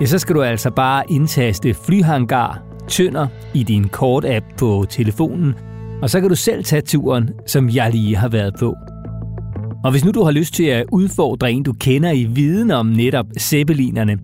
ja, 0.00 0.06
så 0.06 0.18
skal 0.18 0.34
du 0.34 0.42
altså 0.42 0.70
bare 0.70 1.04
indtaste 1.08 1.74
flyhangar 1.74 2.62
Tønder 2.88 3.26
i 3.54 3.62
din 3.62 3.84
kort-app 3.84 4.44
på 4.58 4.86
telefonen, 4.90 5.54
og 6.02 6.10
så 6.10 6.20
kan 6.20 6.28
du 6.28 6.36
selv 6.36 6.64
tage 6.64 6.82
turen, 6.82 7.30
som 7.46 7.68
jeg 7.68 7.90
lige 7.92 8.16
har 8.16 8.28
været 8.28 8.54
på. 8.58 8.76
Og 9.84 9.90
hvis 9.90 10.04
nu 10.04 10.10
du 10.10 10.24
har 10.24 10.30
lyst 10.30 10.54
til 10.54 10.64
at 10.64 10.84
udfordre 10.92 11.52
en, 11.52 11.62
du 11.62 11.72
kender 11.72 12.10
i 12.10 12.24
viden 12.24 12.70
om 12.70 12.86
netop 12.86 13.26
zeppelinerne, 13.38 14.18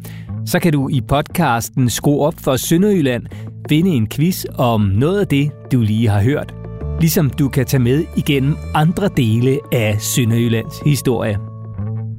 så 0.46 0.58
kan 0.58 0.72
du 0.72 0.88
i 0.88 1.00
podcasten 1.08 1.90
Skru 1.90 2.24
op 2.24 2.34
for 2.38 2.56
Sønderjylland 2.56 3.26
finde 3.68 3.90
en 3.90 4.08
quiz 4.08 4.44
om 4.58 4.80
noget 4.80 5.20
af 5.20 5.26
det, 5.26 5.50
du 5.72 5.80
lige 5.80 6.08
har 6.08 6.22
hørt. 6.22 6.54
Ligesom 7.00 7.30
du 7.30 7.48
kan 7.48 7.66
tage 7.66 7.82
med 7.82 8.04
igennem 8.16 8.56
andre 8.74 9.08
dele 9.16 9.58
af 9.72 9.96
Sønderjyllands 10.00 10.78
historie. 10.86 11.38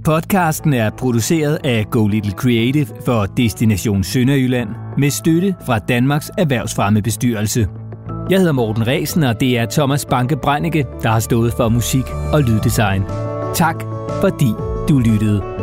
Podcasten 0.05 0.73
er 0.73 0.89
produceret 0.89 1.59
af 1.63 1.85
Go 1.91 2.07
Little 2.07 2.31
Creative 2.31 2.87
for 3.05 3.25
Destination 3.25 4.03
Sønderjylland 4.03 4.69
med 4.97 5.09
støtte 5.09 5.55
fra 5.65 5.79
Danmarks 5.79 6.31
Erhvervsfremmebestyrelse. 6.37 7.67
Jeg 8.29 8.39
hedder 8.39 8.53
Morten 8.53 8.87
Resen, 8.87 9.23
og 9.23 9.39
det 9.39 9.57
er 9.57 9.65
Thomas 9.65 10.05
Banke 10.05 10.37
Breinicke, 10.37 10.85
der 11.03 11.09
har 11.09 11.19
stået 11.19 11.53
for 11.53 11.69
musik 11.69 12.05
og 12.33 12.41
lyddesign. 12.41 13.26
Tak 13.55 13.75
fordi 14.21 14.53
du 14.89 14.99
lyttede. 14.99 15.56